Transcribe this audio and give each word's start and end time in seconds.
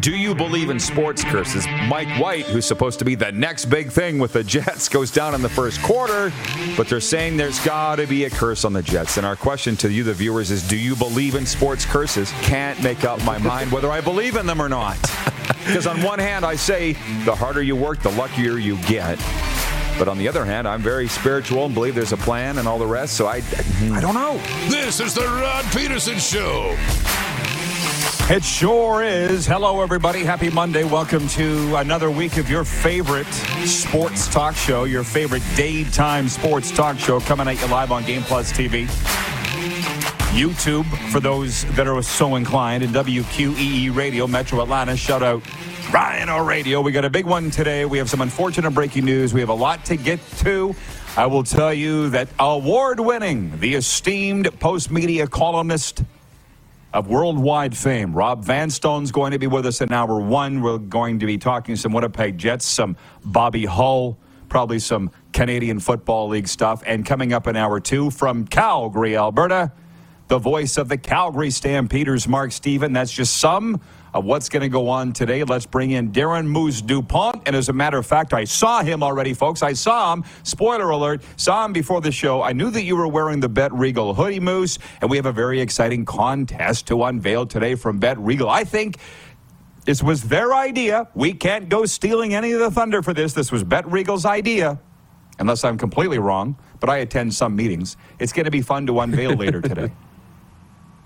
Do 0.00 0.16
you 0.16 0.34
believe 0.34 0.70
in 0.70 0.80
sports 0.80 1.22
curses? 1.22 1.66
Mike 1.88 2.08
White, 2.20 2.46
who's 2.46 2.66
supposed 2.66 2.98
to 2.98 3.04
be 3.04 3.14
the 3.14 3.30
next 3.30 3.66
big 3.66 3.90
thing 3.90 4.18
with 4.18 4.32
the 4.32 4.42
Jets, 4.42 4.88
goes 4.94 5.10
down 5.10 5.34
in 5.34 5.42
the 5.42 5.48
first 5.48 5.80
quarter, 5.82 6.32
but 6.76 6.88
they're 6.88 7.00
saying 7.00 7.36
there's 7.36 7.62
got 7.64 7.96
to 7.96 8.06
be 8.06 8.24
a 8.24 8.30
curse 8.30 8.64
on 8.64 8.72
the 8.72 8.82
Jets. 8.82 9.18
And 9.18 9.26
our 9.26 9.36
question 9.36 9.76
to 9.76 9.90
you, 9.90 10.02
the 10.02 10.14
viewers, 10.14 10.50
is 10.50 10.66
do 10.66 10.76
you 10.76 10.96
believe 10.96 11.34
in 11.36 11.46
sports 11.46 11.84
curses? 11.84 12.32
Can't 12.42 12.82
make 12.82 13.04
up 13.04 13.22
my 13.24 13.38
mind 13.38 13.70
whether 13.70 13.90
I 13.90 14.00
believe 14.00 14.36
in 14.36 14.46
them 14.46 14.60
or 14.60 14.68
not. 14.68 14.98
Because 15.66 15.86
on 15.86 16.02
one 16.02 16.18
hand, 16.18 16.44
I 16.44 16.56
say 16.56 16.92
the 17.24 17.34
harder 17.34 17.62
you 17.62 17.74
work, 17.74 18.02
the 18.02 18.10
luckier 18.10 18.58
you 18.58 18.76
get. 18.82 19.18
But 19.98 20.08
on 20.08 20.18
the 20.18 20.28
other 20.28 20.44
hand, 20.44 20.68
I'm 20.68 20.82
very 20.82 21.08
spiritual 21.08 21.64
and 21.64 21.74
believe 21.74 21.94
there's 21.94 22.12
a 22.12 22.18
plan 22.18 22.58
and 22.58 22.68
all 22.68 22.78
the 22.78 22.86
rest, 22.86 23.14
so 23.14 23.26
I, 23.26 23.36
I 23.36 23.40
hmm. 23.40 24.00
don't 24.00 24.14
know. 24.14 24.36
This 24.68 25.00
is 25.00 25.14
the 25.14 25.22
Rod 25.22 25.64
Pedersen 25.66 26.18
Show. 26.18 26.76
It 28.30 28.42
sure 28.42 29.02
is. 29.02 29.46
Hello, 29.46 29.82
everybody. 29.82 30.24
Happy 30.24 30.48
Monday. 30.48 30.82
Welcome 30.82 31.28
to 31.28 31.76
another 31.76 32.10
week 32.10 32.38
of 32.38 32.48
your 32.48 32.64
favorite 32.64 33.30
sports 33.66 34.26
talk 34.28 34.56
show, 34.56 34.84
your 34.84 35.04
favorite 35.04 35.42
daytime 35.56 36.28
sports 36.28 36.70
talk 36.70 36.98
show 36.98 37.20
coming 37.20 37.48
at 37.48 37.60
you 37.60 37.66
live 37.68 37.92
on 37.92 38.02
Game 38.04 38.22
Plus 38.22 38.50
TV. 38.50 38.86
YouTube, 40.34 40.86
for 41.12 41.20
those 41.20 41.64
that 41.76 41.86
are 41.86 42.02
so 42.02 42.36
inclined, 42.36 42.82
and 42.82 42.94
WQEE 42.94 43.94
Radio, 43.94 44.26
Metro 44.26 44.62
Atlanta. 44.62 44.96
Shout 44.96 45.22
out 45.22 45.42
Ryan 45.92 46.28
O 46.28 46.44
Radio. 46.44 46.80
We 46.80 46.90
got 46.92 47.04
a 47.04 47.10
big 47.10 47.26
one 47.26 47.50
today. 47.50 47.84
We 47.84 47.98
have 47.98 48.10
some 48.10 48.20
unfortunate 48.20 48.72
breaking 48.72 49.04
news. 49.04 49.32
We 49.32 49.40
have 49.40 49.48
a 49.50 49.54
lot 49.54 49.84
to 49.84 49.96
get 49.96 50.18
to. 50.38 50.74
I 51.16 51.26
will 51.26 51.44
tell 51.44 51.72
you 51.72 52.10
that 52.10 52.28
award 52.40 52.98
winning, 52.98 53.60
the 53.60 53.74
esteemed 53.74 54.58
post 54.58 54.90
media 54.90 55.28
columnist, 55.28 56.02
of 56.94 57.08
worldwide 57.08 57.76
fame. 57.76 58.14
Rob 58.14 58.44
Vanstone's 58.44 59.10
going 59.10 59.32
to 59.32 59.38
be 59.38 59.48
with 59.48 59.66
us 59.66 59.80
in 59.80 59.92
hour 59.92 60.20
one. 60.20 60.62
We're 60.62 60.78
going 60.78 61.18
to 61.18 61.26
be 61.26 61.36
talking 61.36 61.74
some 61.74 61.92
Winnipeg 61.92 62.38
Jets, 62.38 62.64
some 62.64 62.96
Bobby 63.24 63.66
Hull, 63.66 64.16
probably 64.48 64.78
some 64.78 65.10
Canadian 65.32 65.80
Football 65.80 66.28
League 66.28 66.46
stuff. 66.46 66.84
And 66.86 67.04
coming 67.04 67.32
up 67.32 67.48
in 67.48 67.56
hour 67.56 67.80
two 67.80 68.10
from 68.10 68.46
Calgary, 68.46 69.16
Alberta, 69.16 69.72
the 70.28 70.38
voice 70.38 70.76
of 70.76 70.88
the 70.88 70.98
Calgary 70.98 71.50
Stampeders, 71.50 72.26
Mark 72.26 72.52
Stephen. 72.52 72.92
That's 72.92 73.12
just 73.12 73.36
some 73.36 73.80
of 74.14 74.24
what's 74.24 74.48
going 74.48 74.62
to 74.62 74.68
go 74.68 74.88
on 74.88 75.12
today. 75.12 75.44
Let's 75.44 75.66
bring 75.66 75.90
in 75.90 76.12
Darren 76.12 76.46
Moose 76.46 76.80
DuPont. 76.80 77.42
And 77.46 77.56
as 77.56 77.68
a 77.68 77.72
matter 77.72 77.98
of 77.98 78.06
fact, 78.06 78.32
I 78.32 78.44
saw 78.44 78.82
him 78.82 79.02
already, 79.02 79.34
folks. 79.34 79.62
I 79.62 79.72
saw 79.74 80.12
him, 80.14 80.24
spoiler 80.44 80.90
alert, 80.90 81.22
saw 81.36 81.64
him 81.64 81.72
before 81.72 82.00
the 82.00 82.12
show. 82.12 82.42
I 82.42 82.52
knew 82.52 82.70
that 82.70 82.84
you 82.84 82.96
were 82.96 83.08
wearing 83.08 83.40
the 83.40 83.48
Bet 83.48 83.72
Regal 83.72 84.14
hoodie, 84.14 84.40
Moose, 84.40 84.78
and 85.00 85.10
we 85.10 85.16
have 85.16 85.26
a 85.26 85.32
very 85.32 85.60
exciting 85.60 86.04
contest 86.04 86.86
to 86.88 87.02
unveil 87.04 87.46
today 87.46 87.74
from 87.74 87.98
Bet 87.98 88.18
Regal. 88.18 88.48
I 88.48 88.64
think. 88.64 88.98
This 89.84 90.02
was 90.02 90.24
their 90.24 90.54
idea. 90.54 91.08
We 91.14 91.34
can't 91.34 91.68
go 91.68 91.86
stealing 91.86 92.34
any 92.34 92.52
of 92.52 92.60
the 92.60 92.70
thunder 92.70 93.02
for 93.02 93.12
this. 93.14 93.34
This 93.34 93.52
was 93.52 93.64
Bet 93.64 93.90
Regal's 93.90 94.24
idea, 94.24 94.80
unless 95.38 95.64
I'm 95.64 95.78
completely 95.78 96.18
wrong. 96.18 96.56
But 96.80 96.90
I 96.90 96.98
attend 96.98 97.34
some 97.34 97.54
meetings. 97.56 97.96
It's 98.18 98.32
going 98.32 98.46
to 98.46 98.50
be 98.50 98.62
fun 98.62 98.86
to 98.86 99.00
unveil 99.00 99.34
later 99.34 99.60
today. 99.60 99.92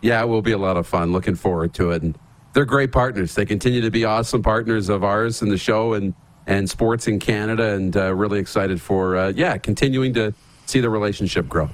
Yeah, 0.00 0.22
it 0.22 0.26
will 0.26 0.42
be 0.42 0.53
a 0.53 0.59
lot 0.59 0.76
of 0.76 0.86
fun. 0.86 1.12
Looking 1.12 1.34
forward 1.34 1.75
to 1.75 1.91
it. 1.91 2.03
And 2.03 2.19
they're 2.53 2.64
great 2.64 2.92
partners. 2.92 3.34
They 3.34 3.44
continue 3.44 3.81
to 3.81 3.91
be 3.91 4.04
awesome 4.04 4.42
partners 4.42 4.88
of 4.88 5.04
ours 5.04 5.42
in 5.42 5.48
the 5.48 5.59
show 5.59 5.94
and 5.94 6.14
and 6.47 6.69
sports 6.69 7.06
in 7.06 7.19
Canada, 7.19 7.75
and 7.75 7.94
uh, 7.94 8.14
really 8.14 8.38
excited 8.38 8.81
for 8.81 9.16
uh, 9.16 9.32
yeah 9.37 9.58
continuing 9.58 10.14
to 10.14 10.32
see 10.66 10.81
the 10.81 10.88
relationship 10.88 11.48
grow. 11.48 11.69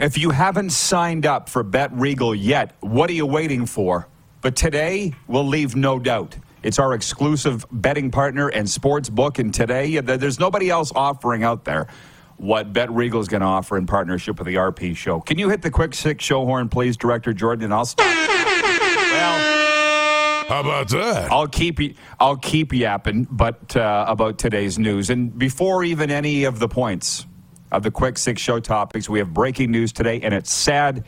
If 0.00 0.18
you 0.18 0.30
haven't 0.30 0.70
signed 0.70 1.24
up 1.24 1.48
for 1.48 1.62
Bet 1.62 1.92
Regal 1.92 2.34
yet, 2.34 2.76
what 2.80 3.08
are 3.08 3.14
you 3.14 3.26
waiting 3.26 3.64
for? 3.64 4.06
But 4.42 4.54
today 4.54 5.14
we'll 5.26 5.46
leave 5.46 5.74
no 5.76 5.98
doubt. 5.98 6.36
It's 6.62 6.78
our 6.78 6.94
exclusive 6.94 7.64
betting 7.70 8.10
partner 8.10 8.48
and 8.48 8.68
sports 8.68 9.08
book, 9.08 9.38
and 9.38 9.52
today 9.52 9.98
there's 10.00 10.38
nobody 10.38 10.68
else 10.68 10.92
offering 10.94 11.42
out 11.42 11.64
there 11.64 11.86
what 12.44 12.72
Bet 12.72 12.90
Regal 12.92 13.20
is 13.20 13.28
going 13.28 13.40
to 13.40 13.46
offer 13.46 13.76
in 13.76 13.86
partnership 13.86 14.38
with 14.38 14.46
the 14.46 14.56
RP 14.56 14.94
Show. 14.94 15.20
Can 15.20 15.38
you 15.38 15.48
hit 15.48 15.62
the 15.62 15.70
quick 15.70 15.94
six 15.94 16.22
show 16.22 16.44
horn, 16.44 16.68
please, 16.68 16.96
Director 16.96 17.32
Jordan? 17.32 17.64
And 17.64 17.74
I'll 17.74 17.86
stop. 17.86 18.04
well, 18.06 19.38
how 20.48 20.60
about 20.60 20.88
that? 20.90 21.32
I'll 21.32 21.48
keep 21.48 21.80
you. 21.80 21.94
I'll 22.20 22.36
keep 22.36 22.72
yapping, 22.72 23.26
but 23.30 23.74
uh, 23.76 24.04
about 24.06 24.38
today's 24.38 24.78
news, 24.78 25.08
and 25.08 25.36
before 25.36 25.84
even 25.84 26.10
any 26.10 26.44
of 26.44 26.58
the 26.58 26.68
points 26.68 27.26
of 27.72 27.82
the 27.82 27.90
quick 27.90 28.18
six 28.18 28.42
show 28.42 28.60
topics, 28.60 29.08
we 29.08 29.18
have 29.18 29.32
breaking 29.32 29.70
news 29.70 29.92
today, 29.92 30.20
and 30.20 30.34
it's 30.34 30.52
sad. 30.52 31.06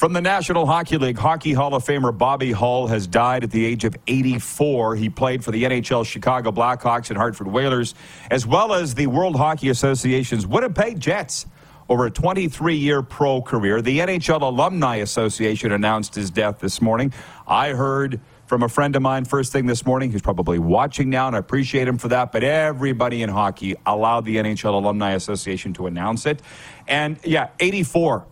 From 0.00 0.14
the 0.14 0.22
National 0.22 0.64
Hockey 0.64 0.96
League, 0.96 1.18
Hockey 1.18 1.52
Hall 1.52 1.74
of 1.74 1.84
Famer 1.84 2.16
Bobby 2.16 2.52
Hull 2.52 2.86
has 2.86 3.06
died 3.06 3.44
at 3.44 3.50
the 3.50 3.66
age 3.66 3.84
of 3.84 3.94
84. 4.06 4.96
He 4.96 5.10
played 5.10 5.44
for 5.44 5.50
the 5.50 5.64
NHL 5.64 6.06
Chicago 6.06 6.50
Blackhawks 6.50 7.10
and 7.10 7.18
Hartford 7.18 7.48
Whalers, 7.48 7.94
as 8.30 8.46
well 8.46 8.72
as 8.72 8.94
the 8.94 9.08
World 9.08 9.36
Hockey 9.36 9.68
Association's 9.68 10.46
Winnipeg 10.46 10.98
Jets 10.98 11.44
over 11.90 12.06
a 12.06 12.10
23 12.10 12.76
year 12.76 13.02
pro 13.02 13.42
career. 13.42 13.82
The 13.82 13.98
NHL 13.98 14.40
Alumni 14.40 14.96
Association 14.96 15.70
announced 15.70 16.14
his 16.14 16.30
death 16.30 16.60
this 16.60 16.80
morning. 16.80 17.12
I 17.46 17.74
heard 17.74 18.22
from 18.46 18.62
a 18.62 18.70
friend 18.70 18.96
of 18.96 19.02
mine 19.02 19.26
first 19.26 19.52
thing 19.52 19.66
this 19.66 19.84
morning 19.84 20.10
He's 20.10 20.22
probably 20.22 20.58
watching 20.58 21.10
now, 21.10 21.26
and 21.26 21.36
I 21.36 21.40
appreciate 21.40 21.86
him 21.86 21.98
for 21.98 22.08
that. 22.08 22.32
But 22.32 22.42
everybody 22.42 23.22
in 23.22 23.28
hockey 23.28 23.76
allowed 23.84 24.24
the 24.24 24.36
NHL 24.36 24.72
Alumni 24.72 25.10
Association 25.10 25.74
to 25.74 25.86
announce 25.86 26.24
it. 26.24 26.40
And 26.88 27.18
yeah, 27.22 27.50
84. 27.60 28.26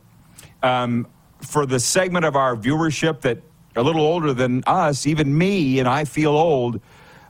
Um, 0.62 1.06
for 1.40 1.66
the 1.66 1.80
segment 1.80 2.24
of 2.24 2.36
our 2.36 2.56
viewership 2.56 3.20
that 3.22 3.42
a 3.76 3.82
little 3.82 4.02
older 4.02 4.32
than 4.32 4.62
us, 4.66 5.06
even 5.06 5.36
me, 5.36 5.78
and 5.78 5.88
I 5.88 6.04
feel 6.04 6.36
old, 6.36 6.80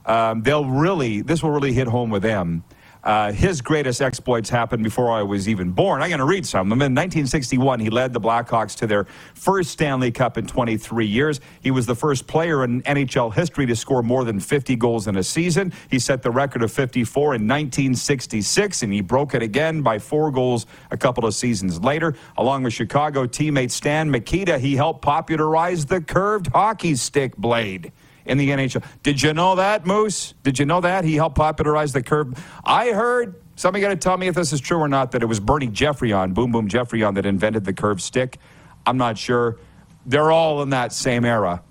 um, 0.05 0.41
they'll 0.41 0.65
really, 0.65 1.21
this 1.21 1.43
will 1.43 1.51
really 1.51 1.73
hit 1.73 1.87
home 1.87 2.09
with 2.09 2.23
them. 2.23 2.63
Uh, 3.03 3.31
his 3.31 3.61
greatest 3.61 4.01
exploits 4.01 4.49
happened 4.49 4.83
before 4.83 5.09
I 5.11 5.23
was 5.23 5.47
even 5.47 5.71
born. 5.71 6.01
I'm 6.01 6.09
going 6.09 6.19
to 6.19 6.25
read 6.25 6.45
some 6.45 6.67
of 6.67 6.69
them. 6.69 6.81
In 6.81 6.93
1961, 6.93 7.79
he 7.79 7.89
led 7.89 8.11
the 8.11 8.19
Blackhawks 8.19 8.75
to 8.77 8.87
their 8.87 9.05
first 9.33 9.71
Stanley 9.71 10.11
Cup 10.11 10.37
in 10.37 10.45
23 10.45 11.05
years. 11.05 11.39
He 11.61 11.71
was 11.71 11.85
the 11.85 11.95
first 11.95 12.27
player 12.27 12.63
in 12.63 12.81
NHL 12.83 13.33
history 13.33 13.65
to 13.67 13.75
score 13.75 14.03
more 14.03 14.25
than 14.25 14.39
50 14.39 14.75
goals 14.75 15.07
in 15.07 15.15
a 15.15 15.23
season. 15.23 15.71
He 15.89 15.97
set 15.97 16.23
the 16.23 16.31
record 16.31 16.61
of 16.61 16.71
54 16.71 17.35
in 17.35 17.47
1966, 17.47 18.83
and 18.83 18.91
he 18.91 19.01
broke 19.01 19.33
it 19.33 19.41
again 19.41 19.81
by 19.81 19.97
four 19.97 20.29
goals 20.29 20.65
a 20.91 20.97
couple 20.97 21.25
of 21.25 21.33
seasons 21.33 21.79
later. 21.79 22.15
Along 22.37 22.63
with 22.63 22.73
Chicago 22.73 23.25
teammate 23.25 23.71
Stan 23.71 24.11
Mikita, 24.11 24.59
he 24.59 24.75
helped 24.75 25.01
popularize 25.01 25.85
the 25.85 26.01
curved 26.01 26.47
hockey 26.47 26.95
stick 26.95 27.37
blade 27.37 27.93
in 28.29 28.37
the 28.37 28.49
NHL. 28.49 28.83
Did 29.03 29.21
you 29.21 29.33
know 29.33 29.55
that, 29.55 29.85
Moose? 29.85 30.35
Did 30.43 30.59
you 30.59 30.65
know 30.65 30.79
that? 30.81 31.03
He 31.03 31.15
helped 31.15 31.35
popularize 31.35 31.91
the 31.93 32.03
curve. 32.03 32.33
I 32.63 32.91
heard, 32.91 33.35
somebody 33.55 33.81
got 33.81 33.89
to 33.89 33.95
tell 33.95 34.17
me 34.17 34.27
if 34.27 34.35
this 34.35 34.53
is 34.53 34.61
true 34.61 34.77
or 34.77 34.87
not, 34.87 35.11
that 35.11 35.23
it 35.23 35.25
was 35.25 35.39
Bernie 35.39 35.67
Geoffrion, 35.67 36.33
Boom 36.33 36.51
Boom 36.51 36.69
Geoffrion, 36.69 37.15
that 37.15 37.25
invented 37.25 37.65
the 37.65 37.73
curve 37.73 38.01
stick. 38.01 38.37
I'm 38.85 38.97
not 38.97 39.17
sure. 39.17 39.57
They're 40.05 40.31
all 40.31 40.61
in 40.61 40.69
that 40.69 40.93
same 40.93 41.25
era. 41.25 41.63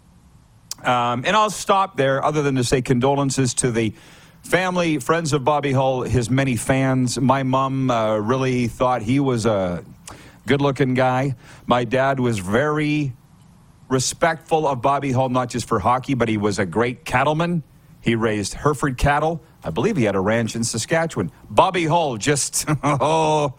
Um, 0.83 1.25
and 1.25 1.35
I'll 1.35 1.51
stop 1.51 1.97
there, 1.97 2.25
other 2.25 2.43
than 2.43 2.57
to 2.57 2.65
say 2.65 2.83
condolences 2.83 3.55
to 3.55 3.71
the 3.71 3.95
family, 4.43 4.99
friends 4.99 5.33
of 5.33 5.45
Bobby 5.45 5.73
Hull, 5.73 6.03
his 6.03 6.29
many 6.29 6.57
fans. 6.57 7.19
My 7.21 7.43
mom 7.43 7.91
uh, 7.91 8.17
really 8.17 8.67
thought 8.69 9.03
he 9.03 9.21
was 9.21 9.47
a 9.47 9.85
good 10.47 10.61
looking 10.61 10.95
guy. 10.95 11.37
My 11.67 11.85
dad 11.85 12.21
was 12.21 12.39
very 12.39 13.13
respectful 13.89 14.67
of 14.67 14.83
Bobby 14.83 15.13
Hull, 15.13 15.29
not 15.29 15.49
just 15.49 15.67
for 15.67 15.79
hockey, 15.79 16.15
but 16.15 16.29
he 16.29 16.37
was 16.37 16.59
a 16.59 16.67
great 16.67 17.05
cattleman. 17.05 17.63
He 18.01 18.15
raised 18.15 18.55
Hereford 18.55 18.97
cattle. 18.99 19.43
I 19.65 19.71
believe 19.71 19.97
he 19.97 20.05
had 20.05 20.15
a 20.15 20.21
ranch 20.21 20.55
in 20.55 20.65
Saskatchewan. 20.65 21.33
Bobby 21.51 21.87
Hull, 21.87 22.17
just, 22.17 22.65
oh, 22.83 23.55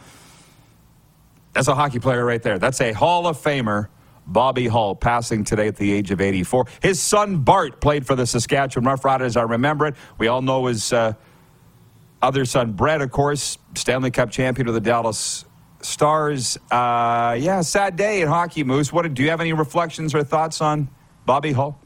that's 1.54 1.68
a 1.68 1.76
hockey 1.76 2.00
player 2.00 2.24
right 2.24 2.42
there. 2.42 2.60
That's 2.60 2.80
a 2.82 2.94
Hall 2.94 3.28
of 3.28 3.38
Famer. 3.38 3.88
Bobby 4.26 4.68
Hull 4.68 4.96
passing 4.96 5.44
today 5.44 5.68
at 5.68 5.76
the 5.76 5.92
age 5.92 6.12
of 6.12 6.22
84. 6.22 6.68
His 6.82 7.02
son 7.02 7.38
Bart 7.38 7.82
played 7.82 8.06
for 8.06 8.16
the 8.16 8.28
Saskatchewan 8.28 8.86
Roughriders. 8.86 9.36
I 9.36 9.42
remember 9.42 9.88
it. 9.88 9.96
We 10.20 10.28
all 10.28 10.44
know 10.44 10.68
his 10.68 10.94
uh, 10.94 11.14
other 12.22 12.46
son 12.46 12.74
Brett, 12.74 13.02
of 13.02 13.10
course, 13.10 13.58
Stanley 13.74 14.12
Cup 14.12 14.30
champion 14.30 14.68
of 14.68 14.76
the 14.76 14.82
Dallas 14.82 15.46
Stars. 15.82 16.58
Uh, 16.72 17.36
yeah, 17.40 17.62
sad 17.62 17.96
day 17.96 18.22
in 18.22 18.28
hockey, 18.28 18.64
Moose. 18.64 18.92
What 18.92 19.12
do 19.14 19.24
you 19.24 19.30
have 19.30 19.42
any 19.42 19.54
reflections 19.54 20.14
or 20.14 20.24
thoughts 20.24 20.62
on 20.62 20.90
Bobby 21.26 21.52
Hull? 21.52 21.80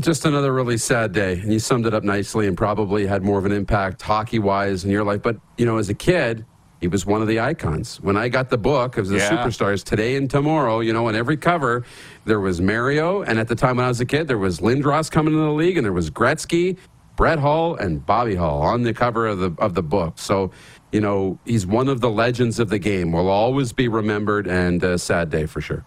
just 0.00 0.26
another 0.26 0.52
really 0.52 0.76
sad 0.76 1.12
day. 1.12 1.40
And 1.40 1.50
you 1.50 1.58
summed 1.58 1.86
it 1.86 1.94
up 1.94 2.04
nicely 2.04 2.46
and 2.46 2.54
probably 2.54 3.06
had 3.06 3.22
more 3.22 3.38
of 3.38 3.46
an 3.46 3.52
impact 3.52 4.02
hockey 4.02 4.38
wise 4.38 4.84
in 4.84 4.90
your 4.90 5.04
life. 5.04 5.22
But, 5.22 5.38
you 5.56 5.64
know, 5.64 5.78
as 5.78 5.88
a 5.88 5.94
kid, 5.94 6.44
he 6.82 6.86
was 6.86 7.06
one 7.06 7.22
of 7.22 7.28
the 7.28 7.40
icons. 7.40 7.98
When 8.02 8.14
I 8.14 8.28
got 8.28 8.50
the 8.50 8.58
book 8.58 8.98
of 8.98 9.08
the 9.08 9.16
Yeah. 9.16 9.30
superstars 9.42 9.82
today 9.82 10.16
and 10.16 10.28
tomorrow, 10.28 10.80
you 10.80 10.92
know, 10.92 11.06
on 11.08 11.14
every 11.16 11.38
cover, 11.38 11.82
there 12.26 12.40
was 12.40 12.60
Mario. 12.60 13.22
And 13.22 13.38
at 13.38 13.48
the 13.48 13.54
time 13.54 13.76
when 13.78 13.86
I 13.86 13.88
was 13.88 13.98
a 14.02 14.04
kid, 14.04 14.28
there 14.28 14.36
was 14.36 14.60
Lindros 14.60 15.10
coming 15.10 15.32
into 15.32 15.46
the 15.46 15.52
league 15.52 15.78
and 15.78 15.84
there 15.86 15.94
was 15.94 16.10
Gretzky, 16.10 16.76
Brett 17.16 17.38
Hull, 17.38 17.76
and 17.76 18.04
Bobby 18.04 18.34
Hull 18.34 18.60
on 18.60 18.82
the 18.82 18.92
cover 18.92 19.26
of 19.26 19.38
the, 19.38 19.54
of 19.58 19.72
the 19.72 19.82
book. 19.82 20.18
So, 20.18 20.50
you 20.96 21.02
know, 21.02 21.38
he's 21.44 21.66
one 21.66 21.88
of 21.88 22.00
the 22.00 22.08
legends 22.08 22.58
of 22.58 22.70
the 22.70 22.78
game. 22.78 23.12
Will 23.12 23.28
always 23.28 23.70
be 23.70 23.86
remembered 23.86 24.46
and 24.46 24.82
a 24.82 24.96
sad 24.96 25.28
day 25.28 25.44
for 25.44 25.60
sure. 25.60 25.84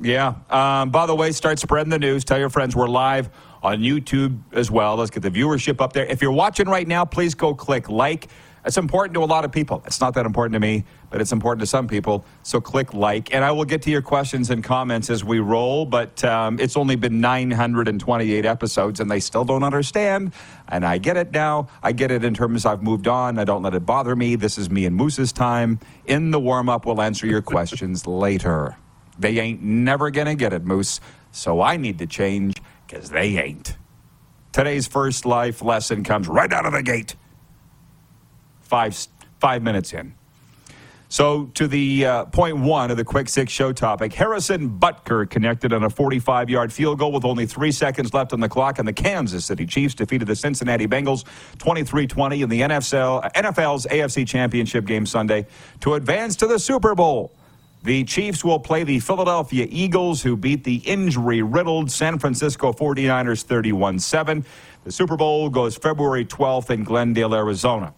Yeah. 0.00 0.36
Um, 0.48 0.88
by 0.88 1.04
the 1.04 1.14
way, 1.14 1.32
start 1.32 1.58
spreading 1.58 1.90
the 1.90 1.98
news. 1.98 2.24
Tell 2.24 2.38
your 2.38 2.48
friends 2.48 2.74
we're 2.74 2.88
live 2.88 3.28
on 3.62 3.80
YouTube 3.80 4.40
as 4.52 4.70
well. 4.70 4.96
Let's 4.96 5.10
get 5.10 5.22
the 5.22 5.30
viewership 5.30 5.82
up 5.82 5.92
there. 5.92 6.06
If 6.06 6.22
you're 6.22 6.32
watching 6.32 6.66
right 6.66 6.88
now, 6.88 7.04
please 7.04 7.34
go 7.34 7.54
click 7.54 7.90
like. 7.90 8.28
It's 8.64 8.76
important 8.76 9.14
to 9.14 9.24
a 9.24 9.26
lot 9.26 9.44
of 9.44 9.52
people. 9.52 9.82
It's 9.86 10.00
not 10.00 10.14
that 10.14 10.26
important 10.26 10.54
to 10.54 10.60
me, 10.60 10.84
but 11.08 11.20
it's 11.20 11.32
important 11.32 11.60
to 11.60 11.66
some 11.66 11.88
people. 11.88 12.24
So 12.42 12.60
click 12.60 12.92
like, 12.92 13.32
and 13.34 13.44
I 13.44 13.52
will 13.52 13.64
get 13.64 13.82
to 13.82 13.90
your 13.90 14.02
questions 14.02 14.50
and 14.50 14.62
comments 14.62 15.08
as 15.08 15.24
we 15.24 15.40
roll. 15.40 15.86
But 15.86 16.22
um, 16.24 16.58
it's 16.60 16.76
only 16.76 16.96
been 16.96 17.20
928 17.20 18.44
episodes, 18.44 19.00
and 19.00 19.10
they 19.10 19.20
still 19.20 19.44
don't 19.44 19.62
understand. 19.62 20.32
And 20.68 20.84
I 20.84 20.98
get 20.98 21.16
it 21.16 21.32
now. 21.32 21.68
I 21.82 21.92
get 21.92 22.10
it 22.10 22.24
in 22.24 22.34
terms 22.34 22.66
I've 22.66 22.82
moved 22.82 23.08
on. 23.08 23.38
I 23.38 23.44
don't 23.44 23.62
let 23.62 23.74
it 23.74 23.86
bother 23.86 24.14
me. 24.14 24.36
This 24.36 24.58
is 24.58 24.70
me 24.70 24.84
and 24.84 24.94
Moose's 24.94 25.32
time. 25.32 25.80
In 26.04 26.30
the 26.30 26.40
warm 26.40 26.68
up, 26.68 26.84
we'll 26.84 27.00
answer 27.00 27.26
your 27.26 27.42
questions 27.42 28.06
later. 28.06 28.76
They 29.18 29.38
ain't 29.38 29.62
never 29.62 30.10
to 30.10 30.34
get 30.34 30.52
it, 30.52 30.64
Moose. 30.64 31.00
So 31.32 31.60
I 31.60 31.76
need 31.76 31.98
to 31.98 32.06
change 32.06 32.60
because 32.86 33.10
they 33.10 33.38
ain't. 33.38 33.76
Today's 34.52 34.86
first 34.88 35.24
life 35.24 35.62
lesson 35.62 36.02
comes 36.02 36.26
right 36.26 36.52
out 36.52 36.66
of 36.66 36.72
the 36.72 36.82
gate. 36.82 37.14
Five, 38.70 39.08
five 39.40 39.64
minutes 39.64 39.92
in. 39.92 40.14
So, 41.08 41.46
to 41.54 41.66
the 41.66 42.06
uh, 42.06 42.24
point 42.26 42.58
one 42.58 42.92
of 42.92 42.96
the 42.96 43.04
quick 43.04 43.28
six 43.28 43.50
show 43.50 43.72
topic, 43.72 44.12
Harrison 44.12 44.78
Butker 44.78 45.28
connected 45.28 45.72
on 45.72 45.82
a 45.82 45.90
45 45.90 46.48
yard 46.48 46.72
field 46.72 47.00
goal 47.00 47.10
with 47.10 47.24
only 47.24 47.46
three 47.46 47.72
seconds 47.72 48.14
left 48.14 48.32
on 48.32 48.38
the 48.38 48.48
clock, 48.48 48.78
and 48.78 48.86
the 48.86 48.92
Kansas 48.92 49.44
City 49.44 49.66
Chiefs 49.66 49.96
defeated 49.96 50.28
the 50.28 50.36
Cincinnati 50.36 50.86
Bengals 50.86 51.24
23 51.58 52.06
20 52.06 52.42
in 52.42 52.48
the 52.48 52.60
NFL, 52.60 53.32
NFL's 53.32 53.86
AFC 53.86 54.24
Championship 54.24 54.84
game 54.84 55.04
Sunday 55.04 55.48
to 55.80 55.94
advance 55.94 56.36
to 56.36 56.46
the 56.46 56.60
Super 56.60 56.94
Bowl. 56.94 57.32
The 57.82 58.04
Chiefs 58.04 58.44
will 58.44 58.60
play 58.60 58.84
the 58.84 59.00
Philadelphia 59.00 59.66
Eagles, 59.68 60.22
who 60.22 60.36
beat 60.36 60.64
the 60.64 60.76
injury 60.76 61.40
riddled 61.42 61.90
San 61.90 62.18
Francisco 62.20 62.72
49ers 62.72 63.42
31 63.42 63.98
7. 63.98 64.44
The 64.84 64.92
Super 64.92 65.16
Bowl 65.16 65.48
goes 65.48 65.76
February 65.76 66.24
12th 66.24 66.70
in 66.70 66.84
Glendale, 66.84 67.34
Arizona. 67.34 67.94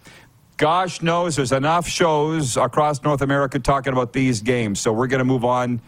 Gosh 0.63 1.03
knows 1.03 1.35
there's 1.35 1.51
enough 1.51 1.89
shows 1.89 2.57
across 2.57 3.03
North 3.03 3.21
America 3.21 3.59
talking 3.59 3.93
about 3.93 4.13
these 4.13 4.43
games. 4.43 4.79
So 4.79 4.93
we're 4.93 5.09
going 5.09 5.19
to 5.19 5.25
move 5.25 5.45
on 5.45 5.81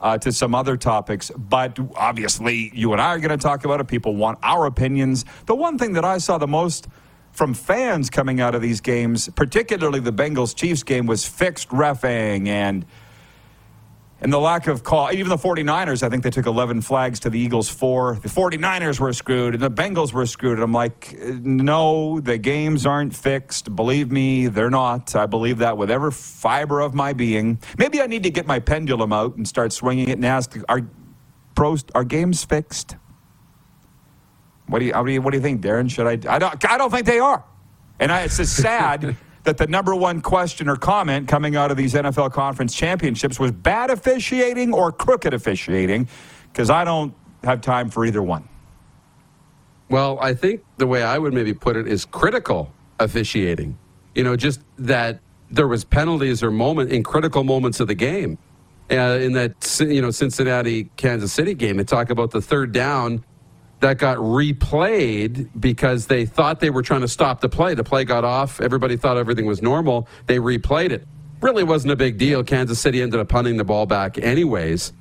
uh, 0.00 0.16
to 0.16 0.32
some 0.32 0.54
other 0.54 0.78
topics. 0.78 1.30
But 1.36 1.78
obviously, 1.94 2.70
you 2.72 2.92
and 2.92 3.02
I 3.02 3.08
are 3.08 3.18
going 3.18 3.28
to 3.28 3.36
talk 3.36 3.66
about 3.66 3.80
it. 3.80 3.88
People 3.88 4.16
want 4.16 4.38
our 4.42 4.64
opinions. 4.64 5.26
The 5.44 5.54
one 5.54 5.76
thing 5.76 5.92
that 5.92 6.06
I 6.06 6.16
saw 6.16 6.38
the 6.38 6.46
most 6.46 6.88
from 7.32 7.52
fans 7.52 8.08
coming 8.08 8.40
out 8.40 8.54
of 8.54 8.62
these 8.62 8.80
games, 8.80 9.28
particularly 9.36 10.00
the 10.00 10.14
Bengals 10.14 10.56
Chiefs 10.56 10.82
game, 10.82 11.04
was 11.04 11.26
fixed 11.26 11.68
refing 11.68 12.48
and 12.48 12.86
and 14.22 14.32
the 14.32 14.38
lack 14.38 14.68
of 14.68 14.84
call. 14.84 15.12
Even 15.12 15.28
the 15.28 15.36
49ers, 15.36 16.04
I 16.04 16.08
think 16.08 16.22
they 16.22 16.30
took 16.30 16.46
11 16.46 16.82
flags 16.82 17.18
to 17.20 17.30
the 17.30 17.38
Eagles 17.38 17.68
four. 17.68 18.14
The 18.22 18.28
49ers 18.28 19.00
were 19.00 19.12
screwed 19.12 19.54
and 19.54 19.62
the 19.62 19.70
Bengals 19.70 20.12
were 20.12 20.26
screwed. 20.26 20.54
And 20.54 20.62
I'm 20.62 20.72
like, 20.72 21.18
no, 21.20 22.20
the 22.20 22.38
games 22.38 22.86
aren't 22.86 23.16
fixed. 23.16 23.74
Believe 23.74 24.12
me, 24.12 24.46
they're 24.46 24.70
not. 24.70 25.16
I 25.16 25.26
believe 25.26 25.58
that 25.58 25.76
with 25.76 25.90
every 25.90 26.12
fiber 26.12 26.80
of 26.80 26.94
my 26.94 27.12
being. 27.12 27.58
Maybe 27.76 28.00
I 28.00 28.06
need 28.06 28.22
to 28.22 28.30
get 28.30 28.46
my 28.46 28.60
pendulum 28.60 29.12
out 29.12 29.36
and 29.36 29.46
start 29.46 29.72
swinging 29.72 30.08
it 30.08 30.12
and 30.12 30.24
ask, 30.24 30.56
are 30.68 30.82
pros, 31.56 31.84
are 31.92 32.04
games 32.04 32.44
fixed? 32.44 32.94
What 34.68 34.78
do 34.78 34.84
you, 34.84 34.92
what 34.92 35.06
do 35.06 35.12
you, 35.12 35.20
what 35.20 35.30
do 35.32 35.36
you 35.36 35.42
think, 35.42 35.62
Darren? 35.62 35.90
Should 35.90 36.06
I? 36.06 36.12
I 36.32 36.38
don't, 36.38 36.70
I 36.70 36.78
don't 36.78 36.90
think 36.90 37.06
they 37.06 37.18
are. 37.18 37.44
And 37.98 38.12
I, 38.12 38.22
it's 38.22 38.36
just 38.36 38.56
sad 38.56 39.16
that 39.44 39.58
the 39.58 39.66
number 39.66 39.94
one 39.94 40.20
question 40.20 40.68
or 40.68 40.76
comment 40.76 41.28
coming 41.28 41.56
out 41.56 41.70
of 41.70 41.76
these 41.76 41.94
NFL 41.94 42.32
conference 42.32 42.74
championships 42.74 43.40
was 43.40 43.50
bad 43.50 43.90
officiating 43.90 44.72
or 44.72 44.92
crooked 44.92 45.34
officiating, 45.34 46.08
because 46.52 46.70
I 46.70 46.84
don't 46.84 47.14
have 47.42 47.60
time 47.60 47.88
for 47.88 48.04
either 48.04 48.22
one. 48.22 48.48
Well, 49.88 50.18
I 50.20 50.34
think 50.34 50.62
the 50.78 50.86
way 50.86 51.02
I 51.02 51.18
would 51.18 51.34
maybe 51.34 51.52
put 51.52 51.76
it 51.76 51.86
is 51.86 52.04
critical 52.04 52.72
officiating. 52.98 53.76
You 54.14 54.24
know, 54.24 54.36
just 54.36 54.60
that 54.78 55.20
there 55.50 55.68
was 55.68 55.84
penalties 55.84 56.42
or 56.42 56.50
moment 56.50 56.92
in 56.92 57.02
critical 57.02 57.44
moments 57.44 57.80
of 57.80 57.88
the 57.88 57.94
game. 57.94 58.38
Uh, 58.90 59.18
in 59.20 59.32
that 59.32 59.80
you 59.80 60.02
know 60.02 60.10
Cincinnati 60.10 60.90
Kansas 60.96 61.32
City 61.32 61.54
game, 61.54 61.78
they 61.78 61.84
talk 61.84 62.10
about 62.10 62.30
the 62.30 62.42
third 62.42 62.72
down 62.72 63.24
that 63.82 63.98
got 63.98 64.16
replayed 64.18 65.50
because 65.58 66.06
they 66.06 66.24
thought 66.24 66.60
they 66.60 66.70
were 66.70 66.82
trying 66.82 67.00
to 67.02 67.08
stop 67.08 67.40
the 67.40 67.48
play. 67.48 67.74
The 67.74 67.84
play 67.84 68.04
got 68.04 68.24
off. 68.24 68.60
Everybody 68.60 68.96
thought 68.96 69.16
everything 69.16 69.44
was 69.44 69.60
normal. 69.60 70.08
They 70.26 70.38
replayed 70.38 70.90
it. 70.90 71.06
Really 71.40 71.64
wasn't 71.64 71.92
a 71.92 71.96
big 71.96 72.16
deal. 72.16 72.44
Kansas 72.44 72.78
City 72.78 73.02
ended 73.02 73.18
up 73.18 73.28
punting 73.28 73.56
the 73.56 73.64
ball 73.64 73.86
back 73.86 74.18
anyways. 74.18 74.92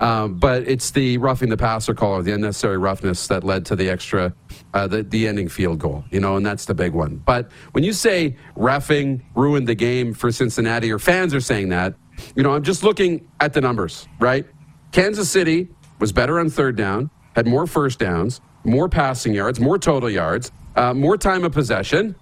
Um, 0.00 0.36
but 0.36 0.66
it's 0.66 0.90
the 0.92 1.18
roughing 1.18 1.50
the 1.50 1.58
passer 1.58 1.92
call 1.92 2.14
or 2.14 2.22
the 2.22 2.32
unnecessary 2.32 2.78
roughness 2.78 3.26
that 3.26 3.44
led 3.44 3.66
to 3.66 3.76
the 3.76 3.90
extra, 3.90 4.34
uh, 4.72 4.86
the, 4.86 5.02
the 5.02 5.28
ending 5.28 5.50
field 5.50 5.78
goal, 5.78 6.04
you 6.10 6.20
know, 6.20 6.36
and 6.36 6.46
that's 6.46 6.64
the 6.64 6.72
big 6.72 6.94
one. 6.94 7.16
But 7.18 7.50
when 7.72 7.84
you 7.84 7.92
say 7.92 8.38
roughing 8.56 9.22
ruined 9.34 9.68
the 9.68 9.74
game 9.74 10.14
for 10.14 10.32
Cincinnati, 10.32 10.90
or 10.90 10.98
fans 10.98 11.34
are 11.34 11.40
saying 11.40 11.68
that, 11.68 11.96
you 12.34 12.42
know, 12.42 12.54
I'm 12.54 12.62
just 12.62 12.82
looking 12.82 13.28
at 13.40 13.52
the 13.52 13.60
numbers, 13.60 14.08
right? 14.18 14.46
Kansas 14.92 15.28
City 15.28 15.68
was 15.98 16.12
better 16.12 16.40
on 16.40 16.48
third 16.48 16.76
down, 16.76 17.10
had 17.40 17.46
more 17.46 17.66
first 17.66 17.98
downs, 17.98 18.42
more 18.64 18.86
passing 18.86 19.32
yards, 19.32 19.58
more 19.58 19.78
total 19.78 20.10
yards, 20.10 20.52
uh, 20.76 20.92
more 20.92 21.16
time 21.16 21.42
of 21.42 21.52
possession, 21.52 22.14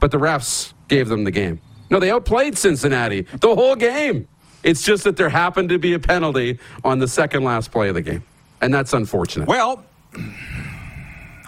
but 0.00 0.10
the 0.10 0.18
refs 0.18 0.74
gave 0.88 1.08
them 1.08 1.24
the 1.24 1.30
game. 1.30 1.58
No, 1.88 1.98
they 1.98 2.10
outplayed 2.10 2.58
Cincinnati 2.58 3.22
the 3.22 3.54
whole 3.54 3.74
game. 3.74 4.28
It's 4.62 4.82
just 4.82 5.04
that 5.04 5.16
there 5.16 5.30
happened 5.30 5.70
to 5.70 5.78
be 5.78 5.94
a 5.94 5.98
penalty 5.98 6.58
on 6.84 6.98
the 6.98 7.08
second 7.08 7.42
last 7.42 7.72
play 7.72 7.88
of 7.88 7.94
the 7.94 8.02
game. 8.02 8.22
And 8.60 8.74
that's 8.74 8.92
unfortunate. 8.92 9.48
Well, 9.48 9.82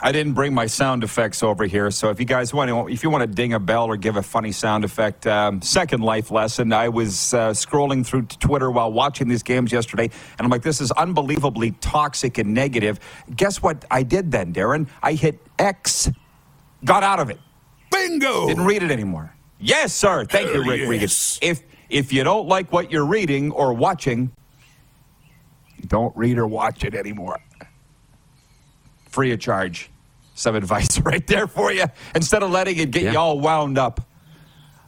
I 0.02 0.12
didn't 0.12 0.32
bring 0.32 0.54
my 0.54 0.66
sound 0.66 1.04
effects 1.04 1.42
over 1.42 1.66
here, 1.66 1.90
so 1.90 2.08
if 2.08 2.18
you 2.18 2.24
guys 2.24 2.54
want 2.54 2.70
to, 2.70 2.88
if 2.88 3.02
you 3.02 3.10
want 3.10 3.20
to 3.20 3.26
ding 3.26 3.52
a 3.52 3.60
bell 3.60 3.86
or 3.86 3.98
give 3.98 4.16
a 4.16 4.22
funny 4.22 4.50
sound 4.50 4.82
effect, 4.82 5.26
um, 5.26 5.60
second 5.60 6.02
life 6.02 6.30
lesson. 6.30 6.72
I 6.72 6.88
was 6.88 7.34
uh, 7.34 7.50
scrolling 7.50 8.04
through 8.04 8.22
Twitter 8.22 8.70
while 8.70 8.90
watching 8.90 9.28
these 9.28 9.42
games 9.42 9.72
yesterday, 9.72 10.04
and 10.04 10.40
I'm 10.40 10.48
like, 10.48 10.62
this 10.62 10.80
is 10.80 10.90
unbelievably 10.92 11.72
toxic 11.82 12.38
and 12.38 12.54
negative. 12.54 12.98
Guess 13.36 13.60
what 13.62 13.84
I 13.90 14.02
did 14.02 14.30
then, 14.32 14.54
Darren? 14.54 14.88
I 15.02 15.12
hit 15.12 15.38
X, 15.58 16.10
got 16.84 17.02
out 17.02 17.20
of 17.20 17.28
it, 17.28 17.38
Bingo! 17.92 18.48
didn't 18.48 18.64
read 18.64 18.82
it 18.82 18.90
anymore. 18.90 19.34
Yes, 19.58 19.92
sir. 19.92 20.24
Thank 20.24 20.48
you, 20.48 20.62
Hell 20.62 20.70
Rick 20.70 20.88
Regan. 20.88 21.08
If 21.42 21.62
if 21.90 22.12
you 22.12 22.24
don't 22.24 22.48
like 22.48 22.72
what 22.72 22.90
you're 22.90 23.04
reading 23.04 23.50
or 23.50 23.74
watching, 23.74 24.32
don't 25.88 26.16
read 26.16 26.38
or 26.38 26.46
watch 26.46 26.84
it 26.84 26.94
anymore. 26.94 27.38
Free 29.10 29.32
of 29.32 29.40
charge. 29.40 29.89
Some 30.40 30.56
advice 30.56 30.98
right 31.04 31.26
there 31.26 31.46
for 31.46 31.70
you. 31.70 31.84
Instead 32.14 32.42
of 32.42 32.50
letting 32.50 32.78
it 32.78 32.90
get 32.90 33.02
Yeah. 33.02 33.12
you 33.12 33.18
all 33.18 33.38
wound 33.38 33.76
up. 33.76 34.00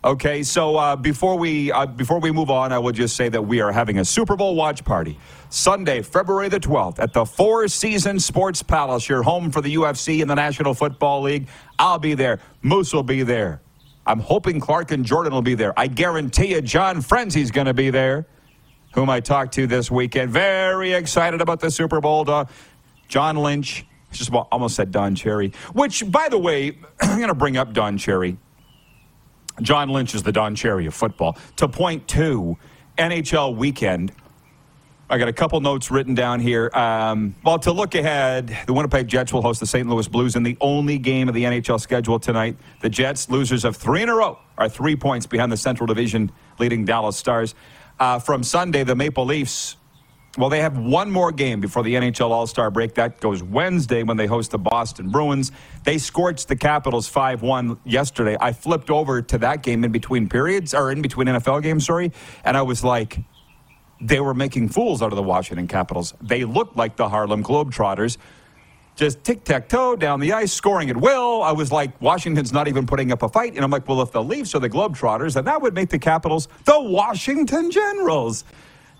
Okay, 0.04 0.42
so 0.42 0.76
uh, 0.76 0.96
before 0.96 1.38
we 1.38 1.70
uh, 1.70 1.86
before 1.86 2.18
we 2.18 2.32
move 2.32 2.50
on, 2.50 2.72
I 2.72 2.78
will 2.78 2.90
just 2.90 3.14
say 3.14 3.28
that 3.28 3.42
we 3.42 3.60
are 3.60 3.70
having 3.70 3.98
a 3.98 4.04
Super 4.04 4.34
Bowl 4.34 4.56
watch 4.56 4.82
party 4.84 5.16
Sunday, 5.50 6.02
February 6.02 6.48
the 6.48 6.58
12th, 6.58 6.98
at 6.98 7.12
the 7.12 7.24
Four 7.24 7.68
Seasons 7.68 8.24
Sports 8.24 8.62
Palace. 8.64 9.08
Your 9.08 9.22
home 9.22 9.52
for 9.52 9.60
the 9.60 9.74
UFC 9.76 10.20
and 10.22 10.28
the 10.28 10.34
National 10.34 10.74
Football 10.74 11.22
League. 11.22 11.46
I'll 11.78 12.00
be 12.00 12.14
there. 12.14 12.40
Moose 12.62 12.92
will 12.92 13.04
be 13.04 13.22
there. 13.22 13.60
I'm 14.06 14.18
hoping 14.18 14.58
Clark 14.58 14.90
and 14.90 15.04
Jordan 15.04 15.32
will 15.34 15.42
be 15.42 15.54
there. 15.54 15.78
I 15.78 15.86
guarantee 15.86 16.54
you, 16.54 16.62
John 16.62 16.96
Frenzy's 17.02 17.52
going 17.52 17.68
to 17.68 17.74
be 17.74 17.90
there, 17.90 18.26
whom 18.94 19.08
I 19.08 19.20
talked 19.20 19.52
to 19.54 19.68
this 19.68 19.88
weekend. 19.88 20.30
Very 20.32 20.94
excited 20.94 21.40
about 21.40 21.60
the 21.60 21.70
Super 21.70 22.00
Bowl. 22.00 22.26
John 23.06 23.36
Lynch. 23.36 23.84
Just 24.12 24.28
about, 24.28 24.48
almost 24.52 24.76
said 24.76 24.90
Don 24.90 25.14
Cherry. 25.14 25.52
Which, 25.72 26.10
by 26.10 26.28
the 26.28 26.38
way, 26.38 26.78
I'm 27.00 27.16
going 27.16 27.28
to 27.28 27.34
bring 27.34 27.56
up 27.56 27.72
Don 27.72 27.98
Cherry. 27.98 28.36
John 29.60 29.88
Lynch 29.90 30.14
is 30.14 30.22
the 30.22 30.32
Don 30.32 30.54
Cherry 30.54 30.86
of 30.86 30.94
football. 30.94 31.36
To 31.56 31.68
point 31.68 32.08
two, 32.08 32.56
NHL 32.98 33.56
weekend. 33.56 34.12
I 35.10 35.18
got 35.18 35.28
a 35.28 35.32
couple 35.32 35.60
notes 35.60 35.90
written 35.90 36.14
down 36.14 36.40
here. 36.40 36.70
Um, 36.72 37.34
well, 37.44 37.58
to 37.58 37.72
look 37.72 37.94
ahead, 37.94 38.56
the 38.66 38.72
Winnipeg 38.72 39.08
Jets 39.08 39.30
will 39.30 39.42
host 39.42 39.60
the 39.60 39.66
St. 39.66 39.86
Louis 39.86 40.08
Blues 40.08 40.36
in 40.36 40.42
the 40.42 40.56
only 40.58 40.96
game 40.96 41.28
of 41.28 41.34
the 41.34 41.44
NHL 41.44 41.78
schedule 41.78 42.18
tonight. 42.18 42.56
The 42.80 42.88
Jets, 42.88 43.28
losers 43.28 43.66
of 43.66 43.76
three 43.76 44.02
in 44.02 44.08
a 44.08 44.14
row, 44.14 44.38
are 44.56 44.70
three 44.70 44.96
points 44.96 45.26
behind 45.26 45.52
the 45.52 45.56
Central 45.58 45.86
Division 45.86 46.32
leading 46.58 46.86
Dallas 46.86 47.18
Stars. 47.18 47.54
Uh, 48.00 48.18
from 48.20 48.42
Sunday, 48.42 48.84
the 48.84 48.94
Maple 48.94 49.26
Leafs 49.26 49.76
well, 50.38 50.48
they 50.48 50.60
have 50.60 50.78
one 50.78 51.10
more 51.10 51.30
game 51.30 51.60
before 51.60 51.82
the 51.82 51.94
NHL 51.94 52.30
All 52.30 52.46
Star 52.46 52.70
break. 52.70 52.94
That 52.94 53.20
goes 53.20 53.42
Wednesday 53.42 54.02
when 54.02 54.16
they 54.16 54.26
host 54.26 54.50
the 54.50 54.58
Boston 54.58 55.10
Bruins. 55.10 55.52
They 55.84 55.98
scorched 55.98 56.48
the 56.48 56.56
Capitals 56.56 57.06
5 57.06 57.42
1 57.42 57.80
yesterday. 57.84 58.36
I 58.40 58.52
flipped 58.52 58.90
over 58.90 59.20
to 59.20 59.38
that 59.38 59.62
game 59.62 59.84
in 59.84 59.92
between 59.92 60.28
periods, 60.28 60.72
or 60.72 60.90
in 60.90 61.02
between 61.02 61.26
NFL 61.26 61.62
games, 61.62 61.86
sorry, 61.86 62.12
and 62.44 62.56
I 62.56 62.62
was 62.62 62.82
like, 62.82 63.18
they 64.00 64.20
were 64.20 64.34
making 64.34 64.70
fools 64.70 65.02
out 65.02 65.12
of 65.12 65.16
the 65.16 65.22
Washington 65.22 65.68
Capitals. 65.68 66.14
They 66.20 66.44
looked 66.44 66.76
like 66.76 66.96
the 66.96 67.08
Harlem 67.08 67.44
Globetrotters. 67.44 68.16
Just 68.94 69.24
tic 69.24 69.44
tac 69.44 69.68
toe 69.68 69.96
down 69.96 70.20
the 70.20 70.32
ice, 70.32 70.52
scoring 70.52 70.90
at 70.90 70.96
will. 70.96 71.42
I 71.42 71.52
was 71.52 71.72
like, 71.72 71.98
Washington's 72.00 72.52
not 72.52 72.68
even 72.68 72.86
putting 72.86 73.10
up 73.10 73.22
a 73.22 73.28
fight. 73.28 73.54
And 73.54 73.64
I'm 73.64 73.70
like, 73.70 73.88
well, 73.88 74.02
if 74.02 74.12
the 74.12 74.22
Leafs 74.22 74.54
are 74.54 74.58
the 74.58 74.68
Globetrotters, 74.68 75.34
then 75.34 75.44
that 75.46 75.62
would 75.62 75.72
make 75.72 75.88
the 75.88 75.98
Capitals 75.98 76.48
the 76.64 76.78
Washington 76.78 77.70
Generals. 77.70 78.44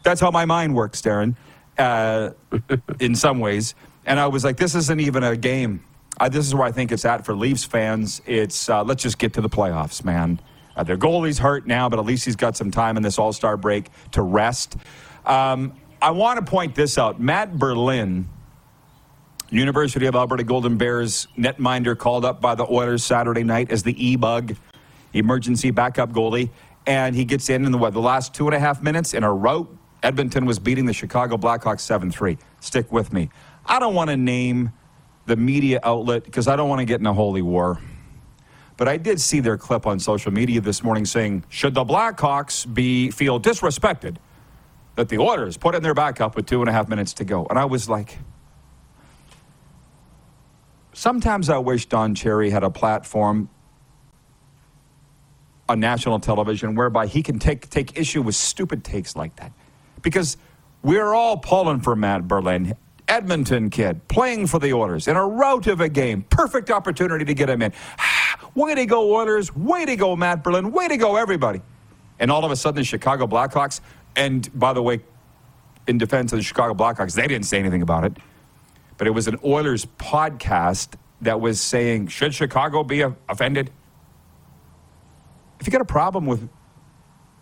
That's 0.03 0.21
how 0.21 0.31
my 0.31 0.45
mind 0.45 0.75
works, 0.75 1.01
Darren, 1.01 1.37
uh, 1.79 2.31
in 3.01 3.15
some 3.15 3.41
ways. 3.41 3.75
And 4.05 4.19
I 4.19 4.27
was 4.27 4.45
like, 4.45 4.57
this 4.57 4.75
isn't 4.75 5.01
even 5.01 5.23
a 5.23 5.37
game. 5.37 5.85
Uh, 6.19 6.29
this 6.29 6.47
is 6.47 6.55
where 6.55 6.65
I 6.65 6.73
think 6.73 6.93
it's 6.93 7.05
at 7.05 7.25
for 7.25 7.35
Leafs 7.35 7.65
fans. 7.65 8.21
It's 8.27 8.69
uh, 8.69 8.85
let's 8.85 9.03
just 9.03 9.19
get 9.19 9.33
to 9.35 9.41
the 9.41 9.49
playoffs, 9.49 10.05
man. 10.05 10.41
Uh, 10.77 10.83
their 10.83 10.97
goalie's 10.97 11.39
hurt 11.39 11.67
now, 11.67 11.89
but 11.89 11.99
at 11.99 12.05
least 12.05 12.25
he's 12.25 12.37
got 12.37 12.57
some 12.57 12.71
time 12.71 12.97
in 12.97 13.03
this 13.03 13.19
All 13.19 13.33
Star 13.33 13.57
break 13.57 13.89
to 14.13 14.23
rest. 14.23 14.77
Um, 15.25 15.75
I 16.01 16.11
want 16.11 16.45
to 16.45 16.51
point 16.51 16.75
this 16.75 16.99
out. 16.99 17.21
Matt 17.21 17.59
Berlin, 17.59 18.29
University 19.51 20.07
of 20.07 20.17
Alberta 20.17 20.45
Golden 20.45 20.77
Bears 20.77 21.29
netminder, 21.39 21.97
called 21.97 22.25
up 22.25 22.41
by 22.41 22.55
the 22.55 22.67
Oilers 22.67 23.05
Saturday 23.05 23.45
night 23.45 23.71
as 23.71 23.83
the 23.83 24.05
E 24.05 24.17
bug, 24.17 24.57
emergency 25.13 25.71
backup 25.71 26.11
goalie. 26.13 26.51
And 26.87 27.15
he 27.15 27.25
gets 27.25 27.49
in 27.49 27.65
in 27.65 27.71
the, 27.71 27.79
what, 27.79 27.93
the 27.93 28.01
last 28.01 28.35
two 28.35 28.47
and 28.47 28.55
a 28.55 28.59
half 28.59 28.83
minutes 28.83 29.15
in 29.15 29.23
a 29.23 29.33
rout 29.33 29.69
Edmonton 30.03 30.47
was 30.47 30.59
beating 30.59 30.87
the 30.87 30.93
Chicago 30.93 31.37
Blackhawks 31.37 31.81
7 31.81 32.11
3. 32.11 32.39
Stick 32.61 32.91
with 32.91 33.13
me. 33.13 33.31
I 33.65 33.79
don't 33.79 33.95
want 33.95 34.11
to 34.11 34.17
name 34.17 34.73
the 35.27 35.37
media 35.37 35.81
outlet 35.83 36.25
because 36.25 36.49
I 36.49 36.57
don't 36.57 36.69
want 36.69 36.81
to 36.81 36.85
get 36.85 37.01
in 37.01 37.07
a 37.07 37.15
holy 37.15 37.43
war. 37.43 37.79
But 38.77 38.89
I 38.89 38.97
did 38.97 39.21
see 39.21 39.41
their 39.41 39.57
clip 39.57 39.87
on 39.87 40.01
social 40.01 40.33
media 40.33 40.61
this 40.61 40.83
morning 40.83 41.05
saying, 41.05 41.45
should 41.49 41.75
the 41.75 41.85
Blackhawks 41.85 42.73
be 42.73 43.11
feel 43.11 43.41
disrespected 43.41 44.17
that 44.97 45.09
the 45.09 45.19
Oilers 45.19 45.57
put 45.57 45.75
in 45.75 45.83
their 45.83 45.95
backup 45.95 46.35
with 46.35 46.47
two 46.47 46.61
and 46.61 46.69
a 46.69 46.73
half 46.73 46.89
minutes 46.89 47.13
to 47.15 47.25
go? 47.25 47.47
And 47.47 47.59
I 47.59 47.65
was 47.67 47.89
like, 47.89 48.19
sometimes 50.93 51.49
I 51.49 51.59
wish 51.59 51.87
Don 51.87 52.15
Cherry 52.15 52.51
had 52.51 52.65
a 52.65 52.71
platform 52.71 53.49
on 55.69 55.79
national 55.79 56.19
television 56.19 56.75
whereby 56.75 57.07
he 57.07 57.23
can 57.23 57.39
take 57.39 57.71
take 57.71 57.97
issue 57.97 58.21
with 58.21 58.35
stupid 58.35 58.83
takes 58.83 59.15
like 59.15 59.37
that 59.37 59.53
because 60.03 60.37
we're 60.83 61.15
all 61.15 61.37
pulling 61.37 61.81
for 61.81 61.97
Matt 61.97 62.29
Berlin. 62.29 62.77
Edmonton 63.09 63.69
kid 63.71 64.07
playing 64.09 64.47
for 64.47 64.59
the 64.59 64.73
Oilers 64.73 65.09
in 65.09 65.17
a 65.17 65.27
rout 65.27 65.67
of 65.67 65.81
a 65.81 65.89
game. 65.89 66.23
Perfect 66.31 66.71
opportunity 66.71 67.25
to 67.25 67.35
get 67.35 67.51
him 67.51 67.63
in. 67.63 67.73
way 68.55 68.75
to 68.75 68.87
go, 68.87 69.15
Oilers. 69.15 69.55
Way 69.55 69.85
to 69.85 69.97
go, 69.97 70.17
Matt 70.17 70.43
Berlin. 70.43 70.73
Way 70.73 70.89
to 70.89 70.97
go, 70.97 71.17
everybody. 71.17 71.61
And 72.19 72.31
all 72.31 72.45
of 72.45 72.51
a 72.51 72.57
sudden, 72.57 72.81
the 72.81 72.85
Chicago 72.85 73.27
Blackhawks, 73.27 73.81
and 74.17 74.49
by 74.59 74.73
the 74.73 74.83
way, 74.83 75.01
in 75.87 75.99
defense 75.99 76.33
of 76.33 76.39
the 76.39 76.43
Chicago 76.43 76.75
Blackhawks, 76.75 77.15
they 77.15 77.27
didn't 77.27 77.47
say 77.47 77.59
anything 77.59 77.83
about 77.83 78.05
it. 78.05 78.17
But 78.97 79.07
it 79.07 79.11
was 79.11 79.27
an 79.27 79.39
Oilers 79.45 79.85
podcast 79.85 80.95
that 81.23 81.41
was 81.41 81.61
saying, 81.61 82.09
should 82.09 82.35
Chicago 82.35 82.85
be 82.85 83.05
offended? 83.29 83.71
If 85.61 85.67
you 85.67 85.71
got 85.71 85.81
a 85.81 85.85
problem 85.85 86.27
with 86.27 86.49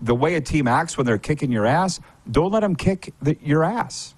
the 0.00 0.14
way 0.14 0.34
a 0.34 0.40
team 0.40 0.66
acts 0.66 0.96
when 0.96 1.06
they're 1.06 1.18
kicking 1.18 1.52
your 1.52 1.66
ass, 1.66 2.00
don't 2.30 2.52
let 2.52 2.60
them 2.60 2.76
kick 2.76 3.12
the, 3.20 3.36
your 3.42 3.64
ass. 3.64 4.14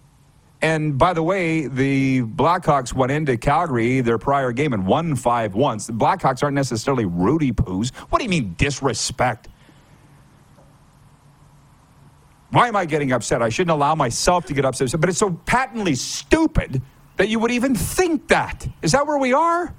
And 0.61 0.97
by 0.97 1.12
the 1.12 1.23
way, 1.23 1.66
the 1.66 2.23
Blackhawks 2.23 2.92
went 2.92 3.11
into 3.11 3.37
Calgary, 3.37 4.00
their 4.00 4.19
prior 4.19 4.52
game, 4.52 4.73
and 4.73 4.87
won 4.87 5.16
5 5.16 5.54
once. 5.54 5.88
The 5.88 5.92
Blackhawks 5.92 6.42
aren't 6.42 6.54
necessarily 6.54 7.04
Rudy 7.04 7.50
poos. 7.50 7.92
What 8.11 8.19
do 8.19 8.25
you 8.25 8.31
mean, 8.31 8.54
disrespect? 8.57 9.49
Why 12.50 12.69
am 12.69 12.76
I 12.76 12.85
getting 12.85 13.12
upset? 13.12 13.42
I 13.42 13.49
shouldn't 13.49 13.73
allow 13.73 13.95
myself 13.95 14.45
to 14.47 14.54
get 14.54 14.64
upset. 14.64 14.92
But 15.00 15.09
it's 15.09 15.19
so 15.19 15.31
patently 15.47 15.95
stupid 15.95 16.81
that 17.16 17.28
you 17.28 17.38
would 17.38 17.50
even 17.50 17.75
think 17.75 18.28
that. 18.28 18.69
Is 18.83 18.92
that 18.92 19.07
where 19.07 19.19
we 19.19 19.33
are? 19.33 19.75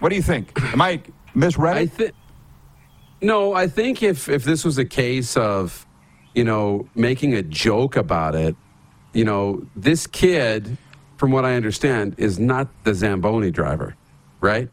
What 0.00 0.08
do 0.08 0.16
you 0.16 0.22
think? 0.22 0.50
Am 0.72 0.80
I 0.80 1.02
misread? 1.34 1.76
I 1.76 1.86
think. 1.86 2.12
No, 3.20 3.52
I 3.52 3.68
think 3.68 4.02
if 4.02 4.28
if 4.28 4.42
this 4.42 4.64
was 4.64 4.78
a 4.78 4.84
case 4.84 5.36
of, 5.36 5.86
you 6.34 6.44
know, 6.44 6.88
making 6.94 7.34
a 7.34 7.42
joke 7.42 7.96
about 7.96 8.34
it, 8.34 8.56
you 9.12 9.24
know, 9.24 9.66
this 9.76 10.06
kid, 10.06 10.76
from 11.16 11.30
what 11.30 11.44
I 11.44 11.54
understand, 11.54 12.14
is 12.18 12.38
not 12.38 12.68
the 12.84 12.94
Zamboni 12.94 13.50
driver, 13.50 13.94
right? 14.40 14.68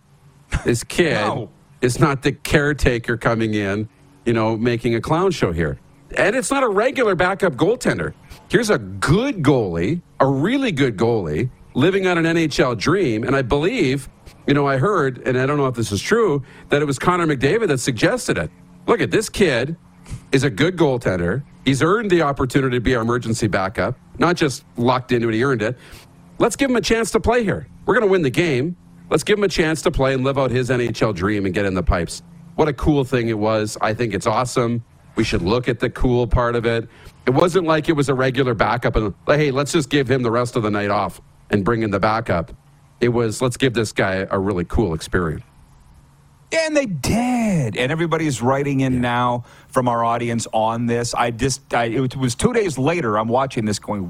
This 0.64 0.84
kid 0.98 1.14
No. 1.14 1.50
is 1.82 2.00
not 2.00 2.24
the 2.24 2.32
caretaker 2.32 3.18
coming 3.18 3.54
in, 3.54 3.90
you 4.26 4.34
know, 4.34 4.56
making 4.58 4.96
a 4.96 5.02
clown 5.02 5.32
show 5.32 5.52
here. 5.52 5.80
And 6.18 6.36
it's 6.36 6.50
not 6.50 6.64
a 6.64 6.70
regular 6.70 7.14
backup 7.16 7.54
goaltender. 7.54 8.14
Here's 8.50 8.70
a 8.72 8.80
good 8.80 9.44
goalie, 9.44 10.02
a 10.20 10.26
really 10.26 10.72
good 10.72 10.98
goalie, 10.98 11.50
living 11.76 12.08
on 12.08 12.18
an 12.18 12.26
NHL 12.26 12.78
dream. 12.78 13.24
And 13.24 13.36
I 13.36 13.44
believe, 13.44 14.10
you 14.48 14.56
know, 14.56 14.66
I 14.68 14.78
heard, 14.78 15.20
and 15.28 15.38
I 15.38 15.46
don't 15.46 15.58
know 15.58 15.68
if 15.68 15.76
this 15.76 15.92
is 15.92 16.02
true, 16.02 16.44
that 16.70 16.82
it 16.82 16.86
was 16.86 16.98
Connor 16.98 17.28
McDavid 17.28 17.68
that 17.68 17.80
suggested 17.80 18.38
it. 18.40 18.50
Look 18.88 19.02
at 19.02 19.12
this 19.12 19.30
kid 19.30 19.76
is 20.32 20.44
a 20.44 20.50
good 20.50 20.78
goaltender. 20.78 21.44
He's 21.66 21.82
earned 21.82 22.10
the 22.10 22.22
opportunity 22.22 22.78
to 22.78 22.82
be 22.82 22.96
our 22.96 23.02
emergency 23.02 23.48
backup, 23.48 23.96
not 24.18 24.36
just 24.36 24.64
locked 24.78 25.12
into 25.12 25.30
it, 25.30 25.34
he 25.36 25.44
earned 25.44 25.62
it. 25.62 25.78
Let's 26.38 26.56
give 26.56 26.70
him 26.70 26.76
a 26.76 26.82
chance 26.82 27.12
to 27.12 27.20
play 27.20 27.44
here. 27.44 27.68
We're 27.86 27.96
going 27.96 28.08
to 28.08 28.12
win 28.12 28.22
the 28.22 28.30
game. 28.30 28.78
Let's 29.10 29.24
give 29.24 29.38
him 29.38 29.44
a 29.44 29.50
chance 29.50 29.82
to 29.84 29.92
play 29.92 30.14
and 30.14 30.24
live 30.24 30.38
out 30.38 30.52
his 30.52 30.70
NHL 30.70 31.16
dream 31.16 31.46
and 31.46 31.54
get 31.54 31.66
in 31.66 31.74
the 31.74 31.84
pipes. 31.84 32.22
What 32.56 32.68
a 32.68 32.74
cool 32.74 33.04
thing 33.04 33.30
it 33.30 33.38
was. 33.38 33.78
I 33.82 33.94
think 33.94 34.14
it's 34.14 34.28
awesome. 34.28 34.84
We 35.16 35.24
should 35.24 35.42
look 35.42 35.68
at 35.68 35.80
the 35.80 35.90
cool 35.90 36.28
part 36.28 36.56
of 36.56 36.66
it. 36.66 36.88
It 37.26 37.32
wasn't 37.32 37.66
like 37.68 37.90
it 37.90 37.94
was 37.94 38.10
a 38.10 38.14
regular 38.14 38.54
backup 38.54 38.96
and, 38.96 39.14
hey, 39.28 39.52
let's 39.52 39.72
just 39.72 39.90
give 39.90 40.10
him 40.10 40.24
the 40.24 40.32
rest 40.32 40.56
of 40.56 40.64
the 40.64 40.72
night 40.72 40.92
off 40.92 41.22
and 41.50 41.66
bring 41.66 41.84
in 41.84 41.92
the 41.92 42.00
backup. 42.00 42.54
It 43.02 43.10
was, 43.10 43.42
let's 43.42 43.58
give 43.58 43.74
this 43.74 43.92
guy 43.92 44.28
a 44.30 44.40
really 44.40 44.66
cool 44.66 44.94
experience. 44.94 45.44
And 46.52 46.76
they 46.76 46.88
did. 46.88 47.78
And 47.78 47.92
everybody's 47.92 48.42
writing 48.42 48.82
in 48.82 49.02
now 49.02 49.44
from 49.68 49.88
our 49.88 50.04
audience 50.04 50.48
on 50.52 50.88
this. 50.88 51.14
I 51.14 51.32
just, 51.32 51.74
I, 51.74 51.86
it 51.86 52.16
was 52.16 52.34
two 52.34 52.54
days 52.54 52.78
later, 52.78 53.18
I'm 53.18 53.28
watching 53.28 53.66
this 53.66 53.78
going, 53.78 54.06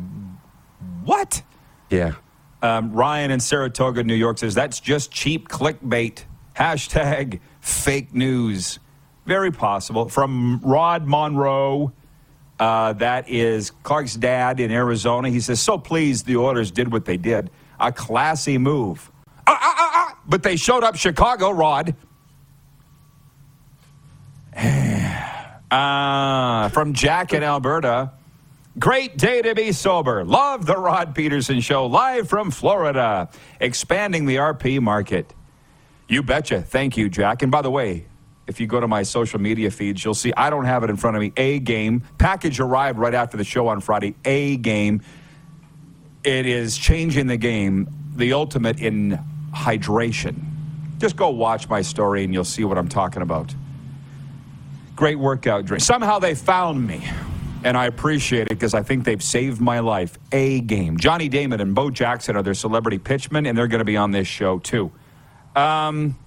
what? 1.03 1.41
Yeah. 1.89 2.13
Um, 2.61 2.93
Ryan 2.93 3.31
in 3.31 3.39
Saratoga, 3.39 4.03
New 4.03 4.15
York 4.15 4.37
says, 4.37 4.55
that's 4.55 4.79
just 4.79 5.11
cheap 5.11 5.49
clickbait. 5.49 6.23
Hashtag 6.55 7.39
fake 7.59 8.13
news. 8.13 8.79
Very 9.25 9.51
possible. 9.51 10.07
From 10.07 10.59
Rod 10.63 11.07
Monroe, 11.07 11.91
uh, 12.59 12.93
that 12.93 13.29
is 13.29 13.71
Clark's 13.83 14.15
dad 14.15 14.59
in 14.59 14.71
Arizona. 14.71 15.29
He 15.29 15.39
says, 15.39 15.61
so 15.61 15.77
pleased 15.77 16.25
the 16.25 16.37
Oilers 16.37 16.71
did 16.71 16.91
what 16.91 17.05
they 17.05 17.17
did. 17.17 17.49
A 17.79 17.91
classy 17.91 18.57
move. 18.57 19.11
Ah, 19.47 19.57
ah, 19.61 19.75
ah, 19.77 19.91
ah. 19.93 20.19
But 20.27 20.43
they 20.43 20.55
showed 20.55 20.83
up 20.83 20.95
Chicago, 20.95 21.51
Rod. 21.51 21.95
Ah, 25.71 26.69
from 26.73 26.93
Jack 26.93 27.33
in 27.33 27.43
Alberta. 27.43 28.11
Great 28.77 29.17
day 29.17 29.41
to 29.41 29.53
be 29.53 29.71
sober. 29.71 30.23
Love 30.23 30.65
the 30.65 30.77
Rod 30.77 31.13
Pedersen 31.13 31.59
Show 31.59 31.85
live 31.85 32.29
from 32.29 32.49
Florida, 32.49 33.29
expanding 33.59 34.25
the 34.25 34.37
RP 34.37 34.79
market. 34.79 35.33
You 36.07 36.23
betcha. 36.23 36.61
Thank 36.61 36.97
you, 36.97 37.09
Jack. 37.09 37.43
And 37.43 37.51
by 37.51 37.61
the 37.61 37.69
way, 37.69 38.05
if 38.47 38.59
you 38.59 38.65
go 38.65 38.79
to 38.79 38.87
my 38.87 39.03
social 39.03 39.39
media 39.39 39.69
feeds, 39.69 40.03
you'll 40.03 40.15
see 40.15 40.33
I 40.35 40.49
don't 40.49 40.65
have 40.65 40.83
it 40.83 40.89
in 40.89 40.95
front 40.95 41.17
of 41.17 41.21
me. 41.21 41.31
A 41.37 41.59
game 41.59 42.03
package 42.17 42.59
arrived 42.59 42.97
right 42.97 43.13
after 43.13 43.37
the 43.37 43.43
show 43.43 43.67
on 43.67 43.79
Friday. 43.79 44.15
A 44.25 44.57
game. 44.57 45.01
It 46.23 46.45
is 46.45 46.77
changing 46.77 47.27
the 47.27 47.37
game, 47.37 47.87
the 48.15 48.33
ultimate 48.33 48.79
in 48.79 49.19
hydration. 49.53 50.35
Just 50.97 51.15
go 51.15 51.29
watch 51.29 51.69
my 51.69 51.81
story 51.81 52.23
and 52.23 52.33
you'll 52.33 52.43
see 52.43 52.63
what 52.63 52.77
I'm 52.77 52.89
talking 52.89 53.21
about. 53.21 53.53
Great 54.99 55.17
workout 55.17 55.63
drink. 55.63 55.81
Somehow 55.81 56.19
they 56.19 56.35
found 56.35 56.85
me, 56.85 57.01
and 57.63 57.77
I 57.77 57.85
appreciate 57.85 58.47
it 58.47 58.49
because 58.49 58.73
I 58.73 58.83
think 58.83 59.05
they've 59.05 59.23
saved 59.23 59.61
my 59.61 59.79
life. 59.79 60.19
A 60.33 60.59
game. 60.59 60.97
Johnny 60.97 61.29
Damon 61.29 61.61
and 61.61 61.73
Bo 61.73 61.89
Jackson 61.89 62.35
are 62.35 62.43
their 62.43 62.53
celebrity 62.53 62.97
pitchmen, 62.97 63.45
and 63.45 63.57
they're 63.57 63.69
going 63.69 63.79
to 63.79 63.85
be 63.85 63.95
on 63.95 64.11
this 64.11 64.27
show 64.27 64.59
too. 64.59 64.91
Um, 65.55 66.19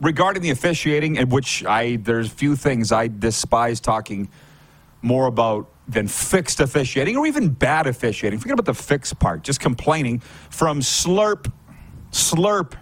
regarding 0.00 0.40
the 0.42 0.48
officiating, 0.48 1.16
in 1.16 1.28
which 1.28 1.62
I 1.66 1.96
there's 1.96 2.30
few 2.30 2.56
things 2.56 2.90
I 2.90 3.08
despise 3.08 3.80
talking 3.80 4.30
more 5.02 5.26
about 5.26 5.68
than 5.86 6.08
fixed 6.08 6.58
officiating 6.58 7.18
or 7.18 7.26
even 7.26 7.50
bad 7.50 7.86
officiating. 7.86 8.38
Forget 8.38 8.54
about 8.54 8.64
the 8.64 8.82
fixed 8.82 9.18
part. 9.18 9.42
Just 9.42 9.60
complaining 9.60 10.20
from 10.48 10.80
Slurp. 10.80 11.52
Slurp 12.12 12.76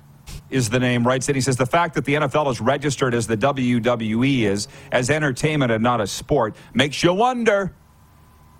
is 0.50 0.70
the 0.70 0.78
name, 0.80 1.06
writes 1.06 1.28
it. 1.28 1.34
He 1.34 1.40
says 1.40 1.56
the 1.56 1.66
fact 1.66 1.94
that 1.94 2.04
the 2.04 2.14
NFL 2.14 2.50
is 2.50 2.60
registered 2.60 3.14
as 3.14 3.26
the 3.26 3.36
WWE 3.36 4.42
is 4.42 4.68
as 4.92 5.10
entertainment 5.10 5.70
and 5.72 5.82
not 5.82 6.00
a 6.00 6.06
sport 6.06 6.56
makes 6.74 7.02
you 7.02 7.12
wonder 7.12 7.74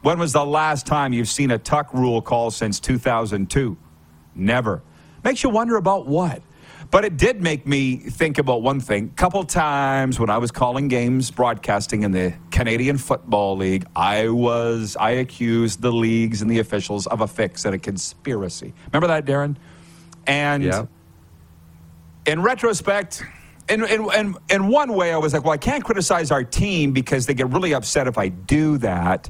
When 0.03 0.19
was 0.19 0.33
the 0.33 0.45
last 0.47 0.87
time 0.87 1.13
you've 1.13 1.29
seen 1.29 1.51
a 1.51 1.59
tuck 1.59 1.93
rule 1.93 2.23
call 2.23 2.51
since 2.51 2.81
2002? 2.81 3.77
Never. 4.35 4.83
Makes 5.23 5.43
you 5.43 5.51
wonder 5.51 5.77
about 5.77 6.07
what? 6.07 6.43
But 6.91 7.05
it 7.05 7.17
did 7.19 7.41
make 7.43 7.67
me 7.67 7.97
think 7.99 8.39
about 8.39 8.63
one 8.63 8.81
thing. 8.81 9.11
Couple 9.11 9.45
times 9.45 10.19
when 10.19 10.31
I 10.31 10.39
was 10.39 10.51
calling 10.51 10.89
games, 10.89 11.31
broadcasting 11.31 12.03
in 12.03 12.11
the 12.13 12.33
Canadian 12.51 12.97
Football 12.99 13.59
League, 13.59 13.85
I 13.95 14.29
was 14.29 14.97
I 14.99 15.11
accused 15.11 15.83
the 15.83 15.93
leagues 15.93 16.41
and 16.43 16.51
the 16.51 16.59
officials 16.59 17.07
of 17.07 17.21
a 17.21 17.29
fix 17.29 17.65
and 17.65 17.75
a 17.75 17.79
conspiracy. 17.79 18.73
Remember 18.93 19.07
that, 19.09 19.27
Darren? 19.27 19.57
And 20.27 20.65
Yeah. 20.65 20.87
In 22.31 22.43
retrospect, 22.43 23.25
in, 23.69 23.85
in, 23.85 24.13
in, 24.15 24.37
in 24.49 24.69
one 24.69 24.93
way, 24.93 25.13
I 25.13 25.19
was 25.19 25.33
like, 25.33 25.43
well, 25.43 25.53
I 25.53 25.59
can't 25.59 25.85
criticize 25.85 26.31
our 26.31 26.45
team 26.45 26.93
because 26.93 27.27
they 27.27 27.35
get 27.35 27.49
really 27.49 27.75
upset 27.75 28.07
if 28.07 28.19
I 28.19 28.29
do 28.29 28.79
that. 28.79 29.29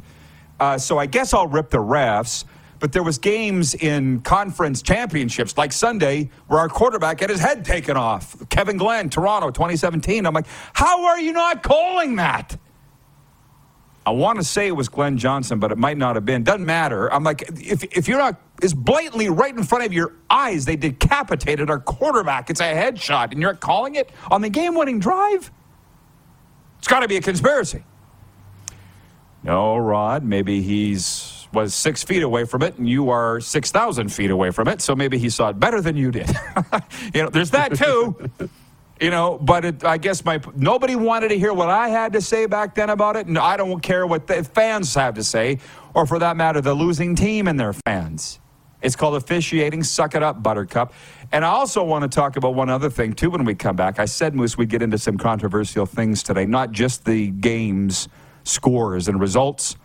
Uh, 0.59 0.77
so 0.77 0.99
I 0.99 1.07
guess 1.07 1.33
I'll 1.33 1.47
rip 1.47 1.71
the 1.71 1.79
refs. 1.79 2.45
But 2.79 2.93
there 2.93 3.03
was 3.03 3.19
games 3.19 3.75
in 3.75 4.21
conference 4.21 4.81
championships 4.81 5.57
like 5.59 5.73
Sunday 5.73 6.31
where 6.47 6.59
our 6.59 6.69
quarterback 6.69 7.21
had 7.21 7.29
his 7.29 7.41
head 7.41 7.65
taken 7.65 7.97
off. 7.97 8.37
Kevin 8.49 8.79
Glenn, 8.79 9.11
Toronto, 9.11 9.51
2017. 9.51 10.27
I'm 10.27 10.33
like, 10.33 10.47
how 10.73 11.07
are 11.07 11.21
you 11.21 11.33
not 11.33 11.63
calling 11.63 12.17
that? 12.17 12.59
I 14.07 14.13
want 14.13 14.39
to 14.39 14.45
say 14.45 14.67
it 14.67 14.75
was 14.75 14.89
Glenn 14.89 15.19
Johnson, 15.19 15.59
but 15.59 15.73
it 15.73 15.79
might 15.79 15.99
not 15.99 16.17
have 16.17 16.25
been. 16.25 16.43
Doesn't 16.43 16.65
matter. 16.65 17.13
I'm 17.13 17.23
like, 17.23 17.43
if, 17.61 17.85
if 17.85 18.09
you're 18.09 18.19
not, 18.19 18.41
it's 18.63 18.75
blatantly 18.75 19.29
right 19.29 19.55
in 19.55 19.65
front 19.65 19.85
of 19.85 19.93
your 19.93 20.15
eyes. 20.29 20.65
They 20.65 20.77
decapitated 20.77 21.71
our 21.71 21.81
quarterback. 21.81 22.51
It's 22.51 22.61
a 22.61 22.65
headshot, 22.65 23.33
and 23.33 23.41
you're 23.41 23.55
calling 23.55 23.95
it 23.95 24.11
on 24.31 24.41
the 24.41 24.51
game 24.51 24.75
winning 24.75 25.01
drive? 25.01 25.51
It's 26.79 26.89
got 26.89 27.01
to 27.01 27.09
be 27.09 27.17
a 27.17 27.21
conspiracy. 27.21 27.85
No, 29.43 29.77
Rod, 29.77 30.23
maybe 30.23 30.63
he's 30.63 31.41
was 31.53 31.75
six 31.75 32.05
feet 32.05 32.23
away 32.23 32.45
from 32.45 32.63
it, 32.63 32.79
and 32.79 32.89
you 32.89 33.11
are 33.11 33.41
6,000 33.41 34.09
feet 34.11 34.31
away 34.31 34.51
from 34.51 34.69
it, 34.69 34.81
so 34.81 34.95
maybe 34.95 35.19
he 35.19 35.29
saw 35.29 35.49
it 35.49 35.59
better 35.59 35.81
than 35.81 35.97
you 35.97 36.11
did. 36.11 36.31
you 37.15 37.23
know, 37.23 37.29
there's 37.29 37.51
that 37.51 37.75
too. 37.75 38.31
You 39.01 39.11
know, 39.11 39.39
but 39.39 39.65
it, 39.65 39.85
I 39.85 39.97
guess 39.97 40.25
my 40.25 40.41
nobody 40.55 40.95
wanted 40.95 41.29
to 41.29 41.39
hear 41.39 41.55
what 41.55 41.71
I 41.71 41.89
had 41.89 42.13
to 42.13 42.21
say 42.21 42.45
back 42.45 42.75
then 42.75 42.91
about 42.91 43.17
it, 43.17 43.27
and 43.27 43.39
I 43.39 43.57
don't 43.57 43.81
care 43.81 44.07
what 44.07 44.27
the 44.27 44.45
fans 44.45 44.95
have 44.95 45.15
to 45.15 45.25
say, 45.25 45.59
or 45.95 46.07
for 46.07 46.19
that 46.19 46.37
matter, 46.37 46.61
the 46.61 46.75
losing 46.75 47.17
team 47.17 47.49
and 47.49 47.59
their 47.59 47.73
fans. 47.73 48.40
It's 48.83 48.97
called 48.97 49.17
officiating. 49.17 49.83
Suck 49.83 50.15
it 50.15 50.23
up, 50.23 50.43
Buttercup. 50.43 50.93
And 51.33 51.45
I 51.45 51.49
also 51.49 51.85
want 51.85 52.03
to 52.03 52.09
talk 52.09 52.37
about 52.37 52.55
one 52.55 52.71
other 52.71 52.91
thing 52.91 53.13
too 53.13 53.31
when 53.31 53.45
we 53.45 53.55
come 53.55 53.77
back. 53.77 53.99
I 53.99 54.05
said, 54.05 54.35
Moose, 54.35 54.57
we'd 54.57 54.69
get 54.69 54.83
into 54.83 54.99
some 54.99 55.19
controversial 55.19 55.87
things 55.87 56.23
today, 56.23 56.47
not 56.47 56.73
just 56.73 57.05
the 57.05 57.29
games, 57.29 58.09
scores, 58.45 59.09
and 59.09 59.21
results. 59.21 59.77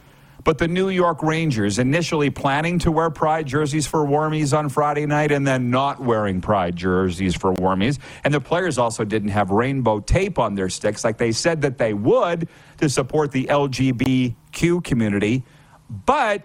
But 0.44 0.60
the 0.60 0.68
New 0.68 0.90
York 0.90 1.24
Rangers 1.24 1.80
initially 1.80 2.30
planning 2.30 2.78
to 2.80 2.92
wear 2.92 3.10
pride 3.10 3.48
jerseys 3.48 3.88
for 3.88 4.06
warmies 4.06 4.56
on 4.56 4.70
Friday 4.70 5.08
night 5.08 5.32
and 5.32 5.46
then 5.46 5.72
not 5.72 6.00
wearing 6.00 6.40
pride 6.40 6.76
jerseys 6.76 7.34
for 7.36 7.54
warmies. 7.56 7.98
And 8.24 8.32
the 8.32 8.40
players 8.40 8.78
also 8.78 9.04
didn't 9.04 9.30
have 9.30 9.50
rainbow 9.50 10.02
tape 10.02 10.38
on 10.38 10.54
their 10.54 10.70
sticks 10.70 11.04
like 11.04 11.18
they 11.18 11.32
said 11.32 11.62
that 11.64 11.80
they 11.80 11.96
would 11.96 12.48
to 12.78 12.90
support 12.90 13.32
the 13.32 13.46
LGBTQ 13.46 14.84
community. 14.84 15.44
But 15.90 16.44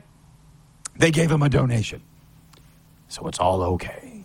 they 0.97 1.11
gave 1.11 1.29
them 1.29 1.43
a 1.43 1.51
donation. 1.51 2.03
So 3.11 3.27
it's 3.27 3.41
all 3.41 3.63
okay. 3.75 4.25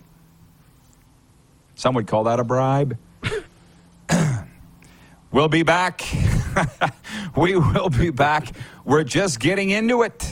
Some 1.74 1.96
would 1.96 2.06
call 2.06 2.25
that 2.25 2.39
a 2.39 2.44
bribe. 2.44 2.98
we'll 5.32 5.50
be 5.50 5.63
back. 5.63 6.04
we 7.36 7.56
will 7.58 7.89
be 7.89 8.12
back. 8.12 8.51
We're 8.86 9.04
just 9.04 9.39
getting 9.39 9.72
into 9.72 10.04
it. 10.04 10.32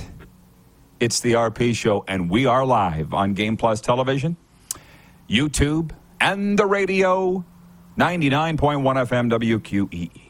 It's 1.00 1.20
the 1.20 1.34
RP 1.34 1.76
Show, 1.76 2.06
and 2.08 2.30
we 2.30 2.46
are 2.46 2.64
live 2.64 3.12
on 3.12 3.34
Game 3.34 3.58
Plus 3.58 3.82
Television, 3.82 4.38
YouTube, 5.28 5.90
and 6.22 6.58
the 6.58 6.68
radio. 6.68 7.44
99.1 7.98 8.58
FM 8.58 9.32
WQEE. 9.32 10.22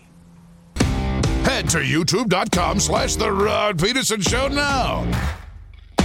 Head 1.45 1.69
to 1.69 1.79
youtube.com 1.79 2.79
slash 2.79 3.15
The 3.17 3.31
Rod 3.31 3.77
Pedersen 3.77 4.21
Show 4.21 4.47
now. 4.47 5.41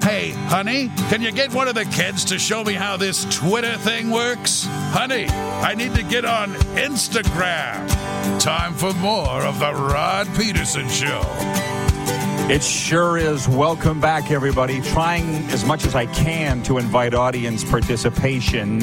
Hey, 0.00 0.30
honey, 0.30 0.88
can 1.10 1.22
you 1.22 1.30
get 1.30 1.52
one 1.52 1.68
of 1.68 1.74
the 1.74 1.84
kids 1.84 2.24
to 2.26 2.38
show 2.38 2.64
me 2.64 2.72
how 2.72 2.96
this 2.96 3.24
Twitter 3.36 3.76
thing 3.76 4.10
works? 4.10 4.64
Honey, 4.66 5.26
I 5.28 5.74
need 5.74 5.94
to 5.94 6.02
get 6.02 6.24
on 6.24 6.54
Instagram. 6.74 7.88
Time 8.40 8.74
for 8.74 8.92
more 8.94 9.42
of 9.42 9.60
The 9.60 9.72
Rod 9.72 10.26
Pedersen 10.34 10.88
Show. 10.88 11.20
It 12.52 12.62
sure 12.62 13.16
is. 13.16 13.48
Welcome 13.48 13.98
back, 13.98 14.30
everybody. 14.30 14.82
Trying 14.82 15.24
as 15.52 15.64
much 15.64 15.86
as 15.86 15.94
I 15.94 16.04
can 16.04 16.62
to 16.64 16.76
invite 16.76 17.14
audience 17.14 17.64
participation. 17.64 18.80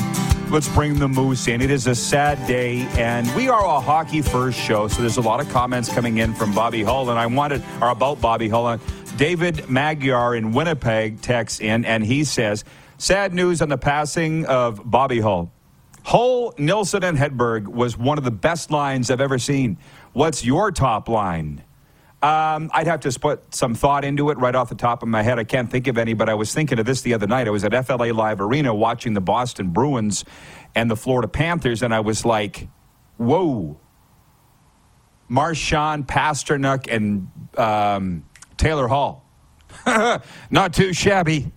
Let's 0.50 0.68
bring 0.70 0.98
the 0.98 1.08
moose 1.08 1.48
in. 1.48 1.62
It 1.62 1.70
is 1.70 1.86
a 1.86 1.94
sad 1.94 2.48
day, 2.48 2.88
and 2.98 3.32
we 3.36 3.48
are 3.48 3.64
a 3.64 3.80
hockey 3.80 4.24
first 4.24 4.58
show, 4.58 4.88
so 4.88 5.02
there's 5.02 5.18
a 5.18 5.22
lot 5.22 5.40
of 5.40 5.48
comments 5.50 5.88
coming 5.88 6.18
in 6.18 6.34
from 6.34 6.52
Bobby 6.52 6.82
Hull, 6.82 7.12
and 7.12 7.20
I 7.20 7.28
wanted, 7.28 7.64
or 7.80 7.90
about 7.90 8.20
Bobby 8.20 8.50
Hull. 8.50 8.66
Uh, 8.66 8.80
David 9.18 9.70
Magyar 9.70 10.34
in 10.34 10.52
Winnipeg 10.52 11.22
texts 11.22 11.60
in, 11.60 11.86
and 11.86 12.04
he 12.04 12.24
says, 12.24 12.64
Sad 12.98 13.36
news 13.36 13.62
on 13.62 13.70
the 13.70 13.78
passing 13.78 14.48
of 14.48 14.82
Bobby 14.84 15.20
Hull. 15.20 15.52
Hull, 16.02 16.56
Nilsson, 16.58 17.04
and 17.04 17.16
Hedberg 17.16 17.68
was 17.68 17.96
one 17.96 18.18
of 18.18 18.24
the 18.24 18.32
best 18.32 18.72
lines 18.72 19.12
I've 19.12 19.22
ever 19.22 19.38
seen. 19.38 19.78
What's 20.14 20.44
your 20.44 20.72
top 20.72 21.08
line? 21.08 21.62
Um, 22.22 22.70
I'd 22.74 22.88
have 22.88 23.00
to 23.02 23.20
put 23.20 23.56
some 23.56 23.76
thought 23.76 24.04
into 24.04 24.30
it 24.30 24.38
right 24.38 24.54
off 24.54 24.68
the 24.68 24.76
top 24.76 25.04
of 25.04 25.10
my 25.10 25.22
head. 25.22 25.40
I 25.40 25.46
can't 25.46 25.72
think 25.72 25.88
of 25.88 25.98
any, 25.98 26.14
but 26.14 26.28
I 26.28 26.34
was 26.34 26.54
thinking 26.54 26.78
of 26.78 26.86
this 26.86 27.02
the 27.02 27.14
other 27.14 27.28
night. 27.28 27.48
I 27.48 27.52
was 27.52 27.64
at 27.64 27.86
FLA 27.86 28.12
Live 28.14 28.42
Arena 28.42 28.76
watching 28.76 29.14
the 29.14 29.22
Boston 29.22 29.70
Bruins 29.70 30.26
and 30.76 30.92
the 30.92 30.98
Florida 30.98 31.30
Panthers, 31.30 31.82
and 31.82 31.94
I 31.94 32.02
was 32.02 32.26
like, 32.26 32.68
whoa. 33.18 33.80
Marchand 35.30 36.08
Pastrnak, 36.08 36.94
and 36.94 37.30
um, 37.58 38.26
Taylor 38.58 38.88
Hall. 38.88 39.26
Not 39.86 40.74
too 40.74 40.92
shabby. 40.92 41.52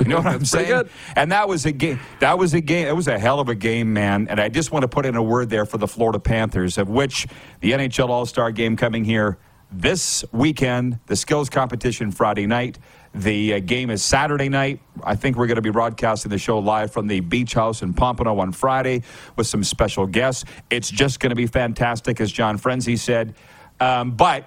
You 0.00 0.06
know 0.06 0.18
what 0.18 0.26
I'm 0.26 0.44
saying? 0.44 0.68
good. 0.68 0.90
And 1.16 1.32
that 1.32 1.48
was 1.48 1.66
a 1.66 1.72
game. 1.72 1.98
That 2.20 2.38
was 2.38 2.54
a 2.54 2.60
game. 2.60 2.86
It 2.86 2.94
was 2.94 3.08
a 3.08 3.18
hell 3.18 3.40
of 3.40 3.48
a 3.48 3.54
game, 3.54 3.92
man. 3.92 4.28
And 4.28 4.40
I 4.40 4.48
just 4.50 4.70
want 4.70 4.82
to 4.82 4.88
put 4.88 5.04
in 5.04 5.16
a 5.16 5.22
word 5.22 5.50
there 5.50 5.66
for 5.66 5.78
the 5.78 5.88
Florida 5.88 6.20
Panthers, 6.20 6.78
of 6.78 6.88
which 6.88 7.26
the 7.60 7.72
NHL 7.72 8.08
All 8.08 8.26
Star 8.26 8.52
game 8.52 8.76
coming 8.76 9.04
here 9.04 9.38
this 9.70 10.24
weekend. 10.32 10.98
The 11.06 11.16
skills 11.16 11.50
competition 11.50 12.10
Friday 12.10 12.46
night. 12.46 12.78
The 13.14 13.54
uh, 13.54 13.60
game 13.60 13.90
is 13.90 14.02
Saturday 14.02 14.48
night. 14.48 14.80
I 15.02 15.16
think 15.16 15.36
we're 15.36 15.46
going 15.46 15.56
to 15.56 15.62
be 15.62 15.70
broadcasting 15.70 16.30
the 16.30 16.38
show 16.38 16.58
live 16.58 16.92
from 16.92 17.06
the 17.06 17.20
Beach 17.20 17.54
House 17.54 17.82
in 17.82 17.94
Pompano 17.94 18.38
on 18.38 18.52
Friday 18.52 19.02
with 19.36 19.46
some 19.46 19.64
special 19.64 20.06
guests. 20.06 20.44
It's 20.70 20.90
just 20.90 21.20
going 21.20 21.30
to 21.30 21.36
be 21.36 21.46
fantastic, 21.46 22.20
as 22.20 22.30
John 22.30 22.58
Frenzy 22.58 22.96
said. 22.96 23.34
Um, 23.80 24.12
but 24.12 24.44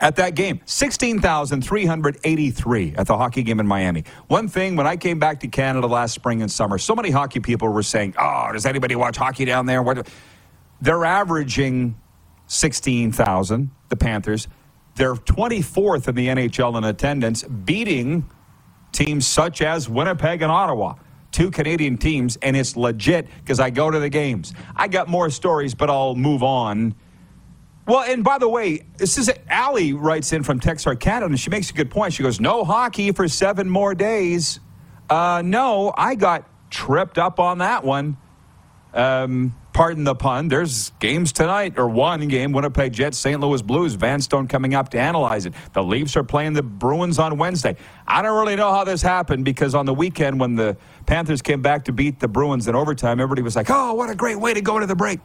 at 0.00 0.16
that 0.16 0.34
game 0.34 0.60
16,383 0.66 2.94
at 2.96 3.06
the 3.06 3.16
hockey 3.16 3.42
game 3.42 3.60
in 3.60 3.66
Miami. 3.66 4.04
One 4.28 4.48
thing, 4.48 4.76
when 4.76 4.86
I 4.86 4.96
came 4.96 5.18
back 5.18 5.40
to 5.40 5.48
Canada 5.48 5.86
last 5.86 6.14
spring 6.14 6.42
and 6.42 6.52
summer, 6.52 6.76
so 6.78 6.94
many 6.94 7.10
hockey 7.10 7.40
people 7.40 7.68
were 7.68 7.82
saying, 7.82 8.14
Oh, 8.18 8.50
does 8.52 8.66
anybody 8.66 8.94
watch 8.94 9.16
hockey 9.16 9.46
down 9.46 9.66
there? 9.66 9.82
What? 9.82 10.08
They're 10.80 11.04
averaging 11.04 11.96
16,000, 12.46 13.70
the 13.88 13.96
Panthers. 13.96 14.48
They're 14.94 15.14
24th 15.14 16.08
in 16.08 16.14
the 16.14 16.28
NHL 16.28 16.76
in 16.78 16.84
attendance, 16.84 17.42
beating 17.42 18.28
teams 18.92 19.26
such 19.26 19.60
as 19.62 19.88
Winnipeg 19.88 20.42
and 20.42 20.50
Ottawa, 20.50 20.94
two 21.32 21.50
Canadian 21.50 21.98
teams, 21.98 22.36
and 22.36 22.56
it's 22.56 22.76
legit 22.76 23.28
because 23.38 23.60
I 23.60 23.70
go 23.70 23.90
to 23.90 23.98
the 23.98 24.08
games. 24.08 24.54
I 24.74 24.88
got 24.88 25.08
more 25.08 25.28
stories, 25.28 25.74
but 25.74 25.90
I'll 25.90 26.14
move 26.14 26.42
on. 26.42 26.94
Well, 27.86 28.02
and 28.02 28.24
by 28.24 28.38
the 28.38 28.48
way, 28.48 28.86
this 28.96 29.18
is 29.18 29.30
Allie 29.48 29.92
writes 29.92 30.32
in 30.32 30.42
from 30.42 30.58
Texarkana, 30.58 31.26
and 31.26 31.38
she 31.38 31.50
makes 31.50 31.70
a 31.70 31.74
good 31.74 31.90
point. 31.90 32.14
She 32.14 32.22
goes, 32.22 32.40
"No 32.40 32.64
hockey 32.64 33.12
for 33.12 33.28
seven 33.28 33.68
more 33.68 33.94
days." 33.94 34.58
Uh, 35.08 35.42
no, 35.44 35.92
I 35.96 36.16
got 36.16 36.48
tripped 36.70 37.16
up 37.16 37.38
on 37.38 37.58
that 37.58 37.84
one. 37.84 38.16
Um, 38.92 39.54
pardon 39.76 40.04
the 40.04 40.14
pun. 40.14 40.48
There's 40.48 40.90
games 41.00 41.32
tonight, 41.32 41.74
or 41.76 41.86
one 41.86 42.26
game: 42.28 42.52
Winnipeg 42.52 42.94
Jets, 42.94 43.18
St. 43.18 43.38
Louis 43.38 43.60
Blues. 43.60 43.94
Vanstone 43.94 44.48
coming 44.48 44.74
up 44.74 44.88
to 44.90 44.98
analyze 44.98 45.44
it. 45.44 45.52
The 45.74 45.82
Leafs 45.82 46.16
are 46.16 46.24
playing 46.24 46.54
the 46.54 46.62
Bruins 46.62 47.18
on 47.18 47.36
Wednesday. 47.36 47.76
I 48.08 48.22
don't 48.22 48.38
really 48.38 48.56
know 48.56 48.72
how 48.72 48.84
this 48.84 49.02
happened 49.02 49.44
because 49.44 49.74
on 49.74 49.84
the 49.84 49.92
weekend 49.92 50.40
when 50.40 50.56
the 50.56 50.78
Panthers 51.04 51.42
came 51.42 51.60
back 51.60 51.84
to 51.84 51.92
beat 51.92 52.20
the 52.20 52.26
Bruins 52.26 52.66
in 52.66 52.74
overtime, 52.74 53.20
everybody 53.20 53.42
was 53.42 53.54
like, 53.54 53.68
"Oh, 53.68 53.92
what 53.92 54.08
a 54.08 54.14
great 54.14 54.40
way 54.40 54.54
to 54.54 54.62
go 54.62 54.78
to 54.78 54.86
the 54.86 54.96
break," 54.96 55.20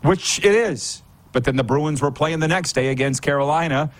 which 0.00 0.38
it 0.38 0.54
is. 0.54 1.02
But 1.32 1.44
then 1.44 1.56
the 1.56 1.64
Bruins 1.64 2.00
were 2.00 2.10
playing 2.10 2.40
the 2.40 2.48
next 2.48 2.72
day 2.72 2.88
against 2.88 3.20
Carolina. 3.20 3.90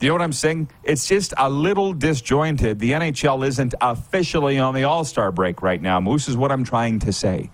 You 0.00 0.08
know 0.08 0.14
what 0.14 0.22
I'm 0.22 0.32
saying? 0.32 0.70
It's 0.82 1.06
just 1.06 1.34
a 1.36 1.50
little 1.50 1.92
disjointed. 1.92 2.78
The 2.78 2.92
NHL 2.92 3.46
isn't 3.46 3.74
officially 3.82 4.58
on 4.58 4.74
the 4.74 4.84
All 4.84 5.04
Star 5.04 5.30
break 5.30 5.60
right 5.60 5.82
now. 5.82 6.00
Moose 6.00 6.26
is 6.26 6.38
what 6.38 6.50
I'm 6.50 6.64
trying 6.64 7.00
to 7.00 7.12
say. 7.12 7.50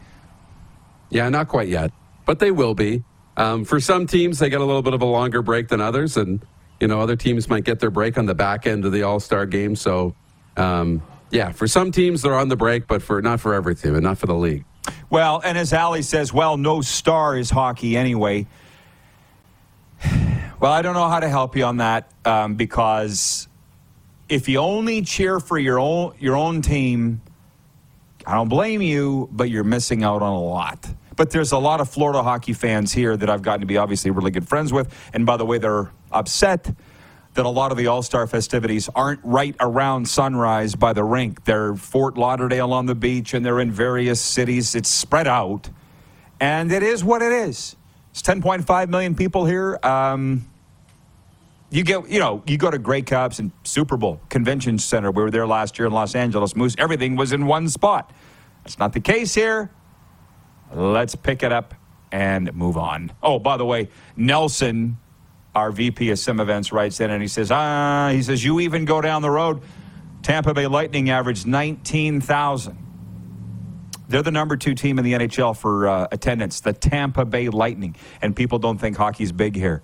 Yeah, 1.10 1.28
not 1.28 1.48
quite 1.48 1.68
yet, 1.68 1.92
but 2.24 2.38
they 2.38 2.50
will 2.50 2.74
be. 2.74 3.04
Um, 3.36 3.64
for 3.64 3.80
some 3.80 4.06
teams, 4.06 4.38
they 4.38 4.48
get 4.48 4.60
a 4.60 4.64
little 4.64 4.82
bit 4.82 4.94
of 4.94 5.02
a 5.02 5.06
longer 5.06 5.42
break 5.42 5.68
than 5.68 5.80
others, 5.80 6.16
and 6.16 6.44
you 6.80 6.88
know 6.88 7.00
other 7.00 7.16
teams 7.16 7.48
might 7.48 7.64
get 7.64 7.80
their 7.80 7.90
break 7.90 8.18
on 8.18 8.26
the 8.26 8.34
back 8.34 8.66
end 8.66 8.84
of 8.84 8.92
the 8.92 9.02
All 9.02 9.20
Star 9.20 9.46
game. 9.46 9.76
So, 9.76 10.14
um, 10.56 11.02
yeah, 11.30 11.52
for 11.52 11.68
some 11.68 11.92
teams 11.92 12.22
they're 12.22 12.38
on 12.38 12.48
the 12.48 12.56
break, 12.56 12.86
but 12.86 13.02
for 13.02 13.20
not 13.20 13.40
for 13.40 13.54
every 13.54 13.74
team 13.74 13.94
and 13.94 14.04
not 14.04 14.18
for 14.18 14.26
the 14.26 14.34
league. 14.34 14.64
Well, 15.10 15.40
and 15.44 15.58
as 15.58 15.72
Ali 15.72 16.02
says, 16.02 16.32
well, 16.32 16.56
no 16.56 16.80
star 16.80 17.36
is 17.36 17.50
hockey 17.50 17.96
anyway. 17.96 18.46
Well, 20.58 20.72
I 20.72 20.80
don't 20.80 20.94
know 20.94 21.10
how 21.10 21.20
to 21.20 21.28
help 21.28 21.54
you 21.54 21.64
on 21.64 21.76
that 21.76 22.10
um, 22.24 22.54
because 22.54 23.46
if 24.26 24.48
you 24.48 24.58
only 24.58 25.02
cheer 25.02 25.38
for 25.38 25.58
your 25.58 25.78
own 25.78 26.14
your 26.18 26.34
own 26.34 26.62
team, 26.62 27.20
I 28.26 28.34
don't 28.34 28.48
blame 28.48 28.82
you, 28.82 29.28
but 29.30 29.50
you're 29.50 29.64
missing 29.64 30.02
out 30.02 30.20
on 30.20 30.32
a 30.32 30.42
lot. 30.42 30.88
But 31.14 31.30
there's 31.30 31.52
a 31.52 31.58
lot 31.58 31.80
of 31.80 31.88
Florida 31.88 32.22
hockey 32.22 32.52
fans 32.52 32.92
here 32.92 33.16
that 33.16 33.30
I've 33.30 33.42
gotten 33.42 33.60
to 33.60 33.66
be 33.66 33.76
obviously 33.76 34.10
really 34.10 34.32
good 34.32 34.48
friends 34.48 34.72
with, 34.72 34.92
and 35.12 35.24
by 35.24 35.36
the 35.36 35.46
way, 35.46 35.58
they're 35.58 35.92
upset 36.10 36.74
that 37.34 37.46
a 37.46 37.48
lot 37.48 37.70
of 37.70 37.78
the 37.78 37.86
All 37.86 38.02
Star 38.02 38.26
festivities 38.26 38.88
aren't 38.94 39.20
right 39.22 39.54
around 39.60 40.08
sunrise 40.08 40.74
by 40.74 40.92
the 40.92 41.04
rink. 41.04 41.44
They're 41.44 41.76
Fort 41.76 42.18
Lauderdale 42.18 42.72
on 42.72 42.86
the 42.86 42.94
beach, 42.94 43.32
and 43.32 43.46
they're 43.46 43.60
in 43.60 43.70
various 43.70 44.20
cities. 44.20 44.74
It's 44.74 44.88
spread 44.88 45.28
out, 45.28 45.70
and 46.40 46.72
it 46.72 46.82
is 46.82 47.04
what 47.04 47.22
it 47.22 47.32
is. 47.32 47.76
It's 48.10 48.22
10.5 48.22 48.88
million 48.88 49.14
people 49.14 49.44
here. 49.44 49.78
Um, 49.82 50.46
you 51.70 51.82
get, 51.82 52.08
you 52.08 52.20
know, 52.20 52.42
you 52.46 52.58
go 52.58 52.70
to 52.70 52.78
Grey 52.78 53.02
Cups 53.02 53.38
and 53.38 53.50
Super 53.64 53.96
Bowl 53.96 54.20
Convention 54.28 54.78
Center. 54.78 55.10
We 55.10 55.22
were 55.22 55.30
there 55.30 55.46
last 55.46 55.78
year 55.78 55.86
in 55.86 55.92
Los 55.92 56.14
Angeles. 56.14 56.54
Moose, 56.54 56.74
everything 56.78 57.16
was 57.16 57.32
in 57.32 57.46
one 57.46 57.68
spot. 57.68 58.12
That's 58.62 58.78
not 58.78 58.92
the 58.92 59.00
case 59.00 59.34
here. 59.34 59.70
Let's 60.72 61.14
pick 61.14 61.42
it 61.42 61.52
up 61.52 61.74
and 62.12 62.52
move 62.54 62.76
on. 62.76 63.12
Oh, 63.22 63.38
by 63.38 63.56
the 63.56 63.64
way, 63.64 63.88
Nelson, 64.16 64.98
our 65.54 65.70
VP 65.70 66.10
of 66.10 66.18
Sim 66.18 66.40
Events, 66.40 66.72
writes 66.72 67.00
in 67.00 67.10
and 67.10 67.22
he 67.22 67.28
says, 67.28 67.50
ah, 67.50 68.10
he 68.12 68.22
says, 68.22 68.44
you 68.44 68.60
even 68.60 68.84
go 68.84 69.00
down 69.00 69.22
the 69.22 69.30
road. 69.30 69.62
Tampa 70.22 70.54
Bay 70.54 70.66
Lightning 70.66 71.10
averaged 71.10 71.46
19,000. 71.46 72.78
They're 74.08 74.22
the 74.22 74.30
number 74.30 74.56
two 74.56 74.74
team 74.74 74.98
in 74.98 75.04
the 75.04 75.14
NHL 75.14 75.56
for 75.56 75.88
uh, 75.88 76.06
attendance, 76.12 76.60
the 76.60 76.72
Tampa 76.72 77.24
Bay 77.24 77.48
Lightning. 77.48 77.96
And 78.22 78.34
people 78.36 78.58
don't 78.58 78.78
think 78.78 78.96
hockey's 78.96 79.32
big 79.32 79.56
here. 79.56 79.82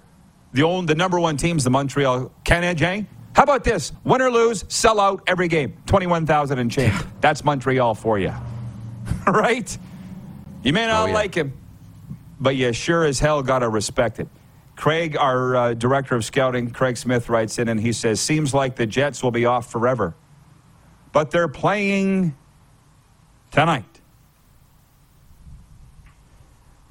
The, 0.53 0.62
old, 0.62 0.87
the 0.87 0.95
number 0.95 1.19
one 1.19 1.37
team's 1.37 1.65
the 1.65 1.71
Montreal 1.71 2.31
Canadiens. 2.45 3.07
How 3.35 3.45
about 3.45 3.65
this? 3.65 3.93
Win 4.05 4.21
or 4.21 4.31
lose, 4.31 4.65
sell 4.69 5.01
out 5.01 5.23
every 5.27 5.49
game. 5.49 5.77
21,000 5.87 6.59
and 6.59 6.71
change. 6.71 6.95
That's 7.21 7.45
Montreal 7.45 7.95
for 7.95 8.19
you. 8.19 8.33
right? 9.27 9.79
You 10.62 10.73
may 10.73 10.87
not 10.87 11.05
oh, 11.05 11.07
yeah. 11.07 11.15
like 11.15 11.35
him, 11.35 11.55
but 12.38 12.57
you 12.57 12.73
sure 12.73 13.05
as 13.05 13.19
hell 13.19 13.43
got 13.43 13.61
to 13.61 13.69
respect 13.69 14.21
it. 14.21 14.29
Craig, 14.77 15.17
our 15.17 15.57
uh, 15.57 15.75
director 15.75 16.15
of 16.15 16.25
scouting, 16.25 16.71
Craig 16.71 16.97
Smith, 16.97 17.29
writes 17.29 17.59
in 17.59 17.69
and 17.69 17.81
he 17.81 17.93
says, 17.93 18.21
Seems 18.21 18.53
like 18.53 18.77
the 18.77 18.87
Jets 18.87 19.23
will 19.23 19.31
be 19.31 19.47
off 19.47 19.71
forever. 19.71 20.15
But 21.12 21.31
they're 21.31 21.49
playing 21.49 22.37
tonight. 23.51 23.85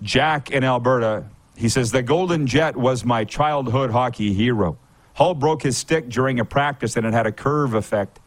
Jack 0.02 0.52
in 0.52 0.64
Alberta, 0.64 1.26
he 1.56 1.70
says, 1.70 1.92
The 1.92 2.04
Golden 2.04 2.48
Jet 2.48 2.76
was 2.76 3.06
my 3.06 3.24
childhood 3.24 3.92
hockey 3.92 4.34
hero. 4.34 4.78
Hull 5.14 5.34
broke 5.34 5.64
his 5.64 5.78
stick 5.78 6.10
during 6.10 6.40
a 6.40 6.46
practice 6.46 6.96
and 6.96 7.06
it 7.06 7.14
had 7.14 7.28
a 7.28 7.32
curve 7.32 7.74
effect. 7.74 8.20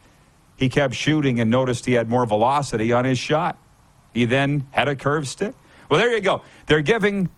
He 0.55 0.69
kept 0.69 0.93
shooting 0.93 1.39
and 1.39 1.49
noticed 1.49 1.85
he 1.85 1.93
had 1.93 2.09
more 2.09 2.25
velocity 2.25 2.93
on 2.93 3.05
his 3.05 3.19
shot. 3.19 3.57
He 4.13 4.25
then 4.25 4.67
had 4.71 4.87
a 4.87 4.95
curved 4.95 5.27
stick. 5.27 5.53
Well, 5.89 5.99
there 5.99 6.13
you 6.13 6.21
go. 6.21 6.41
They're 6.67 6.81
giving 6.81 7.29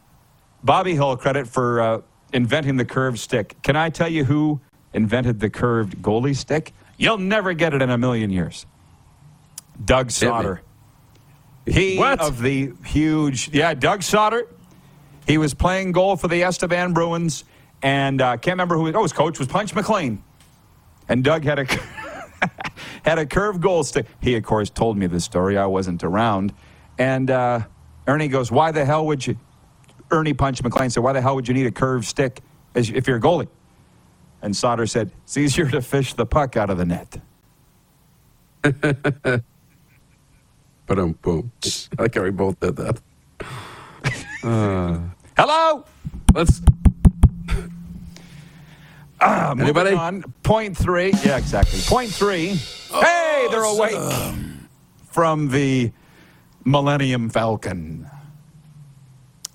Bobby 0.64 0.96
Hull 0.96 1.18
credit 1.18 1.48
for 1.48 1.82
uh, 1.82 2.02
inventing 2.34 2.78
the 2.78 2.86
curved 2.86 3.20
stick. 3.20 3.56
Can 3.64 3.76
I 3.76 3.90
tell 3.90 4.10
you 4.10 4.26
who 4.26 4.62
invented 4.94 5.40
the 5.40 5.50
curved 5.50 6.02
goalie 6.02 6.36
stick? 6.36 6.74
You'll 6.98 7.18
never 7.18 7.54
get 7.54 7.74
it 7.74 7.82
in 7.82 7.90
a 7.90 7.98
million 7.98 8.30
years. 8.30 8.66
Doug 9.84 10.10
Soder. 10.10 10.60
He 11.66 11.98
what? 11.98 12.20
of 12.20 12.42
the 12.42 12.74
huge, 12.86 13.50
yeah, 13.54 13.74
Doug 13.74 14.02
Soder. 14.02 14.48
He 15.28 15.38
was 15.38 15.54
playing 15.54 15.92
goal 15.92 16.16
for 16.16 16.30
the 16.30 16.44
Estevan 16.44 16.94
Bruins, 16.94 17.44
and 17.82 18.22
uh, 18.22 18.38
can't 18.38 18.54
remember 18.54 18.78
who. 18.78 18.92
Oh, 18.94 19.04
his 19.04 19.14
coach 19.14 19.38
was 19.40 19.48
Punch 19.48 19.76
McLean, 19.76 20.24
and 21.10 21.24
Doug 21.24 21.44
had 21.44 21.60
a 21.60 21.66
had 23.04 23.20
a 23.20 23.26
curved 23.26 23.62
goal 23.62 23.84
stick. 23.84 24.06
He, 24.22 24.36
of 24.36 24.44
course, 24.44 24.70
told 24.70 24.98
me 24.98 25.06
this 25.08 25.26
story. 25.26 25.58
I 25.58 25.66
wasn't 25.66 26.04
around, 26.04 26.54
and 26.98 27.30
uh, 27.30 27.62
Ernie 28.08 28.30
goes, 28.30 28.52
"Why 28.52 28.72
the 28.72 28.86
hell 28.86 29.06
would 29.06 29.28
you?" 29.28 29.38
Ernie 30.10 30.34
Punch 30.34 30.64
McLean 30.64 30.90
said, 30.90 31.04
"Why 31.04 31.12
the 31.12 31.22
hell 31.22 31.36
would 31.36 31.48
you 31.48 31.54
need 31.54 31.68
a 31.68 31.72
curved 31.72 32.06
stick 32.06 32.42
if 32.74 33.06
you're 33.08 33.18
a 33.18 33.22
goalie?" 33.22 33.50
And 34.42 34.54
Soder 34.54 34.90
said, 34.90 35.12
"It's 35.26 35.36
easier 35.36 35.70
to 35.72 35.82
fish 35.82 36.14
the 36.14 36.26
puck 36.26 36.56
out 36.56 36.70
of 36.70 36.78
the 36.78 36.86
net." 36.86 37.22
But 40.88 41.00
um, 41.00 41.14
boom. 41.22 41.52
I 42.00 42.08
how 42.14 42.24
we 42.24 42.32
both 42.32 42.60
did 42.60 42.78
that. 42.78 43.02
Uh, 44.44 45.00
Hello. 45.38 45.86
Let's. 46.34 46.62
Uh, 49.20 49.56
Anybody? 49.58 49.96
On. 49.96 50.22
Point 50.44 50.78
three. 50.78 51.12
Yeah, 51.26 51.38
exactly. 51.38 51.80
Point 51.88 52.12
three. 52.12 52.60
Oh, 52.94 53.02
hey, 53.02 53.48
they're 53.50 53.64
awake 53.64 53.98
from 55.10 55.50
the 55.50 55.92
Millennium 56.64 57.28
Falcon. 57.30 58.08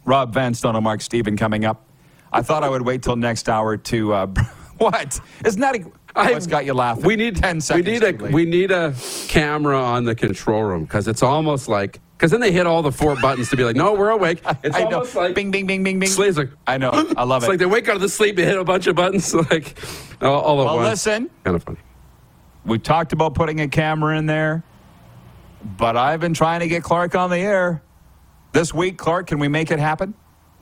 Rob 0.05 0.35
Vanstone 0.35 0.75
and 0.75 0.83
Mark 0.83 1.01
Stephen 1.01 1.37
coming 1.37 1.65
up. 1.65 1.87
I 2.33 2.43
thought 2.43 2.65
I 2.65 2.69
would 2.69 2.83
wait 2.83 3.05
till 3.05 3.15
next 3.15 3.49
hour 3.49 3.77
to. 3.77 4.13
Uh, 4.13 4.27
what? 4.79 5.21
Isn't 5.45 5.61
that. 5.61 5.77
A, 5.77 6.33
What's 6.33 6.49
got 6.49 6.65
you 6.65 6.75
laughing? 6.75 7.05
We 7.05 7.15
need 7.15 7.37
ten 7.37 7.61
seconds. 7.61 7.87
We 7.87 7.93
need 7.93 8.03
a 8.03 8.33
we 8.33 8.45
need 8.45 8.71
a 8.73 8.95
camera 9.29 9.81
on 9.81 10.05
the 10.07 10.17
control 10.17 10.65
room 10.65 10.83
because 10.83 11.07
it's 11.07 11.23
almost 11.23 11.69
like 11.69 12.01
because 12.23 12.31
then 12.31 12.41
they 12.41 12.53
hit 12.53 12.69
all 12.69 12.83
the 12.83 12.93
four 12.93 13.17
buttons 13.21 13.51
to 13.51 13.57
be 13.57 13.65
like, 13.65 13.75
no, 13.75 13.95
we're 13.95 14.11
awake. 14.11 14.41
It's 14.63 14.77
I 14.77 14.85
almost 14.85 15.17
know. 15.17 15.23
like 15.23 15.35
bing, 15.35 15.51
bing, 15.51 15.67
bing, 15.67 15.83
bing, 15.83 15.99
bing. 15.99 16.09
Slaves 16.09 16.39
like, 16.39 16.51
I 16.69 16.79
know. 16.79 16.91
I 17.17 17.25
love 17.25 17.43
it's 17.43 17.49
it. 17.49 17.51
like 17.51 17.59
they 17.59 17.67
wake 17.67 17.89
out 17.89 17.97
of 17.97 18.01
the 18.01 18.09
sleep 18.09 18.39
and 18.39 18.47
hit 18.47 18.57
a 18.57 18.63
bunch 18.63 18.87
of 18.87 18.95
buttons 18.95 19.35
like 19.51 19.77
all, 20.21 20.41
all 20.41 20.61
at 20.61 20.67
well, 20.67 20.77
once. 20.77 20.91
listen. 20.91 21.29
Kind 21.43 21.57
of 21.57 21.65
funny. 21.65 21.81
We 22.65 22.79
talked 22.79 23.13
about 23.13 23.35
putting 23.35 23.61
a 23.61 23.67
camera 23.67 24.17
in 24.17 24.27
there, 24.27 24.63
but 25.65 25.97
I've 25.97 26.21
been 26.21 26.33
trying 26.33 26.61
to 26.61 26.69
get 26.69 26.85
Clark 26.85 27.17
on 27.17 27.29
the 27.29 27.39
air 27.39 27.83
this 28.53 28.73
week. 28.73 28.99
Clark, 28.99 29.27
can 29.27 29.41
we 29.41 29.49
make 29.49 29.73
it 29.73 29.81
happen? 29.81 30.15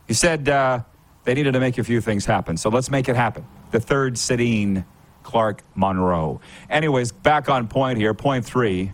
He 0.09 0.15
said 0.15 0.49
uh, 0.49 0.81
they 1.25 1.35
needed 1.35 1.53
to 1.53 1.61
make 1.61 1.77
a 1.77 1.85
few 1.85 2.01
things 2.01 2.25
happen, 2.25 2.57
so 2.57 2.71
let's 2.71 2.91
make 2.91 3.07
it 3.07 3.17
happen. 3.17 3.45
The 3.71 3.81
third 3.81 4.15
Sedin 4.15 4.87
Clark 5.25 5.63
Monroe. 5.75 6.41
Anyways, 6.71 7.13
back 7.13 7.51
on 7.51 7.69
point 7.69 7.99
here. 7.99 8.15
Point 8.15 8.47
three. 8.47 8.93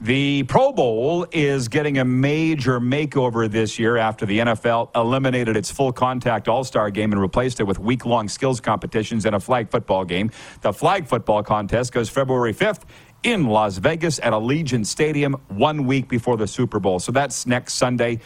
The 0.00 0.42
Pro 0.42 0.72
Bowl 0.72 1.26
is 1.30 1.68
getting 1.68 1.98
a 1.98 2.04
major 2.04 2.80
makeover 2.80 3.48
this 3.48 3.78
year 3.78 3.96
after 3.96 4.26
the 4.26 4.40
NFL 4.40 4.90
eliminated 4.94 5.56
its 5.56 5.70
full 5.70 5.92
contact 5.92 6.48
All 6.48 6.64
Star 6.64 6.90
game 6.90 7.12
and 7.12 7.20
replaced 7.20 7.60
it 7.60 7.62
with 7.64 7.78
week 7.78 8.04
long 8.04 8.28
skills 8.28 8.60
competitions 8.60 9.24
and 9.24 9.36
a 9.36 9.40
flag 9.40 9.70
football 9.70 10.04
game. 10.04 10.30
The 10.62 10.72
flag 10.72 11.06
football 11.06 11.42
contest 11.44 11.92
goes 11.92 12.10
February 12.10 12.52
5th 12.52 12.82
in 13.22 13.46
Las 13.46 13.78
Vegas 13.78 14.18
at 14.18 14.32
Allegiant 14.32 14.84
Stadium 14.84 15.34
one 15.48 15.86
week 15.86 16.08
before 16.08 16.36
the 16.36 16.48
Super 16.48 16.80
Bowl. 16.80 16.98
So 16.98 17.12
that's 17.12 17.46
next 17.46 17.74
Sunday. 17.74 18.20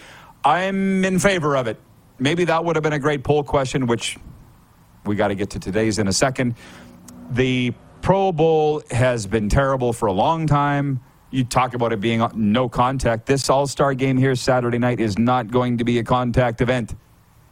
I'm 0.45 1.05
in 1.05 1.19
favor 1.19 1.55
of 1.55 1.67
it. 1.67 1.79
Maybe 2.19 2.45
that 2.47 2.65
would 2.65 2.77
have 2.77 2.83
been 2.83 2.95
a 2.95 2.99
great 2.99 3.23
poll 3.23 3.45
question, 3.45 3.87
which 3.87 4.17
we 5.05 5.17
got 5.17 5.29
to 5.29 5.35
get 5.35 5.51
to 5.51 5.61
today's 5.61 5.99
in 5.99 6.09
a 6.09 6.13
second. 6.13 6.55
The 7.31 7.75
Pro 8.01 8.33
Bowl 8.33 8.83
has 8.91 9.27
been 9.27 9.49
terrible 9.49 9.93
for 9.93 10.07
a 10.07 10.13
long 10.13 10.47
time. 10.47 11.01
You 11.31 11.45
talk 11.45 11.75
about 11.75 11.93
it 11.93 12.01
being 12.01 12.27
no 12.35 12.69
contact. 12.69 13.27
This 13.27 13.51
All 13.51 13.67
Star 13.67 13.95
game 13.95 14.17
here 14.17 14.35
Saturday 14.35 14.79
night 14.79 15.01
is 15.01 15.19
not 15.19 15.51
going 15.51 15.79
to 15.79 15.85
be 15.85 15.99
a 15.99 16.05
contact 16.05 16.61
event. 16.61 16.95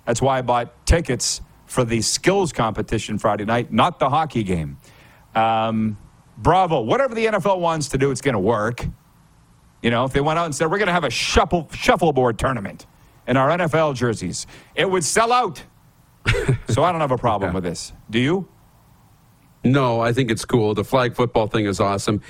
That's 0.07 0.23
why 0.23 0.39
I 0.39 0.43
bought 0.43 0.87
tickets 0.87 1.41
for 1.67 1.85
the 1.85 2.01
skills 2.01 2.53
competition 2.53 3.19
Friday 3.19 3.45
night, 3.45 3.73
not 3.73 3.99
the 3.99 4.09
hockey 4.09 4.45
game. 4.45 4.79
Um, 5.35 5.99
bravo. 6.39 6.81
Whatever 6.81 7.15
the 7.15 7.27
NFL 7.27 7.61
wants 7.61 7.89
to 7.89 7.99
do, 7.99 8.11
it's 8.11 8.21
going 8.21 8.35
to 8.35 8.41
work. 8.41 8.87
You 9.83 9.91
know, 9.91 10.05
if 10.05 10.12
they 10.12 10.21
went 10.21 10.39
out 10.39 10.47
and 10.47 10.55
said, 10.55 10.71
we're 10.71 10.79
going 10.79 10.87
to 10.87 10.93
have 10.93 11.05
a 11.05 11.11
shuffle, 11.11 11.69
shuffleboard 11.73 12.39
tournament 12.39 12.87
in 13.27 13.37
our 13.37 13.51
NFL 13.51 13.95
jerseys, 13.95 14.47
it 14.75 14.91
would 14.91 15.05
sell 15.05 15.33
out. 15.33 15.62
so 16.69 16.83
I 16.83 16.93
don't 16.93 17.01
have 17.01 17.11
a 17.11 17.19
problem 17.19 17.51
yeah. 17.51 17.55
with 17.55 17.65
this. 17.65 17.93
Do 18.09 18.19
you? 18.19 18.49
No, 19.72 20.00
I 20.00 20.12
think 20.12 20.31
it's 20.31 20.44
cool. 20.44 20.74
The 20.74 20.85
flag 20.85 21.14
football 21.14 21.48
thing 21.48 21.66
is 21.66 21.81
awesome 21.81 22.22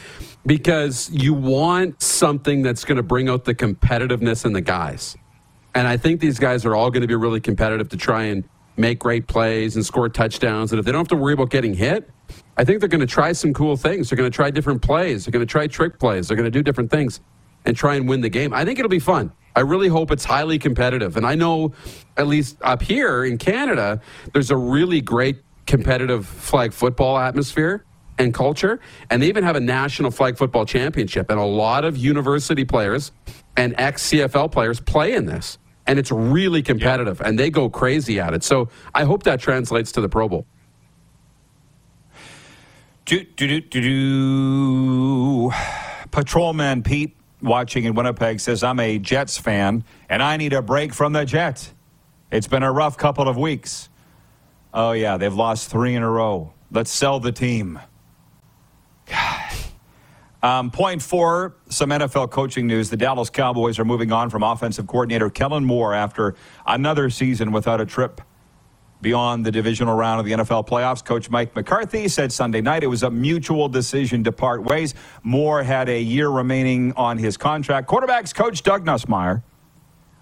because 0.46 1.10
you 1.10 1.34
want 1.34 2.02
something 2.02 2.62
that's 2.62 2.84
going 2.84 2.96
to 2.96 3.02
bring 3.02 3.28
out 3.28 3.44
the 3.44 3.54
competitiveness 3.54 4.44
in 4.44 4.52
the 4.52 4.60
guys. 4.60 5.16
And 5.74 5.86
I 5.86 5.96
think 5.96 6.20
these 6.20 6.38
guys 6.38 6.64
are 6.64 6.74
all 6.74 6.90
going 6.90 7.02
to 7.02 7.06
be 7.06 7.14
really 7.14 7.40
competitive 7.40 7.90
to 7.90 7.96
try 7.96 8.24
and 8.24 8.44
make 8.78 8.98
great 8.98 9.26
plays 9.26 9.76
and 9.76 9.84
score 9.84 10.08
touchdowns. 10.08 10.72
And 10.72 10.78
if 10.78 10.86
they 10.86 10.92
don't 10.92 11.00
have 11.00 11.08
to 11.08 11.16
worry 11.16 11.34
about 11.34 11.50
getting 11.50 11.74
hit, 11.74 12.08
I 12.56 12.64
think 12.64 12.80
they're 12.80 12.88
going 12.88 13.00
to 13.00 13.06
try 13.06 13.32
some 13.32 13.52
cool 13.52 13.76
things. 13.76 14.08
They're 14.08 14.16
going 14.16 14.30
to 14.30 14.34
try 14.34 14.50
different 14.50 14.80
plays. 14.80 15.24
They're 15.24 15.32
going 15.32 15.46
to 15.46 15.50
try 15.50 15.66
trick 15.66 15.98
plays. 15.98 16.28
They're 16.28 16.36
going 16.36 16.46
to 16.46 16.50
do 16.50 16.62
different 16.62 16.90
things 16.90 17.20
and 17.66 17.76
try 17.76 17.96
and 17.96 18.08
win 18.08 18.22
the 18.22 18.28
game. 18.28 18.54
I 18.54 18.64
think 18.64 18.78
it'll 18.78 18.88
be 18.88 18.98
fun. 18.98 19.32
I 19.54 19.60
really 19.60 19.88
hope 19.88 20.10
it's 20.10 20.24
highly 20.24 20.58
competitive. 20.58 21.16
And 21.16 21.26
I 21.26 21.34
know, 21.34 21.72
at 22.16 22.26
least 22.26 22.58
up 22.60 22.82
here 22.82 23.24
in 23.24 23.38
Canada, 23.38 24.00
there's 24.32 24.50
a 24.50 24.56
really 24.56 25.00
great 25.00 25.42
competitive 25.66 26.26
flag 26.26 26.72
football 26.72 27.18
atmosphere 27.18 27.84
and 28.18 28.32
culture. 28.32 28.80
And 29.10 29.22
they 29.22 29.28
even 29.28 29.44
have 29.44 29.56
a 29.56 29.60
national 29.60 30.10
flag 30.10 30.36
football 30.36 30.64
championship. 30.64 31.30
And 31.30 31.38
a 31.38 31.44
lot 31.44 31.84
of 31.84 31.96
university 31.96 32.64
players 32.64 33.12
and 33.56 33.74
ex 33.78 34.10
CFL 34.10 34.50
players 34.52 34.80
play 34.80 35.14
in 35.14 35.26
this. 35.26 35.58
And 35.86 35.98
it's 35.98 36.10
really 36.10 36.62
competitive. 36.62 37.20
Yeah. 37.20 37.28
And 37.28 37.38
they 37.38 37.50
go 37.50 37.68
crazy 37.68 38.18
at 38.18 38.34
it. 38.34 38.42
So 38.42 38.68
I 38.94 39.04
hope 39.04 39.22
that 39.24 39.40
translates 39.40 39.92
to 39.92 40.00
the 40.00 40.08
Pro 40.08 40.28
Bowl. 40.28 40.46
Do, 43.04 43.22
do, 43.22 43.46
do, 43.46 43.60
do, 43.60 43.80
do. 43.80 45.52
Patrolman 46.10 46.82
Pete 46.82 47.16
watching 47.40 47.84
in 47.84 47.94
Winnipeg 47.94 48.40
says, 48.40 48.64
I'm 48.64 48.80
a 48.80 48.98
Jets 48.98 49.38
fan 49.38 49.84
and 50.08 50.22
I 50.22 50.36
need 50.36 50.52
a 50.52 50.62
break 50.62 50.92
from 50.92 51.12
the 51.12 51.24
Jets. 51.24 51.72
It's 52.32 52.48
been 52.48 52.64
a 52.64 52.72
rough 52.72 52.96
couple 52.96 53.28
of 53.28 53.36
weeks. 53.36 53.88
Oh, 54.72 54.92
yeah, 54.92 55.16
they've 55.16 55.34
lost 55.34 55.70
three 55.70 55.94
in 55.94 56.02
a 56.02 56.10
row. 56.10 56.52
Let's 56.70 56.90
sell 56.90 57.20
the 57.20 57.32
team. 57.32 57.80
Um, 60.42 60.70
point 60.70 61.02
four, 61.02 61.56
some 61.70 61.90
NFL 61.90 62.30
coaching 62.30 62.68
news. 62.68 62.90
The 62.90 62.96
Dallas 62.96 63.30
Cowboys 63.30 63.78
are 63.80 63.84
moving 63.84 64.12
on 64.12 64.30
from 64.30 64.44
offensive 64.44 64.86
coordinator 64.86 65.28
Kellen 65.28 65.64
Moore 65.64 65.92
after 65.92 66.36
another 66.66 67.10
season 67.10 67.50
without 67.50 67.80
a 67.80 67.86
trip 67.86 68.20
beyond 69.00 69.44
the 69.44 69.50
divisional 69.50 69.96
round 69.96 70.20
of 70.20 70.26
the 70.26 70.32
NFL 70.32 70.68
playoffs. 70.68 71.04
Coach 71.04 71.30
Mike 71.30 71.56
McCarthy 71.56 72.06
said 72.06 72.32
Sunday 72.32 72.60
night 72.60 72.84
it 72.84 72.86
was 72.86 73.02
a 73.02 73.10
mutual 73.10 73.68
decision 73.68 74.22
to 74.24 74.30
part 74.30 74.62
ways. 74.62 74.94
Moore 75.22 75.62
had 75.62 75.88
a 75.88 76.00
year 76.00 76.28
remaining 76.28 76.92
on 76.92 77.18
his 77.18 77.36
contract. 77.36 77.88
Quarterbacks 77.88 78.34
coach 78.34 78.62
Doug 78.62 78.84
Nussmeier, 78.84 79.42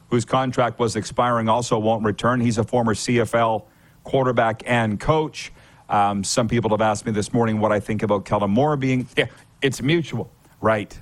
whose 0.09 0.25
contract 0.25 0.79
was 0.79 0.97
expiring, 0.97 1.49
also 1.49 1.79
won't 1.79 2.05
return. 2.05 2.41
He's 2.41 2.57
a 2.57 2.65
former 2.65 2.95
CFL 2.95 3.65
quarterback 4.05 4.63
and 4.67 5.01
coach. 5.01 5.53
Um, 5.89 6.25
some 6.25 6.49
people 6.49 6.71
have 6.71 6.81
asked 6.81 7.05
me 7.07 7.13
this 7.13 7.33
morning 7.33 7.61
what 7.61 7.73
I 7.73 7.81
think 7.81 8.03
about 8.03 8.25
Kellen 8.25 8.51
Moore 8.51 8.77
being. 8.77 9.09
Yeah, 9.17 9.27
it's 9.61 9.83
mutual, 9.83 10.31
right? 10.61 10.97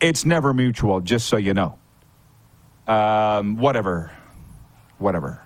It's 0.00 0.24
never 0.24 0.54
mutual, 0.54 1.00
just 1.00 1.28
so 1.28 1.36
you 1.36 1.54
know. 1.54 1.78
Um, 2.86 3.56
whatever. 3.56 4.10
Whatever. 4.98 5.43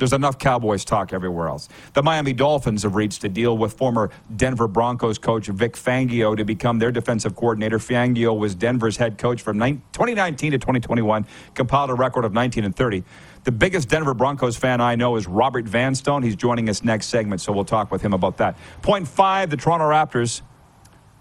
There's 0.00 0.14
enough 0.14 0.38
Cowboys 0.38 0.82
talk 0.82 1.12
everywhere 1.12 1.48
else. 1.48 1.68
The 1.92 2.02
Miami 2.02 2.32
Dolphins 2.32 2.84
have 2.84 2.94
reached 2.94 3.22
a 3.24 3.28
deal 3.28 3.58
with 3.58 3.74
former 3.74 4.10
Denver 4.34 4.66
Broncos 4.66 5.18
coach 5.18 5.48
Vic 5.48 5.74
Fangio 5.74 6.34
to 6.34 6.42
become 6.42 6.78
their 6.78 6.90
defensive 6.90 7.36
coordinator. 7.36 7.78
Fangio 7.78 8.36
was 8.36 8.54
Denver's 8.54 8.96
head 8.96 9.18
coach 9.18 9.42
from 9.42 9.58
2019 9.58 10.52
to 10.52 10.58
2021, 10.58 11.26
compiled 11.52 11.90
a 11.90 11.94
record 11.94 12.24
of 12.24 12.32
19 12.32 12.64
and 12.64 12.74
30. 12.74 13.04
The 13.44 13.52
biggest 13.52 13.90
Denver 13.90 14.14
Broncos 14.14 14.56
fan 14.56 14.80
I 14.80 14.94
know 14.94 15.16
is 15.16 15.26
Robert 15.26 15.66
Vanstone. 15.66 16.22
He's 16.22 16.34
joining 16.34 16.70
us 16.70 16.82
next 16.82 17.08
segment, 17.08 17.42
so 17.42 17.52
we'll 17.52 17.66
talk 17.66 17.90
with 17.90 18.00
him 18.00 18.14
about 18.14 18.38
that. 18.38 18.56
Point 18.80 19.06
five, 19.06 19.50
the 19.50 19.58
Toronto 19.58 19.84
Raptors 19.84 20.40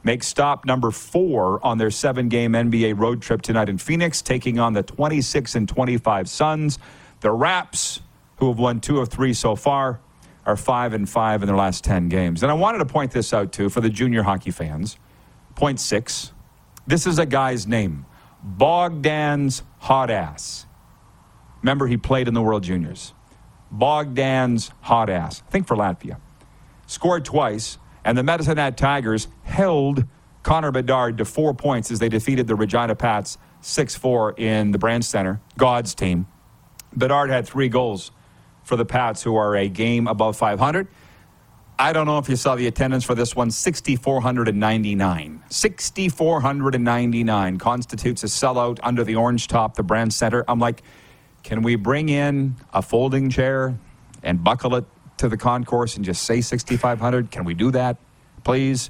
make 0.05 0.23
stop 0.23 0.63
number 0.63 0.89
four 0.91 1.59
on 1.65 1.79
their 1.79 1.91
seven 1.91 2.29
game 2.29 2.53
NBA 2.53 2.97
road 2.97 3.21
trip 3.21 3.41
tonight 3.41 3.67
in 3.67 3.77
Phoenix, 3.77 4.21
taking 4.21 4.57
on 4.57 4.71
the 4.71 4.83
26 4.83 5.55
and 5.55 5.67
25 5.67 6.29
Suns. 6.29 6.79
The 7.19 7.31
Raps 7.31 7.99
who 8.39 8.47
have 8.47 8.57
won 8.57 8.79
two 8.79 8.99
of 8.99 9.09
three 9.09 9.33
so 9.33 9.55
far, 9.55 9.99
are 10.45 10.55
five 10.55 10.93
and 10.93 11.07
five 11.07 11.43
in 11.43 11.47
their 11.47 11.55
last 11.55 11.83
10 11.83 12.09
games. 12.09 12.41
And 12.41 12.51
I 12.51 12.55
wanted 12.55 12.79
to 12.79 12.85
point 12.85 13.11
this 13.11 13.33
out 13.33 13.51
too 13.51 13.69
for 13.69 13.81
the 13.81 13.89
junior 13.89 14.23
hockey 14.23 14.51
fans. 14.51 14.97
Point 15.55 15.79
six. 15.79 16.31
This 16.87 17.05
is 17.05 17.19
a 17.19 17.25
guy's 17.25 17.67
name 17.67 18.05
Bogdan's 18.43 19.63
Hot 19.79 20.09
Ass. 20.09 20.65
Remember, 21.61 21.87
he 21.87 21.97
played 21.97 22.27
in 22.27 22.33
the 22.33 22.41
World 22.41 22.63
Juniors. 22.63 23.13
Bogdan's 23.71 24.71
Hot 24.81 25.09
Ass, 25.09 25.43
I 25.45 25.51
think 25.51 25.67
for 25.67 25.75
Latvia. 25.75 26.17
Scored 26.87 27.25
twice, 27.25 27.77
and 28.03 28.17
the 28.17 28.23
Medicine 28.23 28.57
Hat 28.57 28.77
Tigers 28.77 29.27
held 29.43 30.05
Connor 30.41 30.71
Bedard 30.71 31.17
to 31.17 31.25
four 31.25 31.53
points 31.53 31.91
as 31.91 31.99
they 31.99 32.09
defeated 32.09 32.47
the 32.47 32.55
Regina 32.55 32.95
Pats 32.95 33.37
6 33.61 33.95
4 33.95 34.33
in 34.37 34.71
the 34.71 34.77
Brandt 34.77 35.03
Center, 35.03 35.41
God's 35.57 35.93
team. 35.93 36.25
Bedard 36.95 37.29
had 37.29 37.45
three 37.45 37.67
goals 37.69 38.11
for 38.69 38.77
the 38.77 38.85
Pats, 38.85 39.23
who 39.23 39.35
are 39.35 39.57
a 39.57 39.67
game 39.67 40.07
above 40.07 40.37
500. 40.37 40.87
I 41.77 41.91
don't 41.91 42.05
know 42.05 42.19
if 42.19 42.29
you 42.29 42.35
saw 42.35 42.55
the 42.55 42.67
attendance 42.67 43.03
for 43.03 43.15
this 43.15 43.35
one 43.35 43.51
6,499. 43.51 45.43
6,499 45.49 47.57
constitutes 47.57 48.23
a 48.23 48.27
sellout 48.27 48.79
under 48.83 49.03
the 49.03 49.15
orange 49.15 49.47
top, 49.47 49.75
the 49.75 49.83
Brandt 49.83 50.13
Center. 50.13 50.45
I'm 50.47 50.59
like, 50.59 50.83
can 51.41 51.63
we 51.63 51.75
bring 51.75 52.09
in 52.09 52.55
a 52.73 52.81
folding 52.81 53.29
chair 53.29 53.77
and 54.23 54.43
buckle 54.43 54.75
it 54.75 54.83
to 55.17 55.29
the 55.29 55.37
concourse 55.37 55.95
and 55.95 56.05
just 56.05 56.23
say 56.23 56.41
6,500? 56.41 57.31
Can 57.31 57.45
we 57.45 57.53
do 57.53 57.71
that, 57.71 57.95
please? 58.43 58.89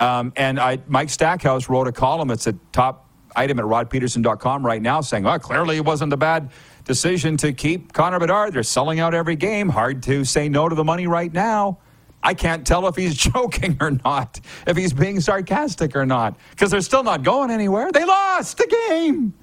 Um, 0.00 0.32
and 0.34 0.58
I, 0.58 0.78
Mike 0.88 1.10
Stackhouse 1.10 1.68
wrote 1.68 1.88
a 1.88 1.92
column. 1.92 2.30
It's 2.30 2.46
a 2.46 2.54
top 2.72 3.06
item 3.36 3.58
at 3.58 3.64
rodpedersen.com 3.64 4.64
right 4.64 4.82
now 4.82 5.00
saying, 5.00 5.24
well, 5.24 5.38
clearly 5.38 5.76
it 5.76 5.84
wasn't 5.84 6.12
a 6.12 6.16
bad 6.16 6.50
decision 6.84 7.36
to 7.38 7.52
keep 7.52 7.92
Connor 7.92 8.18
Bedard. 8.18 8.54
They're 8.54 8.62
selling 8.62 9.00
out 9.00 9.14
every 9.14 9.36
game. 9.36 9.68
Hard 9.68 10.02
to 10.04 10.24
say 10.24 10.48
no 10.48 10.68
to 10.68 10.74
the 10.74 10.84
money 10.84 11.06
right 11.06 11.32
now. 11.32 11.78
I 12.22 12.34
can't 12.34 12.66
tell 12.66 12.86
if 12.86 12.96
he's 12.96 13.14
joking 13.32 13.76
or 13.80 13.92
not, 13.92 14.40
if 14.66 14.76
he's 14.76 14.92
being 14.92 15.20
sarcastic 15.20 15.96
or 15.96 16.06
not, 16.06 16.36
because 16.50 16.70
they're 16.70 16.80
still 16.80 17.02
not 17.02 17.22
going 17.22 17.50
anywhere. 17.50 17.90
They 17.92 18.04
lost 18.04 18.58
the 18.58 18.66
game, 18.88 19.34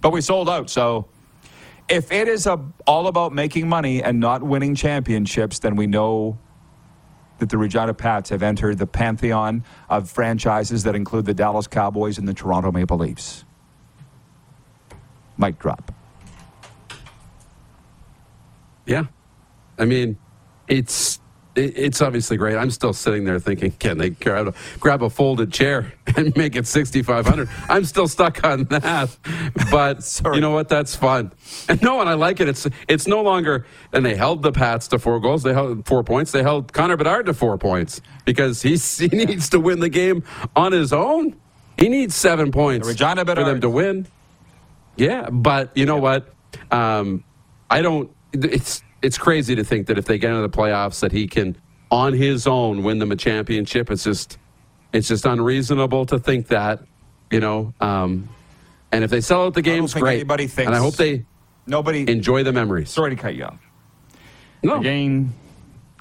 but 0.00 0.12
we 0.12 0.20
sold 0.20 0.48
out. 0.48 0.70
So 0.70 1.08
if 1.88 2.10
it 2.10 2.28
is 2.28 2.46
a, 2.46 2.60
all 2.86 3.08
about 3.08 3.32
making 3.32 3.68
money 3.68 4.02
and 4.02 4.18
not 4.20 4.42
winning 4.42 4.74
championships, 4.74 5.58
then 5.58 5.76
we 5.76 5.86
know 5.86 6.38
that 7.38 7.48
the 7.48 7.58
Regina 7.58 7.94
Pats 7.94 8.30
have 8.30 8.42
entered 8.42 8.78
the 8.78 8.86
pantheon 8.86 9.64
of 9.88 10.10
franchises 10.10 10.84
that 10.84 10.94
include 10.94 11.26
the 11.26 11.34
Dallas 11.34 11.66
Cowboys 11.66 12.18
and 12.18 12.28
the 12.28 12.34
Toronto 12.34 12.70
Maple 12.70 12.98
Leafs. 12.98 13.44
Mic 15.36 15.58
drop. 15.58 15.92
Yeah. 18.86 19.06
I 19.78 19.84
mean, 19.84 20.18
it's 20.68 21.18
it's 21.56 22.00
obviously 22.00 22.36
great. 22.36 22.56
I'm 22.56 22.70
still 22.70 22.92
sitting 22.92 23.24
there 23.24 23.38
thinking, 23.38 23.72
can 23.72 23.98
they 23.98 24.10
grab 24.10 24.48
a, 24.48 24.54
grab 24.80 25.02
a 25.02 25.10
folded 25.10 25.52
chair 25.52 25.92
and 26.16 26.36
make 26.36 26.56
it 26.56 26.66
6,500? 26.66 27.48
I'm 27.68 27.84
still 27.84 28.08
stuck 28.08 28.44
on 28.44 28.64
that. 28.64 29.16
But 29.70 30.20
you 30.34 30.40
know 30.40 30.50
what? 30.50 30.68
That's 30.68 30.94
fun. 30.96 31.32
And 31.68 31.80
no, 31.82 32.00
and 32.00 32.08
I 32.08 32.14
like 32.14 32.40
it. 32.40 32.48
It's 32.48 32.66
it's 32.88 33.06
no 33.06 33.22
longer. 33.22 33.66
And 33.92 34.04
they 34.04 34.16
held 34.16 34.42
the 34.42 34.52
Pats 34.52 34.88
to 34.88 34.98
four 34.98 35.20
goals. 35.20 35.42
They 35.42 35.52
held 35.52 35.86
four 35.86 36.02
points. 36.02 36.32
They 36.32 36.42
held 36.42 36.72
Connor 36.72 36.96
Bedard 36.96 37.26
to 37.26 37.34
four 37.34 37.56
points 37.58 38.00
because 38.24 38.62
he's, 38.62 38.98
he 38.98 39.08
needs 39.08 39.48
to 39.50 39.60
win 39.60 39.80
the 39.80 39.88
game 39.88 40.24
on 40.56 40.72
his 40.72 40.92
own. 40.92 41.36
He 41.78 41.88
needs 41.88 42.14
seven 42.14 42.52
points 42.52 42.86
Regina 42.86 43.24
for 43.24 43.34
them 43.34 43.60
to 43.60 43.68
win. 43.68 44.06
Yeah, 44.96 45.28
but 45.30 45.76
you 45.76 45.86
know 45.86 45.96
what? 45.96 46.32
Um, 46.70 47.24
I 47.68 47.82
don't. 47.82 48.10
It's 48.32 48.82
it's 49.04 49.18
crazy 49.18 49.54
to 49.54 49.62
think 49.62 49.86
that 49.88 49.98
if 49.98 50.06
they 50.06 50.18
get 50.18 50.30
into 50.30 50.42
the 50.42 50.48
playoffs, 50.48 51.00
that 51.00 51.12
he 51.12 51.26
can 51.26 51.56
on 51.90 52.14
his 52.14 52.46
own 52.46 52.82
win 52.82 52.98
them 52.98 53.12
a 53.12 53.16
championship. 53.16 53.90
It's 53.90 54.02
just 54.02 54.38
it's 54.92 55.08
just 55.08 55.26
unreasonable 55.26 56.06
to 56.06 56.18
think 56.18 56.48
that. 56.48 56.82
You 57.30 57.40
know, 57.40 57.74
um, 57.80 58.28
and 58.92 59.04
if 59.04 59.10
they 59.10 59.20
sell 59.20 59.46
out 59.46 59.54
the 59.54 59.62
games, 59.62 59.92
great. 59.92 60.20
Anybody 60.20 60.46
thinks, 60.46 60.68
and 60.68 60.74
I 60.74 60.78
hope 60.78 60.94
they 60.94 61.24
nobody 61.66 62.10
enjoy 62.10 62.44
the 62.44 62.52
memories. 62.52 62.90
Sorry 62.90 63.10
to 63.10 63.16
cut 63.16 63.34
you 63.34 63.44
off. 63.44 63.60
No. 64.62 64.78
Again, 64.78 65.34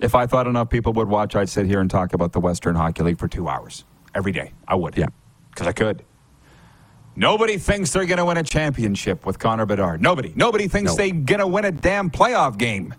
if 0.02 0.16
I 0.16 0.26
thought 0.26 0.48
enough 0.48 0.70
people 0.70 0.94
would 0.94 1.10
watch, 1.10 1.36
I'd 1.36 1.50
sit 1.50 1.66
here 1.66 1.82
and 1.82 1.90
talk 1.90 2.14
about 2.14 2.32
the 2.32 2.40
Western 2.40 2.76
Hockey 2.76 3.04
League 3.04 3.20
for 3.20 3.28
two 3.28 3.50
hours 3.50 3.84
every 4.16 4.32
day. 4.32 4.54
I 4.68 4.76
would. 4.76 4.98
Yeah. 4.98 5.08
Because 5.50 5.68
I 5.68 5.74
could. 5.74 6.04
Nobody 7.16 7.58
thinks 7.58 7.92
they're 7.92 8.06
going 8.06 8.18
to 8.18 8.26
win 8.26 8.38
a 8.38 8.44
championship 8.44 9.26
with 9.26 9.38
Connor 9.40 9.66
Bedard. 9.66 10.02
Nobody. 10.02 10.34
Nobody 10.36 10.68
thinks 10.68 10.92
No. 10.92 10.98
they're 10.98 11.12
going 11.12 11.40
to 11.40 11.48
win 11.48 11.66
a 11.66 11.72
damn 11.72 12.10
playoff 12.10 12.58
game 12.58 12.96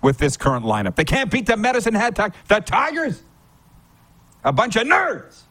with 0.00 0.18
this 0.18 0.36
current 0.36 0.64
lineup. 0.64 0.94
They 0.94 1.04
can't 1.04 1.30
beat 1.30 1.46
the 1.46 1.56
Medicine 1.56 1.94
Hat 1.94 2.14
Tigers. 2.14 2.36
The 2.48 2.60
Tigers? 2.60 3.22
A 4.44 4.52
bunch 4.52 4.76
of 4.76 4.84
nerds. 4.86 5.42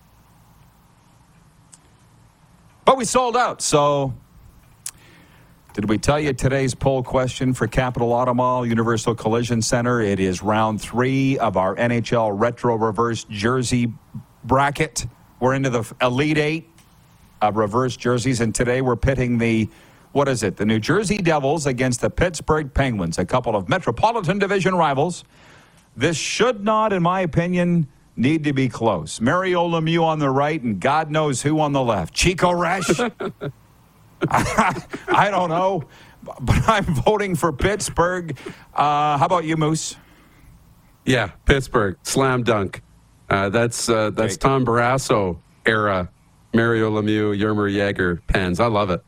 But 2.86 2.98
we 2.98 3.06
sold 3.06 3.38
out, 3.38 3.62
so 3.62 4.14
did 5.74 5.88
we 5.88 5.98
tell 6.00 6.20
you 6.20 6.34
today's 6.34 6.74
poll 6.74 7.04
question 7.04 7.54
for 7.54 7.68
Capital 7.68 8.12
Auto 8.14 8.34
Mall 8.34 8.66
Universal 8.66 9.16
Collision 9.16 9.62
Center? 9.62 10.02
It 10.02 10.20
is 10.20 10.42
round 10.42 10.82
three 10.82 11.38
of 11.38 11.56
our 11.56 11.76
NHL 11.76 12.32
Retro 12.40 12.76
Reverse 12.78 13.26
Jersey 13.26 13.94
bracket. 14.44 15.06
We're 15.40 15.54
into 15.54 15.70
the 15.70 15.94
Elite 16.02 16.38
Eight 16.40 16.70
of 17.42 17.58
reverse 17.58 17.96
jerseys, 17.98 18.42
and 18.42 18.54
today 18.54 18.82
we're 18.82 18.96
pitting 18.96 19.38
the 19.38 19.70
what 20.12 20.28
is 20.28 20.42
it? 20.42 20.58
The 20.58 20.66
New 20.66 20.80
Jersey 20.80 21.18
Devils 21.18 21.68
against 21.68 22.02
the 22.02 22.10
Pittsburgh 22.10 22.74
Penguins, 22.74 23.20
a 23.20 23.26
couple 23.26 23.56
of 23.56 23.70
Metropolitan 23.70 24.40
Division 24.40 24.74
rivals. 24.74 25.24
This 25.96 26.18
should 26.18 26.64
not, 26.64 26.94
in 26.94 27.04
my 27.04 27.22
opinion, 27.22 27.88
need 28.16 28.44
to 28.46 28.54
be 28.54 28.70
close. 28.70 29.22
Mario 29.22 29.68
Lemieux 29.68 30.04
on 30.04 30.20
the 30.20 30.30
right, 30.30 30.62
and 30.62 30.80
God 30.80 31.12
knows 31.12 31.44
who 31.44 31.60
on 31.60 31.74
the 31.74 31.84
left. 31.84 32.14
Chico 32.14 32.52
Resch. 32.52 33.52
I 34.30 35.30
don't 35.32 35.50
know, 35.50 35.84
but 36.42 36.68
I'm 36.68 36.84
voting 36.86 37.36
for 37.36 37.54
Pittsburgh. 37.54 38.38
Uh, 38.74 39.18
how 39.18 39.26
about 39.26 39.46
you, 39.46 39.56
Moose? 39.56 39.96
Yeah, 41.06 41.32
Pittsburgh 41.46 41.98
slam 42.04 42.44
dunk. 42.44 42.82
Uh, 43.30 43.50
that's 43.50 43.88
uh, 43.88 44.10
that's 44.10 44.38
Tom 44.38 44.66
Barrasso 44.66 45.40
era. 45.66 46.10
Mario 46.54 46.90
Lemieux, 46.90 47.38
Jaromir 47.40 47.74
Jagr 47.74 48.20
pens. 48.28 48.60
I 48.60 48.68
love 48.68 48.90
it. 48.90 49.04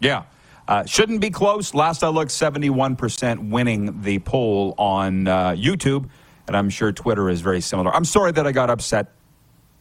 Yeah. 0.00 0.24
Uh, 0.66 0.84
shouldn't 0.84 1.20
be 1.20 1.30
close. 1.30 1.74
Last 1.74 2.02
I 2.02 2.08
looked, 2.08 2.30
71% 2.30 3.50
winning 3.50 4.02
the 4.02 4.18
poll 4.20 4.74
on 4.78 5.28
uh, 5.28 5.50
YouTube, 5.50 6.08
and 6.46 6.56
I'm 6.56 6.70
sure 6.70 6.92
Twitter 6.92 7.28
is 7.28 7.40
very 7.40 7.60
similar. 7.60 7.94
I'm 7.94 8.04
sorry 8.04 8.32
that 8.32 8.46
I 8.46 8.52
got 8.52 8.70
upset 8.70 9.12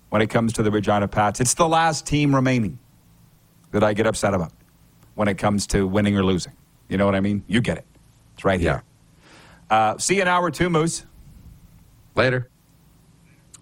when 0.10 0.22
it 0.22 0.28
comes 0.28 0.54
to 0.54 0.64
the 0.64 0.72
Regina 0.72 1.08
Pats. 1.08 1.40
It's 1.40 1.54
the 1.54 1.68
last 1.68 2.06
team 2.06 2.36
remaining 2.36 2.80
that 3.72 3.84
I 3.84 3.94
get 3.94 4.06
upset 4.06 4.34
about 4.34 4.52
when 5.16 5.28
it 5.28 5.36
comes 5.38 5.68
to 5.68 5.88
winning 5.88 6.18
or 6.18 6.24
losing. 6.24 6.54
You 6.90 6.98
know 6.98 7.06
what 7.06 7.16
I 7.16 7.22
mean? 7.22 7.44
You 7.48 7.62
get 7.62 7.78
it. 7.78 7.86
It's 8.34 8.44
right 8.44 8.60
here. 8.60 8.84
Uh, 9.70 9.98
see 9.98 10.16
you 10.16 10.24
in 10.24 10.28
hour 10.28 10.52
two, 10.52 10.70
Moose. 10.70 11.06
Later. 12.16 12.50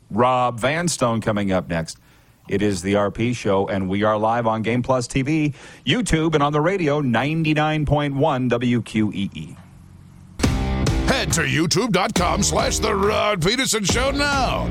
Rob 0.10 0.60
Vanstone 0.60 1.22
coming 1.22 1.52
up 1.52 1.69
next. 1.69 2.00
It 2.50 2.62
is 2.64 2.82
the 2.82 2.94
RP 2.96 3.36
show, 3.36 3.68
and 3.68 3.88
we 3.88 4.04
are 4.04 4.18
live 4.18 4.48
on 4.48 4.64
Game 4.64 4.82
Plus 4.82 5.08
TV, 5.08 5.54
YouTube, 5.86 6.34
and 6.34 6.42
on 6.42 6.52
the 6.52 6.60
radio 6.60 7.02
99.1 7.02 8.50
WQEE. 8.50 9.56
Head 11.08 11.32
to 11.34 11.42
youtube.com 11.42 12.44
slash 12.44 12.80
The 12.80 12.94
Rod 12.94 13.42
Pedersen 13.42 13.84
Show 13.84 14.12
now. 14.12 14.68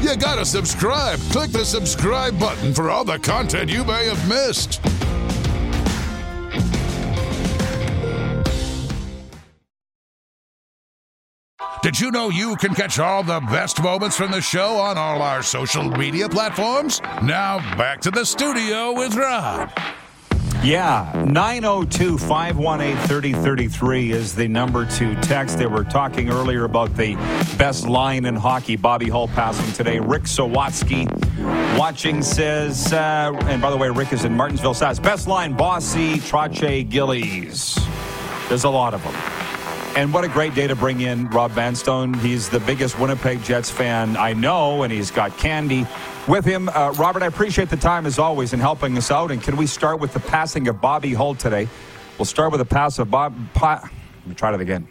You 0.00 0.16
gotta 0.16 0.44
subscribe. 0.44 1.18
Click 1.30 1.50
the 1.50 1.64
subscribe 1.64 2.38
button 2.38 2.72
for 2.72 2.90
all 2.90 3.04
the 3.04 3.18
content 3.18 3.70
you 3.70 3.84
may 3.84 4.06
have 4.06 4.28
missed. 4.28 4.80
Did 11.82 11.98
you 11.98 12.10
know 12.10 12.28
you 12.28 12.56
can 12.56 12.74
catch 12.74 12.98
all 12.98 13.22
the 13.22 13.40
best 13.40 13.82
moments 13.82 14.14
from 14.14 14.30
the 14.30 14.42
show 14.42 14.76
on 14.76 14.98
all 14.98 15.22
our 15.22 15.42
social 15.42 15.88
media 15.88 16.28
platforms? 16.28 17.00
Now 17.22 17.56
back 17.78 18.02
to 18.02 18.10
the 18.10 18.22
studio 18.26 18.92
with 18.92 19.14
Rod. 19.14 19.72
Yeah, 20.62 21.10
902 21.26 22.18
518 22.18 22.96
3033 23.06 24.12
is 24.12 24.34
the 24.34 24.46
number 24.46 24.84
to 24.84 25.14
text. 25.22 25.56
They 25.56 25.64
were 25.64 25.84
talking 25.84 26.28
earlier 26.28 26.64
about 26.64 26.94
the 26.98 27.14
best 27.56 27.88
line 27.88 28.26
in 28.26 28.36
hockey. 28.36 28.76
Bobby 28.76 29.08
Hull 29.08 29.28
passing 29.28 29.72
today. 29.72 30.00
Rick 30.00 30.24
Sawatsky 30.24 31.08
watching 31.78 32.20
says, 32.20 32.92
uh, 32.92 33.32
and 33.44 33.62
by 33.62 33.70
the 33.70 33.76
way, 33.78 33.88
Rick 33.88 34.12
is 34.12 34.26
in 34.26 34.36
Martensville, 34.36 34.76
Sass. 34.76 34.98
Best 34.98 35.26
line, 35.26 35.54
Bossy, 35.54 36.16
Trottier, 36.16 36.86
Gillies. 36.86 37.78
There's 38.50 38.64
a 38.64 38.70
lot 38.70 38.92
of 38.92 39.02
them. 39.02 39.49
And 39.96 40.14
what 40.14 40.24
a 40.24 40.28
great 40.28 40.54
day 40.54 40.66
to 40.66 40.76
bring 40.76 41.00
in 41.00 41.28
Rob 41.30 41.50
Vanstone. 41.50 42.14
He's 42.14 42.48
the 42.48 42.60
biggest 42.60 42.98
Winnipeg 42.98 43.42
Jets 43.42 43.70
fan 43.70 44.16
I 44.16 44.32
know, 44.32 44.82
and 44.84 44.92
he's 44.92 45.10
got 45.10 45.36
candy 45.36 45.84
with 46.28 46.44
him. 46.44 46.68
Uh, 46.68 46.92
Robert, 46.92 47.22
I 47.22 47.26
appreciate 47.26 47.68
the 47.70 47.76
time 47.76 48.06
as 48.06 48.18
always 48.18 48.52
in 48.52 48.60
helping 48.60 48.96
us 48.96 49.10
out. 49.10 49.30
And 49.30 49.42
can 49.42 49.56
we 49.56 49.66
start 49.66 50.00
with 50.00 50.12
the 50.14 50.20
passing 50.20 50.68
of 50.68 50.80
Bobby 50.80 51.12
Hull 51.12 51.34
today? 51.34 51.68
We'll 52.18 52.24
start 52.24 52.52
with 52.52 52.60
the 52.60 52.64
pass 52.64 52.98
of 52.98 53.10
Bob. 53.10 53.34
Pa- 53.52 53.80
Let 53.82 54.26
me 54.26 54.34
try 54.34 54.52
that 54.52 54.60
again. 54.60 54.86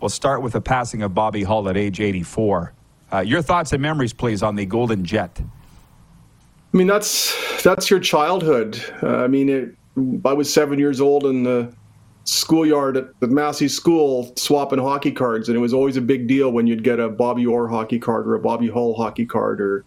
We'll 0.00 0.10
start 0.10 0.42
with 0.42 0.52
the 0.52 0.60
passing 0.60 1.02
of 1.02 1.14
Bobby 1.14 1.42
Hull 1.42 1.68
at 1.68 1.76
age 1.76 2.00
84. 2.00 2.72
Uh, 3.12 3.18
your 3.20 3.40
thoughts 3.40 3.72
and 3.72 3.80
memories, 3.80 4.12
please, 4.12 4.42
on 4.42 4.54
the 4.54 4.66
Golden 4.66 5.04
Jet. 5.04 5.40
I 5.40 6.76
mean, 6.76 6.86
that's 6.86 7.62
that's 7.62 7.88
your 7.90 8.00
childhood. 8.00 8.78
Uh, 9.02 9.16
I 9.16 9.28
mean, 9.28 9.48
it, 9.48 9.74
I 10.26 10.34
was 10.34 10.52
seven 10.52 10.78
years 10.78 11.00
old 11.00 11.24
in 11.24 11.42
the 11.42 11.72
schoolyard 12.26 12.96
at 12.96 13.20
the 13.20 13.28
Massey 13.28 13.68
School 13.68 14.32
swapping 14.36 14.80
hockey 14.80 15.12
cards, 15.12 15.48
and 15.48 15.56
it 15.56 15.60
was 15.60 15.72
always 15.72 15.96
a 15.96 16.00
big 16.00 16.26
deal 16.26 16.50
when 16.50 16.66
you'd 16.66 16.84
get 16.84 16.98
a 16.98 17.08
Bobby 17.08 17.46
Orr 17.46 17.68
hockey 17.68 17.98
card 17.98 18.26
or 18.26 18.34
a 18.34 18.40
Bobby 18.40 18.68
Hull 18.68 18.94
hockey 18.94 19.24
card, 19.24 19.60
or 19.60 19.84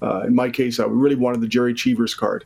uh, 0.00 0.22
in 0.26 0.34
my 0.34 0.50
case, 0.50 0.80
I 0.80 0.86
really 0.86 1.14
wanted 1.14 1.42
the 1.42 1.46
Jerry 1.46 1.74
Cheevers 1.74 2.14
card, 2.14 2.44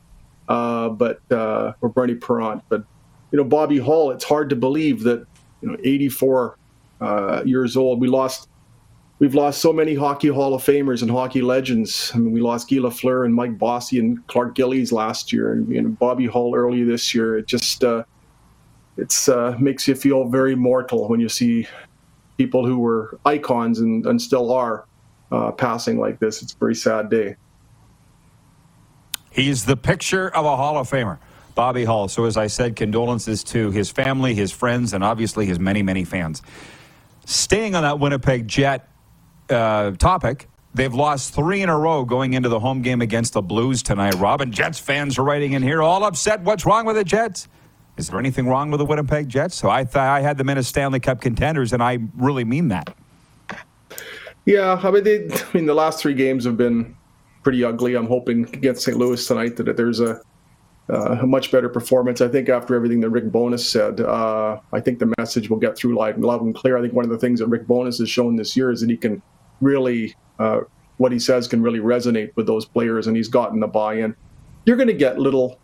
uh, 0.49 0.89
but 0.89 1.19
uh, 1.31 1.73
or 1.81 1.89
Bernie 1.89 2.15
Parent. 2.15 2.61
But 2.69 2.83
you 3.31 3.37
know, 3.37 3.45
Bobby 3.45 3.79
Hull, 3.79 4.11
it's 4.11 4.25
hard 4.25 4.49
to 4.49 4.55
believe 4.55 5.03
that 5.03 5.25
you 5.61 5.71
know, 5.71 5.77
84 5.83 6.57
uh, 6.99 7.41
years 7.45 7.77
old, 7.77 8.01
we 8.01 8.07
lost 8.07 8.49
we've 9.19 9.33
lost 9.33 9.61
so 9.61 9.71
many 9.71 9.95
hockey 9.95 10.27
Hall 10.27 10.53
of 10.53 10.63
Famers 10.63 11.01
and 11.01 11.09
hockey 11.09 11.41
legends. 11.41 12.11
I 12.13 12.17
mean, 12.17 12.33
we 12.33 12.41
lost 12.41 12.69
Guy 12.69 12.77
Lafleur 12.77 13.25
and 13.25 13.33
Mike 13.33 13.57
Bossy 13.57 13.97
and 13.97 14.25
Clark 14.27 14.55
Gillies 14.55 14.91
last 14.91 15.31
year, 15.31 15.53
and 15.53 15.69
know, 15.69 15.89
Bobby 15.89 16.27
Hull 16.27 16.53
early 16.53 16.83
this 16.83 17.15
year. 17.15 17.37
It 17.37 17.47
just 17.47 17.85
uh, 17.85 18.03
it's 18.97 19.29
uh, 19.29 19.55
makes 19.59 19.87
you 19.87 19.95
feel 19.95 20.27
very 20.27 20.55
mortal 20.55 21.07
when 21.07 21.19
you 21.19 21.29
see 21.29 21.67
people 22.37 22.65
who 22.65 22.79
were 22.79 23.19
icons 23.25 23.79
and, 23.79 24.05
and 24.05 24.21
still 24.21 24.51
are 24.51 24.85
uh, 25.31 25.51
passing 25.51 25.99
like 25.99 26.19
this. 26.19 26.41
It's 26.41 26.53
a 26.53 26.57
very 26.57 26.75
sad 26.75 27.09
day. 27.09 27.35
He's 29.31 29.65
the 29.65 29.77
picture 29.77 30.29
of 30.29 30.45
a 30.45 30.55
Hall 30.55 30.77
of 30.77 30.89
Famer, 30.89 31.19
Bobby 31.53 31.85
Hull. 31.85 32.07
So, 32.07 32.25
as 32.25 32.37
I 32.37 32.47
said, 32.47 32.75
condolences 32.75 33.43
to 33.45 33.71
his 33.71 33.91
family, 33.91 34.33
his 34.33 34.51
friends, 34.51 34.93
and 34.93 35.03
obviously 35.03 35.45
his 35.45 35.59
many, 35.59 35.83
many 35.83 36.05
fans. 36.05 36.41
Staying 37.25 37.75
on 37.75 37.83
that 37.83 37.99
Winnipeg 37.99 38.47
Jet 38.47 38.89
uh, 39.49 39.91
topic, 39.91 40.47
they've 40.73 40.93
lost 40.93 41.35
three 41.35 41.61
in 41.61 41.69
a 41.69 41.77
row 41.77 42.03
going 42.03 42.33
into 42.33 42.49
the 42.49 42.59
home 42.59 42.81
game 42.81 43.01
against 43.01 43.33
the 43.33 43.41
Blues 43.41 43.83
tonight. 43.83 44.15
Robin, 44.15 44.51
Jets 44.51 44.79
fans 44.79 45.19
are 45.19 45.23
writing 45.23 45.53
in 45.53 45.61
here, 45.61 45.83
all 45.83 46.03
upset. 46.03 46.41
What's 46.41 46.65
wrong 46.65 46.85
with 46.85 46.95
the 46.95 47.03
Jets? 47.03 47.47
Is 47.97 48.09
there 48.09 48.19
anything 48.19 48.47
wrong 48.47 48.69
with 48.69 48.77
the 48.77 48.85
Winnipeg 48.85 49.27
Jets? 49.27 49.55
So 49.55 49.69
I 49.69 49.83
thought 49.83 50.07
I 50.07 50.21
had 50.21 50.37
them 50.37 50.49
in 50.49 50.57
as 50.57 50.67
Stanley 50.67 50.99
Cup 50.99 51.19
contenders, 51.19 51.73
and 51.73 51.81
I 51.81 51.97
really 52.15 52.45
mean 52.45 52.67
that. 52.67 52.95
Yeah, 54.45 54.79
I 54.81 54.91
mean, 54.91 55.03
they, 55.03 55.27
I 55.31 55.45
mean, 55.53 55.65
the 55.65 55.73
last 55.73 55.99
three 55.99 56.13
games 56.13 56.45
have 56.45 56.57
been 56.57 56.95
pretty 57.43 57.63
ugly. 57.63 57.95
I'm 57.95 58.07
hoping 58.07 58.43
against 58.53 58.83
St. 58.83 58.97
Louis 58.97 59.25
tonight 59.25 59.55
that 59.57 59.75
there's 59.75 59.99
a, 59.99 60.21
uh, 60.89 61.17
a 61.21 61.27
much 61.27 61.51
better 61.51 61.69
performance. 61.69 62.21
I 62.21 62.27
think 62.27 62.49
after 62.49 62.75
everything 62.75 62.99
that 63.01 63.09
Rick 63.09 63.31
Bowness 63.31 63.69
said, 63.69 63.99
uh, 63.99 64.59
I 64.71 64.79
think 64.79 64.99
the 64.99 65.11
message 65.17 65.49
will 65.49 65.57
get 65.57 65.75
through 65.75 65.97
loud, 65.97 66.19
loud 66.19 66.41
and 66.41 66.53
clear. 66.53 66.77
I 66.77 66.81
think 66.81 66.93
one 66.93 67.03
of 67.03 67.11
the 67.11 67.17
things 67.17 67.39
that 67.39 67.47
Rick 67.47 67.67
Bowness 67.67 67.97
has 67.97 68.09
shown 68.09 68.35
this 68.35 68.55
year 68.55 68.71
is 68.71 68.81
that 68.81 68.89
he 68.89 68.97
can 68.97 69.21
really, 69.59 70.15
uh, 70.39 70.61
what 70.97 71.11
he 71.11 71.19
says 71.19 71.47
can 71.47 71.61
really 71.63 71.79
resonate 71.79 72.31
with 72.35 72.45
those 72.45 72.65
players, 72.65 73.07
and 73.07 73.17
he's 73.17 73.27
gotten 73.27 73.59
the 73.59 73.67
buy-in. 73.67 74.15
You're 74.65 74.77
going 74.77 74.87
to 74.87 74.93
get 74.93 75.19
little 75.19 75.59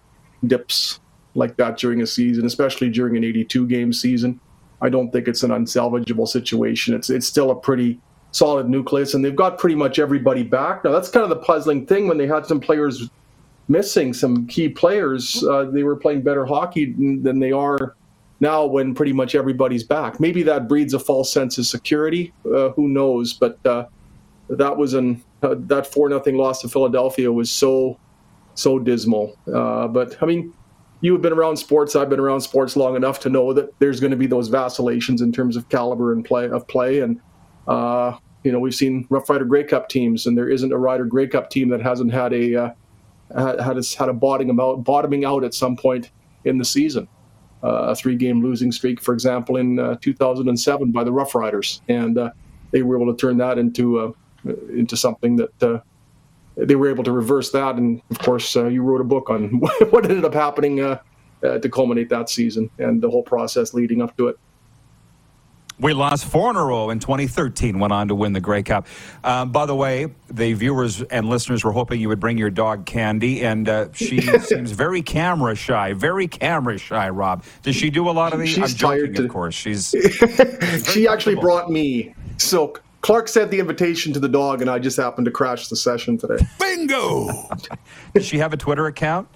dips 0.47 0.99
like 1.35 1.57
that 1.57 1.77
during 1.77 2.01
a 2.01 2.07
season, 2.07 2.45
especially 2.45 2.89
during 2.89 3.17
an 3.17 3.23
82 3.23 3.67
game 3.67 3.93
season. 3.93 4.39
I 4.81 4.89
don't 4.89 5.11
think 5.11 5.27
it's 5.27 5.43
an 5.43 5.51
unsalvageable 5.51 6.27
situation. 6.27 6.93
It's 6.93 7.09
it's 7.09 7.25
still 7.25 7.51
a 7.51 7.55
pretty 7.55 7.99
solid 8.31 8.67
nucleus, 8.69 9.13
and 9.13 9.23
they've 9.23 9.35
got 9.35 9.57
pretty 9.57 9.75
much 9.75 9.99
everybody 9.99 10.43
back 10.43 10.83
now. 10.83 10.91
That's 10.91 11.09
kind 11.09 11.23
of 11.23 11.29
the 11.29 11.37
puzzling 11.37 11.85
thing 11.85 12.07
when 12.07 12.17
they 12.17 12.27
had 12.27 12.45
some 12.45 12.59
players 12.59 13.09
missing, 13.67 14.13
some 14.13 14.45
key 14.47 14.69
players. 14.69 15.43
Uh, 15.43 15.65
they 15.65 15.83
were 15.83 15.95
playing 15.95 16.21
better 16.21 16.45
hockey 16.45 16.93
than 16.93 17.39
they 17.39 17.51
are 17.51 17.95
now 18.39 18.65
when 18.65 18.93
pretty 18.93 19.13
much 19.13 19.35
everybody's 19.35 19.83
back. 19.83 20.19
Maybe 20.19 20.43
that 20.43 20.67
breeds 20.67 20.93
a 20.93 20.99
false 20.99 21.31
sense 21.31 21.57
of 21.57 21.65
security. 21.65 22.33
Uh, 22.45 22.69
who 22.71 22.89
knows? 22.89 23.33
But 23.33 23.65
uh, 23.65 23.85
that 24.49 24.75
was 24.75 24.93
an 24.93 25.23
uh, 25.41 25.55
that 25.57 25.87
four 25.87 26.09
nothing 26.09 26.37
loss 26.37 26.61
to 26.61 26.69
Philadelphia 26.69 27.31
was 27.31 27.49
so 27.49 27.97
so 28.55 28.79
dismal. 28.79 29.37
Uh, 29.51 29.87
but 29.87 30.21
I 30.21 30.25
mean, 30.25 30.53
you 31.03 31.11
have 31.11 31.21
been 31.21 31.33
around 31.33 31.57
sports. 31.57 31.97
I've 31.97 32.09
been 32.09 32.21
around 32.21 32.39
sports 32.39 32.77
long 32.77 32.95
enough 32.95 33.19
to 33.19 33.29
know 33.29 33.51
that 33.51 33.77
there's 33.79 33.99
going 33.99 34.11
to 34.11 34.17
be 34.17 34.25
those 34.25 34.47
vacillations 34.47 35.21
in 35.21 35.33
terms 35.33 35.57
of 35.57 35.67
caliber 35.67 36.13
and 36.13 36.23
play 36.23 36.49
of 36.49 36.65
play. 36.69 37.01
And 37.01 37.19
uh, 37.67 38.17
you 38.43 38.53
know, 38.53 38.59
we've 38.59 38.73
seen 38.73 39.05
Rough 39.09 39.29
Rider 39.29 39.43
Grey 39.43 39.65
Cup 39.65 39.89
teams, 39.89 40.25
and 40.25 40.37
there 40.37 40.49
isn't 40.49 40.71
a 40.71 40.77
Rider 40.77 41.03
Grey 41.03 41.27
Cup 41.27 41.49
team 41.49 41.67
that 41.69 41.81
hasn't 41.81 42.13
had 42.13 42.31
a 42.31 42.55
uh, 42.55 42.69
had 43.35 43.77
a, 43.77 43.83
had 43.99 44.07
a 44.07 44.13
bottoming 44.13 44.57
out 44.57 44.85
bottoming 44.85 45.25
out 45.25 45.43
at 45.43 45.53
some 45.53 45.75
point 45.75 46.09
in 46.45 46.57
the 46.57 46.65
season. 46.65 47.09
Uh, 47.61 47.91
a 47.91 47.95
three-game 47.95 48.41
losing 48.41 48.71
streak, 48.71 49.01
for 49.01 49.13
example, 49.13 49.57
in 49.57 49.79
uh, 49.79 49.95
2007 50.01 50.91
by 50.91 51.03
the 51.03 51.11
Rough 51.11 51.35
Riders, 51.35 51.81
and 51.89 52.17
uh, 52.17 52.31
they 52.71 52.81
were 52.81 52.95
able 52.95 53.13
to 53.13 53.17
turn 53.19 53.37
that 53.37 53.57
into 53.57 53.99
uh, 53.99 54.11
into 54.69 54.95
something 54.95 55.35
that 55.35 55.63
uh, 55.63 55.79
they 56.55 56.75
were 56.75 56.89
able 56.89 57.03
to 57.03 57.11
reverse 57.11 57.51
that. 57.51 57.75
And 57.75 58.01
of 58.09 58.19
course, 58.19 58.55
uh, 58.55 58.67
you 58.67 58.81
wrote 58.83 59.01
a 59.01 59.05
book 59.05 59.29
on 59.29 59.59
what 59.89 60.05
ended 60.05 60.25
up 60.25 60.33
happening 60.33 60.77
to 60.77 61.69
culminate 61.69 62.09
that 62.09 62.29
season 62.29 62.69
and 62.79 63.01
the 63.01 63.09
whole 63.09 63.23
process 63.23 63.73
leading 63.73 64.01
up 64.01 64.15
to 64.17 64.27
it. 64.27 64.37
We 65.79 65.93
lost 65.93 66.25
four 66.25 66.51
in 66.51 66.55
a 66.55 66.63
row 66.63 66.91
in 66.91 66.99
2013, 66.99 67.79
went 67.79 67.91
on 67.91 68.07
to 68.09 68.15
win 68.15 68.31
the 68.33 68.39
Grey 68.39 68.61
Cup. 68.61 68.85
Um, 69.23 69.51
by 69.51 69.65
the 69.65 69.75
way, 69.75 70.07
the 70.29 70.53
viewers 70.53 71.01
and 71.01 71.27
listeners 71.27 71.63
were 71.63 71.71
hoping 71.71 71.99
you 71.99 72.09
would 72.09 72.19
bring 72.19 72.37
your 72.37 72.51
dog 72.51 72.85
Candy, 72.85 73.43
and 73.43 73.67
uh, 73.67 73.87
she 73.91 74.21
seems 74.39 74.71
very 74.71 75.01
camera 75.01 75.55
shy, 75.55 75.93
very 75.93 76.27
camera 76.27 76.77
shy, 76.77 77.09
Rob. 77.09 77.43
Does 77.63 77.75
she 77.75 77.89
do 77.89 78.07
a 78.09 78.11
lot 78.11 78.33
of 78.33 78.39
these? 78.39 78.49
She's 78.49 78.71
I'm 78.71 78.77
joking, 78.77 79.13
to... 79.15 79.23
of 79.23 79.29
course. 79.31 79.55
She's. 79.55 79.95
she 80.91 81.07
actually 81.07 81.35
brought 81.35 81.71
me. 81.71 82.13
So 82.37 82.75
Clark 83.03 83.27
sent 83.27 83.51
the 83.51 83.59
invitation 83.59 84.13
to 84.13 84.19
the 84.19 84.29
dog, 84.29 84.61
and 84.61 84.69
I 84.69 84.79
just 84.79 84.95
happened 84.95 85.25
to 85.25 85.31
crash 85.31 85.67
the 85.67 85.75
session 85.75 86.17
today. 86.17 86.41
Bingo! 86.57 87.49
Does 88.15 88.25
she 88.25 88.37
have 88.37 88.53
a 88.53 88.57
Twitter 88.57 88.87
account? 88.87 89.27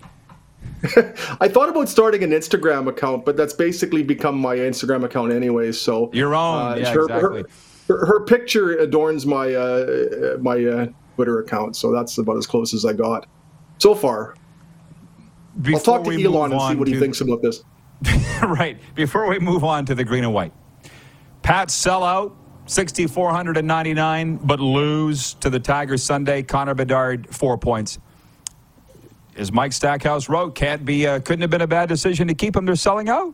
I 1.41 1.49
thought 1.49 1.67
about 1.67 1.89
starting 1.89 2.23
an 2.23 2.31
Instagram 2.31 2.87
account, 2.87 3.25
but 3.25 3.35
that's 3.35 3.53
basically 3.53 4.03
become 4.03 4.39
my 4.39 4.55
Instagram 4.55 5.03
account 5.03 5.33
anyway. 5.33 5.73
So 5.73 6.09
your 6.13 6.33
own, 6.33 6.71
uh, 6.71 6.75
yeah, 6.75 6.93
her, 6.93 7.01
exactly. 7.01 7.43
Her, 7.89 8.05
her, 8.05 8.19
picture 8.21 8.77
adorns 8.77 9.25
my 9.25 9.53
uh, 9.53 10.37
my 10.39 10.63
uh, 10.63 10.87
Twitter 11.15 11.39
account, 11.39 11.75
so 11.75 11.91
that's 11.91 12.17
about 12.17 12.37
as 12.37 12.47
close 12.47 12.73
as 12.73 12.85
I 12.85 12.93
got 12.93 13.27
so 13.79 13.93
far. 13.93 14.35
Before 15.61 15.95
I'll 15.95 16.03
talk 16.03 16.05
to 16.05 16.23
Elon 16.23 16.53
and 16.53 16.61
see 16.61 16.75
what 16.75 16.87
he 16.87 16.97
thinks 16.97 17.19
about 17.19 17.41
this. 17.41 17.63
right. 18.43 18.77
Before 18.95 19.27
we 19.27 19.39
move 19.39 19.65
on 19.65 19.85
to 19.87 19.95
the 19.95 20.05
green 20.05 20.23
and 20.23 20.33
white, 20.33 20.53
Pat 21.41 21.67
sellout 21.67 22.33
6,499, 22.67 24.37
but 24.37 24.59
lose 24.59 25.33
to 25.35 25.49
the 25.49 25.59
Tigers 25.59 26.03
Sunday. 26.03 26.43
Connor 26.43 26.75
Bedard, 26.75 27.33
four 27.33 27.57
points 27.57 27.99
as 29.37 29.51
Mike 29.51 29.73
Stackhouse 29.73 30.29
wrote, 30.29 30.55
can't 30.55 30.83
be, 30.83 31.07
uh, 31.07 31.19
couldn't 31.19 31.41
have 31.41 31.49
been 31.49 31.61
a 31.61 31.67
bad 31.67 31.89
decision 31.89 32.27
to 32.27 32.33
keep 32.33 32.55
him. 32.55 32.65
They're 32.65 32.75
selling 32.75 33.09
out. 33.09 33.33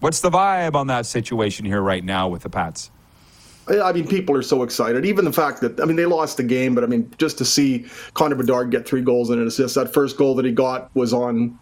What's 0.00 0.20
the 0.20 0.30
vibe 0.30 0.74
on 0.74 0.86
that 0.88 1.06
situation 1.06 1.64
here 1.64 1.82
right 1.82 2.04
now 2.04 2.28
with 2.28 2.42
the 2.42 2.50
Pats? 2.50 2.90
I 3.68 3.92
mean, 3.92 4.08
people 4.08 4.36
are 4.36 4.42
so 4.42 4.64
excited. 4.64 5.06
Even 5.06 5.24
the 5.24 5.32
fact 5.32 5.60
that 5.60 5.78
I 5.80 5.84
mean, 5.84 5.94
they 5.94 6.06
lost 6.06 6.38
the 6.38 6.42
game, 6.42 6.74
but 6.74 6.82
I 6.82 6.88
mean, 6.88 7.12
just 7.18 7.38
to 7.38 7.44
see 7.44 7.86
Connor 8.14 8.34
Bedard 8.34 8.70
get 8.70 8.88
three 8.88 9.02
goals 9.02 9.30
and 9.30 9.40
an 9.40 9.46
assist. 9.46 9.76
That 9.76 9.92
first 9.92 10.16
goal 10.16 10.34
that 10.36 10.44
he 10.44 10.50
got 10.50 10.92
was 10.96 11.12
on 11.12 11.56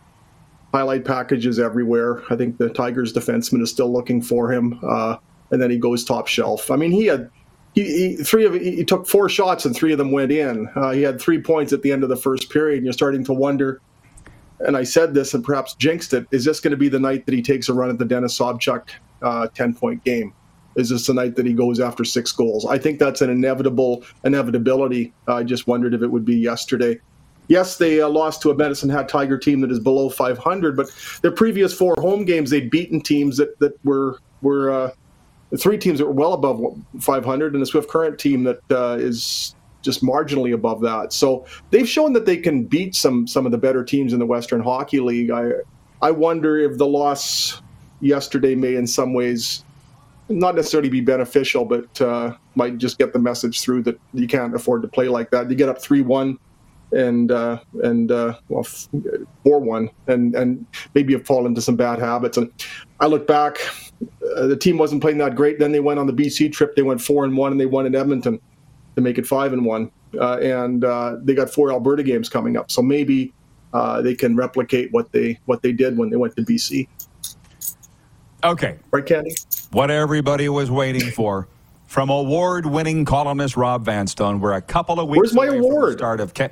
highlight 0.72 1.05
packages 1.05 1.59
everywhere. 1.59 2.22
I 2.30 2.36
think 2.36 2.57
the 2.57 2.70
Tigers 2.70 3.12
defenseman 3.12 3.61
is 3.61 3.70
still 3.70 3.92
looking 3.92 4.22
for 4.22 4.51
him, 4.51 4.78
uh, 4.82 5.16
and 5.51 5.61
then 5.61 5.70
he 5.70 5.78
goes 5.78 6.05
top 6.05 6.26
shelf. 6.26 6.70
I 6.70 6.76
mean, 6.76 6.90
he 6.90 7.07
had 7.07 7.30
he, 7.74 8.16
he, 8.16 8.16
three 8.16 8.44
of 8.44 8.55
he 8.55 8.84
took 8.84 9.07
four 9.07 9.28
shots 9.28 9.64
and 9.64 9.74
three 9.74 9.92
of 9.92 9.99
them 9.99 10.11
went 10.11 10.32
in. 10.32 10.68
Uh, 10.74 10.90
he 10.90 11.03
had 11.03 11.20
three 11.20 11.40
points 11.40 11.72
at 11.72 11.82
the 11.82 11.92
end 11.92 12.03
of 12.03 12.09
the 12.09 12.16
first 12.16 12.51
period, 12.51 12.78
and 12.78 12.84
you're 12.84 12.92
starting 12.92 13.24
to 13.24 13.32
wonder. 13.32 13.80
And 14.61 14.76
I 14.76 14.82
said 14.82 15.14
this 15.14 15.34
and 15.34 15.44
perhaps 15.44 15.74
jinxed 15.74 16.12
it. 16.12 16.26
Is 16.32 16.44
this 16.44 16.59
going 16.59 16.72
to 16.72 16.76
be 16.76 16.88
the 16.88 16.99
night 16.99 17.26
that 17.26 17.34
he 17.34 17.42
takes 17.42 17.68
a 17.68 17.74
run 17.74 17.90
at 17.90 17.99
the 17.99 18.05
Dennis 18.05 18.36
Sobchuk 18.36 18.88
uh, 19.22 19.49
ten 19.55 19.74
point 19.74 20.03
game? 20.05 20.32
Is 20.76 20.90
this 20.90 21.07
the 21.07 21.14
night 21.14 21.36
that 21.36 21.46
he 21.46 21.53
goes 21.53 21.80
after 21.80 22.05
six 22.05 22.32
goals? 22.32 22.64
I 22.66 22.78
think 22.78 22.99
that's 22.99 23.20
an 23.20 23.30
inevitable 23.30 24.05
inevitability. 24.24 25.12
I 25.26 25.42
just 25.42 25.66
wondered 25.66 25.94
if 25.94 26.03
it 26.03 26.09
would 26.09 26.24
be 26.24 26.36
yesterday. 26.36 27.01
Yes, 27.49 27.78
they 27.78 28.01
uh, 28.01 28.09
lost 28.09 28.42
to 28.42 28.51
a 28.51 28.55
Medicine 28.55 28.90
Hat 28.90 29.09
Tiger 29.09 29.38
team 29.38 29.61
that 29.61 29.70
is 29.70 29.80
below 29.80 30.11
500, 30.11 30.76
but 30.76 30.86
their 31.22 31.32
previous 31.32 31.72
four 31.72 31.94
home 31.99 32.24
games 32.24 32.51
they'd 32.51 32.70
beaten 32.70 33.01
teams 33.01 33.38
that 33.38 33.59
that 33.59 33.72
were 33.84 34.18
were 34.42 34.70
uh, 34.70 34.90
three 35.57 35.78
teams 35.78 35.99
that 35.99 36.07
were 36.07 36.12
well 36.12 36.32
above 36.34 36.61
500 37.01 37.55
and 37.55 37.62
the 37.62 37.66
Swift 37.66 37.88
Current 37.88 38.18
team 38.18 38.44
that 38.44 38.61
uh, 38.70 38.96
is 38.99 39.55
just 39.82 40.03
marginally 40.03 40.53
above 40.53 40.80
that. 40.82 41.12
So 41.12 41.46
they've 41.70 41.88
shown 41.88 42.12
that 42.12 42.26
they 42.26 42.36
can 42.36 42.64
beat 42.64 42.94
some 42.94 43.26
some 43.26 43.46
of 43.46 43.53
the 43.53 43.59
better 43.59 43.84
teams 43.84 44.12
in 44.12 44.18
the 44.18 44.26
Western 44.26 44.61
Hockey 44.61 45.01
League. 45.01 45.30
I 45.30 45.53
I 46.03 46.11
wonder 46.11 46.59
if 46.59 46.78
the 46.78 46.86
loss 46.86 47.62
yesterday 48.01 48.55
may 48.55 48.76
in 48.76 48.86
some 48.86 49.14
ways 49.14 49.64
not 50.28 50.55
necessarily 50.55 50.90
be 50.90 51.01
beneficial, 51.01 51.64
but 51.64 52.01
uh, 52.01 52.36
might 52.55 52.76
just 52.76 52.99
get 52.99 53.12
the 53.12 53.18
message 53.18 53.62
through 53.62 53.82
that 53.84 53.99
you 54.12 54.26
can't 54.26 54.55
afford 54.55 54.82
to 54.82 54.88
play 54.88 55.09
like 55.09 55.30
that. 55.30 55.49
You 55.49 55.57
get 55.57 55.68
up 55.68 55.80
three 55.80 56.03
one 56.03 56.38
and 56.93 57.30
uh, 57.30 57.59
and 57.82 58.11
uh, 58.11 58.34
well 58.49 58.66
four 59.45 59.59
one 59.61 59.91
and 60.07 60.34
and 60.34 60.64
maybe 60.95 61.12
have 61.12 61.26
fallen 61.26 61.47
into 61.47 61.61
some 61.61 61.76
bad 61.76 61.99
habits. 61.99 62.36
And 62.36 62.51
I 63.01 63.07
look 63.07 63.26
back, 63.26 63.59
uh, 64.36 64.47
the 64.47 64.57
team 64.57 64.78
wasn't 64.78 65.03
playing 65.03 65.18
that 65.18 65.34
great. 65.34 65.59
Then 65.59 65.72
they 65.72 65.80
went 65.80 65.99
on 65.99 66.07
the 66.07 66.12
BC 66.12 66.53
trip. 66.53 66.76
They 66.76 66.82
went 66.82 67.01
four 67.01 67.24
and 67.24 67.36
one, 67.36 67.53
and 67.53 67.61
they 67.61 67.66
won 67.66 67.86
in 67.86 67.95
Edmonton 67.95 68.41
to 68.97 69.03
make 69.03 69.18
it 69.18 69.26
five 69.26 69.53
and 69.53 69.64
one. 69.64 69.91
Uh, 70.18 70.39
and 70.39 70.84
uh, 70.84 71.16
they 71.22 71.34
got 71.34 71.51
four 71.51 71.70
Alberta 71.70 72.03
games 72.03 72.28
coming 72.28 72.57
up, 72.57 72.70
so 72.70 72.80
maybe 72.80 73.32
uh, 73.74 74.01
they 74.01 74.14
can 74.14 74.34
replicate 74.36 74.91
what 74.93 75.12
they 75.12 75.39
what 75.45 75.62
they 75.62 75.72
did 75.72 75.99
when 75.99 76.11
they 76.11 76.16
went 76.16 76.34
to 76.36 76.43
BC. 76.43 76.89
Okay, 78.45 78.78
right, 78.91 79.05
Candy. 79.05 79.34
What 79.72 79.91
everybody 79.91 80.49
was 80.49 80.70
waiting 80.70 81.11
for 81.11 81.49
from 81.89 82.11
award-winning 82.11 83.07
columnist 83.07 83.57
Rob 83.57 83.86
Vanstone. 83.86 84.41
We're 84.41 84.53
a 84.53 84.61
couple 84.61 85.01
of 85.01 85.09
weeks. 85.09 85.32
Where's 85.32 85.34
my 85.34 85.57
award? 85.57 85.95
start 85.95 86.20
of 86.20 86.34
can, 86.34 86.51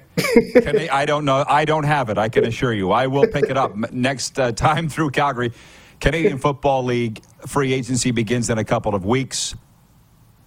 can 0.55 0.89
I 0.89 1.05
don't 1.05 1.27
know. 1.27 1.45
I 1.47 1.67
don't 1.67 1.85
have 1.85 2.09
it. 2.09 2.17
I 2.17 2.31
can 2.31 2.47
assure 2.47 2.73
you. 2.73 2.91
I 2.91 3.07
will 3.07 3.27
pick 3.27 3.51
it 3.51 3.57
up 3.59 3.77
next 3.93 4.39
uh, 4.39 4.53
time 4.53 4.89
through 4.89 5.11
Calgary. 5.11 5.53
Canadian 6.01 6.39
Football 6.39 6.85
League 6.85 7.23
free 7.47 7.75
agency 7.75 8.13
begins 8.13 8.49
in 8.49 8.57
a 8.57 8.65
couple 8.65 8.95
of 8.95 9.05
weeks. 9.05 9.55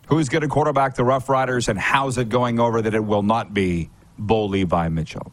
Who's 0.08 0.28
going 0.28 0.42
to 0.42 0.48
quarterback 0.48 0.96
the 0.96 1.04
Rough 1.04 1.30
Riders, 1.30 1.70
and 1.70 1.78
how's 1.78 2.18
it 2.18 2.30
going 2.30 2.60
over 2.60 2.82
that 2.82 2.96
it 2.96 3.06
will 3.06 3.24
not 3.24 3.54
be 3.54 3.92
Bo 4.18 4.46
Levi 4.46 4.90
Mitchell? 4.90 5.32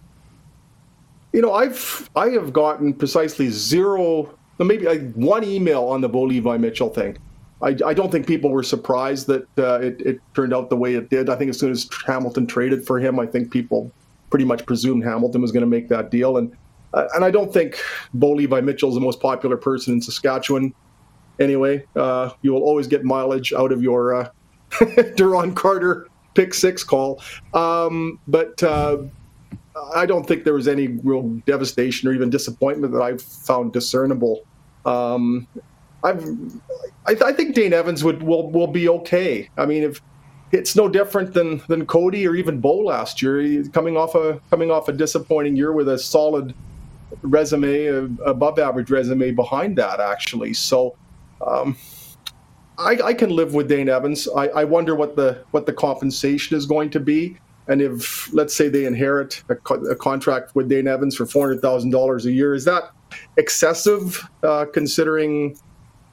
You 1.32 1.40
know, 1.40 1.54
I've 1.54 2.10
I 2.14 2.28
have 2.28 2.52
gotten 2.52 2.92
precisely 2.92 3.48
zero, 3.48 4.38
maybe 4.58 4.84
like 4.84 5.14
one 5.14 5.44
email 5.44 5.84
on 5.84 6.02
the 6.02 6.10
Bo 6.10 6.24
Levi 6.24 6.58
Mitchell 6.58 6.90
thing. 6.90 7.16
I, 7.62 7.76
I 7.84 7.94
don't 7.94 8.12
think 8.12 8.26
people 8.26 8.50
were 8.50 8.62
surprised 8.62 9.26
that 9.28 9.46
uh, 9.58 9.80
it, 9.80 10.00
it 10.00 10.20
turned 10.34 10.52
out 10.52 10.68
the 10.68 10.76
way 10.76 10.94
it 10.94 11.08
did. 11.08 11.30
I 11.30 11.36
think 11.36 11.50
as 11.50 11.58
soon 11.58 11.70
as 11.70 11.88
Hamilton 12.06 12.46
traded 12.46 12.86
for 12.86 12.98
him, 12.98 13.18
I 13.18 13.26
think 13.26 13.50
people 13.50 13.90
pretty 14.30 14.44
much 14.44 14.66
presumed 14.66 15.04
Hamilton 15.04 15.40
was 15.40 15.52
going 15.52 15.62
to 15.62 15.66
make 15.66 15.88
that 15.88 16.10
deal. 16.10 16.36
And 16.36 16.54
uh, 16.92 17.08
and 17.14 17.24
I 17.24 17.30
don't 17.30 17.52
think 17.52 17.78
Bo 18.14 18.32
Levi 18.32 18.60
Mitchell 18.60 18.88
is 18.88 18.94
the 18.94 19.00
most 19.00 19.20
popular 19.20 19.56
person 19.56 19.94
in 19.94 20.00
Saskatchewan. 20.00 20.74
Anyway, 21.38 21.84
uh, 21.94 22.30
you 22.42 22.52
will 22.52 22.62
always 22.62 22.86
get 22.86 23.04
mileage 23.04 23.52
out 23.52 23.72
of 23.72 23.82
your 23.82 24.14
uh, 24.14 24.28
Duron 24.70 25.54
Carter 25.54 26.08
pick 26.34 26.54
six 26.54 26.84
call. 26.84 27.22
Um, 27.52 28.18
but 28.28 28.62
uh, 28.62 28.98
I 29.94 30.06
don't 30.06 30.26
think 30.26 30.44
there 30.44 30.54
was 30.54 30.68
any 30.68 30.88
real 30.88 31.22
devastation 31.46 32.08
or 32.08 32.12
even 32.12 32.30
disappointment 32.30 32.92
that 32.92 33.02
I 33.02 33.16
found 33.18 33.72
discernible. 33.72 34.46
Um, 34.84 35.46
I've, 36.06 36.24
I, 37.06 37.16
I, 37.28 37.32
think 37.32 37.54
Dane 37.54 37.72
Evans 37.72 38.04
would 38.04 38.22
will 38.22 38.50
will 38.50 38.68
be 38.68 38.88
okay. 38.88 39.50
I 39.56 39.66
mean, 39.66 39.82
if 39.82 40.00
it's 40.52 40.76
no 40.76 40.88
different 40.88 41.34
than 41.34 41.62
than 41.68 41.84
Cody 41.86 42.26
or 42.26 42.36
even 42.36 42.60
Bo 42.60 42.78
last 42.78 43.20
year, 43.20 43.40
He's 43.40 43.68
coming 43.68 43.96
off 43.96 44.14
a 44.14 44.40
coming 44.48 44.70
off 44.70 44.88
a 44.88 44.92
disappointing 44.92 45.56
year 45.56 45.72
with 45.72 45.88
a 45.88 45.98
solid 45.98 46.54
resume, 47.22 48.16
above 48.24 48.58
average 48.58 48.90
resume 48.90 49.32
behind 49.32 49.76
that 49.76 50.00
actually. 50.00 50.54
So. 50.54 50.96
Um, 51.46 51.76
I, 52.78 52.98
I, 53.02 53.14
can 53.14 53.30
live 53.30 53.54
with 53.54 53.68
Dane 53.68 53.88
Evans. 53.88 54.28
I, 54.36 54.48
I, 54.48 54.64
wonder 54.64 54.94
what 54.94 55.16
the 55.16 55.42
what 55.52 55.64
the 55.64 55.72
compensation 55.72 56.56
is 56.56 56.66
going 56.66 56.90
to 56.90 57.00
be, 57.00 57.38
and 57.68 57.80
if 57.80 58.30
let's 58.34 58.54
say 58.54 58.68
they 58.68 58.84
inherit 58.84 59.42
a, 59.48 59.54
co- 59.54 59.82
a 59.86 59.96
contract 59.96 60.54
with 60.54 60.68
Dane 60.68 60.86
Evans 60.86 61.16
for 61.16 61.24
four 61.24 61.46
hundred 61.46 61.62
thousand 61.62 61.90
dollars 61.90 62.26
a 62.26 62.32
year, 62.32 62.52
is 62.52 62.66
that 62.66 62.90
excessive 63.38 64.28
uh, 64.42 64.66
considering 64.72 65.56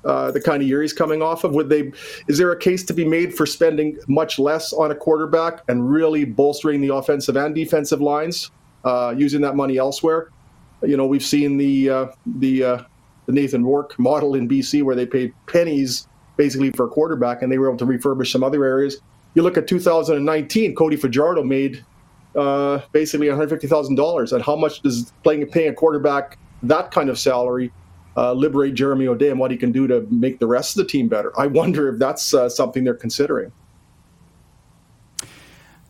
uh, 0.06 0.32
the 0.32 0.42
kind 0.42 0.62
of 0.62 0.68
year 0.68 0.82
he's 0.82 0.94
coming 0.94 1.22
off 1.22 1.44
of? 1.44 1.54
Would 1.54 1.70
they? 1.70 1.92
Is 2.28 2.38
there 2.38 2.52
a 2.52 2.58
case 2.58 2.84
to 2.86 2.94
be 2.94 3.06
made 3.06 3.34
for 3.34 3.46
spending 3.46 3.98
much 4.08 4.40
less 4.40 4.74
on 4.74 4.92
a 4.92 4.96
quarterback 4.96 5.64
and 5.68 5.90
really 5.90 6.26
bolstering 6.26 6.82
the 6.82 6.94
offensive 6.94 7.36
and 7.38 7.56
defensive 7.56 8.02
lines, 8.02 8.52
uh, 8.84 9.14
using 9.18 9.42
that 9.42 9.56
money 9.56 9.78
elsewhere? 9.78 10.30
You 10.82 10.98
know, 10.98 11.06
we've 11.06 11.24
seen 11.24 11.58
the 11.58 11.90
uh, 11.90 12.06
the 12.26 12.64
uh, 12.64 12.84
the 13.26 13.32
Nathan 13.32 13.64
Rourke 13.64 13.98
model 13.98 14.36
in 14.36 14.48
BC 14.48 14.84
where 14.84 14.96
they 14.96 15.06
paid 15.06 15.34
pennies 15.48 16.08
basically 16.36 16.72
for 16.72 16.86
a 16.86 16.90
quarterback, 16.90 17.42
and 17.42 17.52
they 17.52 17.58
were 17.58 17.68
able 17.68 17.78
to 17.78 17.86
refurbish 17.86 18.32
some 18.32 18.44
other 18.44 18.64
areas. 18.64 19.02
You 19.36 19.42
look 19.42 19.58
at 19.58 19.68
2019, 19.68 20.76
Cody 20.76 20.96
Fajardo 20.96 21.44
made 21.44 21.84
uh, 22.36 22.82
basically 22.92 23.28
$150,000. 23.28 24.34
And 24.34 24.44
how 24.44 24.56
much 24.56 24.82
does 24.82 25.14
playing 25.24 25.46
paying 25.48 25.70
a 25.70 25.74
quarterback 25.74 26.38
that 26.64 26.92
kind 26.92 27.10
of 27.10 27.20
salary 27.20 27.72
uh, 28.16 28.34
liberate 28.34 28.74
Jeremy 28.74 29.08
O'Day 29.08 29.30
and 29.30 29.40
what 29.40 29.52
he 29.52 29.58
can 29.58 29.72
do 29.72 29.88
to 29.88 30.08
make 30.10 30.40
the 30.40 30.48
rest 30.48 30.78
of 30.78 30.84
the 30.84 30.90
team 30.90 31.08
better? 31.08 31.38
I 31.40 31.48
wonder 31.48 31.90
if 31.90 32.00
that's 32.00 32.34
uh, 32.34 32.50
something 32.50 32.84
they're 32.84 32.94
considering. 32.94 33.52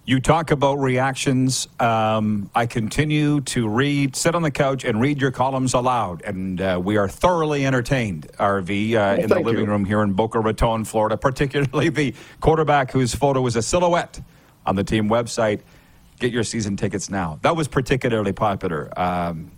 You 0.05 0.19
talk 0.19 0.51
about 0.51 0.79
reactions. 0.79 1.69
Um, 1.79 2.49
I 2.53 2.65
continue 2.65 3.39
to 3.39 3.69
read, 3.69 4.17
sit 4.17 4.35
on 4.35 4.41
the 4.41 4.51
couch 4.51 4.83
and 4.83 4.99
read 4.99 5.21
your 5.21 5.31
columns 5.31 5.73
aloud. 5.73 6.23
And 6.23 6.59
uh, 6.59 6.81
we 6.83 6.97
are 6.97 7.07
thoroughly 7.07 7.65
entertained, 7.65 8.27
RV, 8.37 8.91
uh, 8.91 8.93
well, 8.95 9.19
in 9.19 9.29
the 9.29 9.39
living 9.39 9.63
you. 9.63 9.71
room 9.71 9.85
here 9.85 10.01
in 10.01 10.11
Boca 10.11 10.41
Raton, 10.41 10.83
Florida, 10.83 11.15
particularly 11.15 11.87
the 11.87 12.13
quarterback 12.41 12.91
whose 12.91 13.15
photo 13.15 13.45
is 13.47 13.55
a 13.55 13.61
silhouette 13.61 14.19
on 14.65 14.75
the 14.75 14.83
team 14.83 15.07
website. 15.07 15.61
Get 16.19 16.33
your 16.33 16.43
season 16.43 16.75
tickets 16.75 17.09
now. 17.09 17.39
That 17.41 17.55
was 17.55 17.69
particularly 17.69 18.33
popular. 18.33 18.91
Um, 18.99 19.51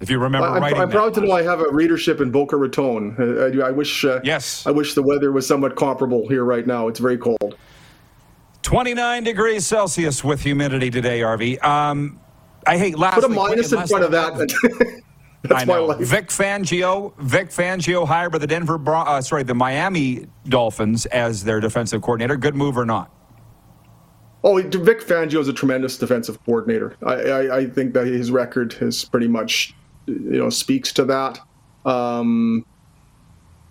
if 0.00 0.10
you 0.10 0.18
remember 0.18 0.48
I'm, 0.48 0.62
writing 0.62 0.80
I'm 0.80 0.90
proud 0.90 1.14
that. 1.14 1.20
to 1.20 1.26
know 1.26 1.32
I 1.32 1.42
have 1.42 1.60
a 1.60 1.70
readership 1.70 2.20
in 2.20 2.30
Boca 2.30 2.56
Raton. 2.56 3.16
I, 3.18 3.66
I 3.66 3.70
wish. 3.70 4.04
Uh, 4.04 4.20
yes. 4.22 4.66
I 4.66 4.70
wish 4.70 4.94
the 4.94 5.02
weather 5.02 5.32
was 5.32 5.46
somewhat 5.46 5.76
comparable 5.76 6.28
here 6.28 6.44
right 6.44 6.66
now. 6.66 6.88
It's 6.88 7.00
very 7.00 7.18
cold. 7.18 7.56
29 8.62 9.24
degrees 9.24 9.64
Celsius 9.64 10.24
with 10.24 10.42
humidity 10.42 10.90
today, 10.90 11.20
RV. 11.20 11.62
Um, 11.64 12.20
I 12.66 12.76
hate 12.76 12.98
last. 12.98 13.14
Put 13.14 13.24
a 13.24 13.28
minus 13.28 13.72
in 13.72 13.86
front 13.86 14.04
of 14.04 14.10
that. 14.10 15.02
That's 15.48 15.62
I 15.62 15.64
know. 15.64 15.92
Vic 15.92 16.28
Fangio, 16.28 17.16
Vic 17.18 17.48
Fangio 17.50 18.06
hired 18.06 18.32
by 18.32 18.38
the 18.38 18.46
Denver, 18.46 18.80
uh, 18.88 19.20
sorry, 19.20 19.42
the 19.42 19.54
Miami 19.54 20.26
Dolphins 20.48 21.06
as 21.06 21.44
their 21.44 21.60
defensive 21.60 22.02
coordinator. 22.02 22.36
Good 22.36 22.54
move 22.54 22.76
or 22.76 22.84
not? 22.84 23.10
Oh, 24.42 24.56
Vic 24.56 25.00
Fangio 25.00 25.40
is 25.40 25.48
a 25.48 25.52
tremendous 25.52 25.98
defensive 25.98 26.42
coordinator. 26.44 26.96
I, 27.04 27.14
I, 27.14 27.56
I 27.58 27.66
think 27.66 27.94
that 27.94 28.06
his 28.06 28.30
record 28.30 28.76
is 28.80 29.04
pretty 29.04 29.28
much, 29.28 29.74
you 30.06 30.38
know, 30.38 30.50
speaks 30.50 30.92
to 30.94 31.04
that. 31.04 31.38
Um, 31.84 32.64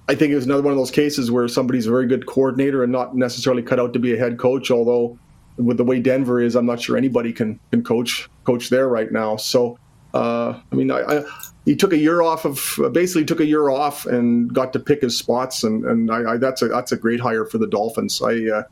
I 0.08 0.16
think 0.16 0.32
it 0.32 0.36
was 0.36 0.46
another 0.46 0.62
one 0.62 0.72
of 0.72 0.78
those 0.78 0.92
cases 0.92 1.32
where 1.32 1.48
somebody's 1.48 1.88
a 1.88 1.90
very 1.90 2.08
good 2.08 2.26
coordinator 2.28 2.84
and 2.84 2.92
not 2.92 3.16
necessarily 3.16 3.64
cut 3.64 3.80
out 3.80 3.94
to 3.94 4.00
be 4.00 4.14
a 4.14 4.18
head 4.18 4.38
coach. 4.38 4.70
Although, 4.70 5.18
with 5.58 5.78
the 5.78 5.84
way 5.84 6.00
Denver 6.00 6.42
is, 6.42 6.56
I'm 6.56 6.66
not 6.66 6.82
sure 6.82 6.96
anybody 6.96 7.34
can 7.34 7.60
can 7.72 7.84
coach 7.84 8.30
coach 8.44 8.70
there 8.70 8.88
right 8.88 9.12
now. 9.12 9.36
So, 9.38 9.80
uh, 10.14 10.60
I 10.72 10.76
mean, 10.76 10.92
I, 10.92 11.02
I, 11.02 11.24
he 11.66 11.76
took 11.76 11.92
a 11.92 11.98
year 11.98 12.22
off 12.22 12.46
of 12.46 12.94
basically 12.94 13.26
took 13.26 13.40
a 13.40 13.46
year 13.46 13.70
off 13.70 14.06
and 14.06 14.54
got 14.54 14.74
to 14.74 14.80
pick 14.80 15.02
his 15.02 15.18
spots, 15.18 15.64
and 15.64 15.84
and 15.86 16.12
I, 16.12 16.38
that's 16.38 16.62
a 16.62 16.68
that's 16.68 16.92
a 16.92 16.98
great 16.98 17.20
hire 17.20 17.46
for 17.46 17.58
the 17.58 17.68
Dolphins. 17.68 18.22
I. 18.22 18.50
Uh, 18.50 18.64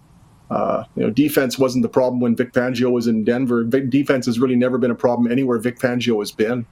uh, 0.51 0.83
you 0.95 1.01
know, 1.01 1.09
defense 1.09 1.57
wasn't 1.57 1.81
the 1.81 1.89
problem 1.89 2.19
when 2.19 2.35
Vic 2.35 2.53
Fangio 2.53 2.91
was 2.91 3.07
in 3.07 3.23
Denver. 3.23 3.63
defense 3.63 4.27
has 4.27 4.37
really 4.37 4.57
never 4.57 4.77
been 4.77 4.91
a 4.91 4.95
problem 4.95 5.31
anywhere 5.31 5.57
Vic 5.57 5.79
Fangio 5.79 6.19
has 6.19 6.31
been. 6.31 6.67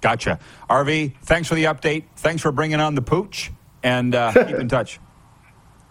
Gotcha. 0.00 0.38
RV, 0.68 1.14
thanks 1.22 1.48
for 1.48 1.54
the 1.54 1.64
update. 1.64 2.04
Thanks 2.16 2.42
for 2.42 2.52
bringing 2.52 2.80
on 2.80 2.94
the 2.94 3.02
pooch, 3.02 3.50
and 3.82 4.14
uh, 4.14 4.32
keep 4.32 4.56
in 4.56 4.68
touch. 4.76 5.00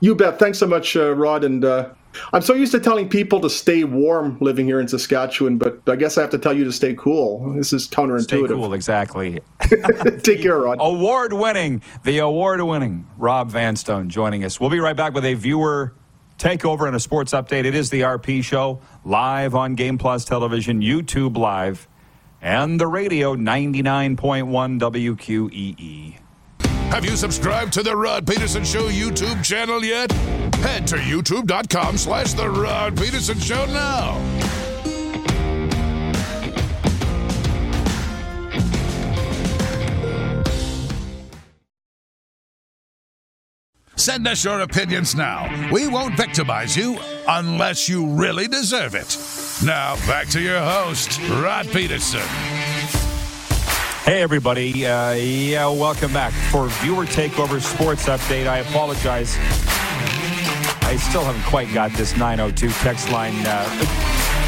You 0.01 0.15
bet. 0.15 0.39
Thanks 0.39 0.57
so 0.57 0.67
much, 0.67 0.95
uh, 0.95 1.13
Rod. 1.13 1.43
And 1.43 1.65
uh, 1.65 1.89
I'm 2.31 2.41
so 2.41 2.53
used 2.53 2.71
to 2.71 2.79
telling 2.79 3.09
people 3.09 3.41
to 3.41 3.49
stay 3.49 3.83
warm 3.83 4.37
living 4.39 4.65
here 4.65 4.79
in 4.79 4.87
Saskatchewan, 4.87 5.57
but 5.57 5.81
I 5.87 5.95
guess 5.95 6.17
I 6.17 6.21
have 6.21 6.29
to 6.31 6.37
tell 6.37 6.53
you 6.53 6.63
to 6.63 6.71
stay 6.71 6.95
cool. 6.95 7.53
This 7.53 7.73
is 7.73 7.87
counterintuitive. 7.87 8.23
Stay 8.23 8.47
cool, 8.47 8.73
exactly. 8.73 9.39
Take 10.23 10.41
care, 10.41 10.59
Rod. 10.59 10.77
Award 10.79 11.33
winning, 11.33 11.81
the 12.03 12.19
award 12.19 12.61
winning 12.61 13.07
Rob 13.17 13.51
Vanstone 13.51 14.09
joining 14.09 14.43
us. 14.43 14.59
We'll 14.59 14.69
be 14.69 14.79
right 14.79 14.95
back 14.95 15.13
with 15.13 15.25
a 15.25 15.33
viewer 15.33 15.93
takeover 16.37 16.87
and 16.87 16.95
a 16.95 16.99
sports 16.99 17.33
update. 17.33 17.65
It 17.65 17.75
is 17.75 17.89
the 17.89 18.01
RP 18.01 18.43
Show, 18.43 18.79
live 19.03 19.53
on 19.53 19.75
Game 19.75 19.97
Plus 19.97 20.23
Television, 20.23 20.81
YouTube 20.81 21.37
Live 21.37 21.87
and 22.41 22.79
the 22.79 22.87
radio 22.87 23.35
99.1 23.35 24.79
WQEE. 24.79 26.15
Have 26.91 27.05
you 27.05 27.15
subscribed 27.15 27.71
to 27.73 27.83
the 27.83 27.95
Rod 27.95 28.25
Pedersen 28.25 28.63
Show 28.63 28.89
YouTube 28.89 29.43
channel 29.43 29.83
yet? 29.83 30.11
Head 30.55 30.87
to 30.87 30.95
youtube.com 30.95 31.97
slash 31.97 32.33
the 32.33 32.49
Rod 32.49 32.97
Pedersen 32.97 33.39
Show 33.39 33.65
now. 33.67 34.17
Send 43.95 44.27
us 44.27 44.43
your 44.45 44.61
opinions 44.61 45.13
now. 45.13 45.69
We 45.71 45.87
won't 45.87 46.15
victimize 46.15 46.75
you 46.75 46.97
unless 47.27 47.87
you 47.87 48.07
really 48.07 48.47
deserve 48.47 48.95
it. 48.95 49.38
Now, 49.63 49.95
back 50.07 50.29
to 50.29 50.39
your 50.39 50.61
host, 50.61 51.19
Rod 51.29 51.67
Pedersen. 51.67 52.21
Hey, 54.05 54.21
everybody. 54.21 54.85
Uh, 54.85 55.11
yeah, 55.11 55.67
welcome 55.67 56.13
back 56.13 56.31
for 56.49 56.69
Viewer 56.81 57.05
Takeover 57.05 57.59
Sports 57.59 58.07
Update. 58.07 58.47
I 58.47 58.59
apologize. 58.59 59.35
I 60.83 60.95
still 60.95 61.25
haven't 61.25 61.43
quite 61.43 61.73
got 61.73 61.91
this 61.91 62.15
902 62.15 62.69
text 62.81 63.11
line 63.11 63.33
uh, 63.45 63.65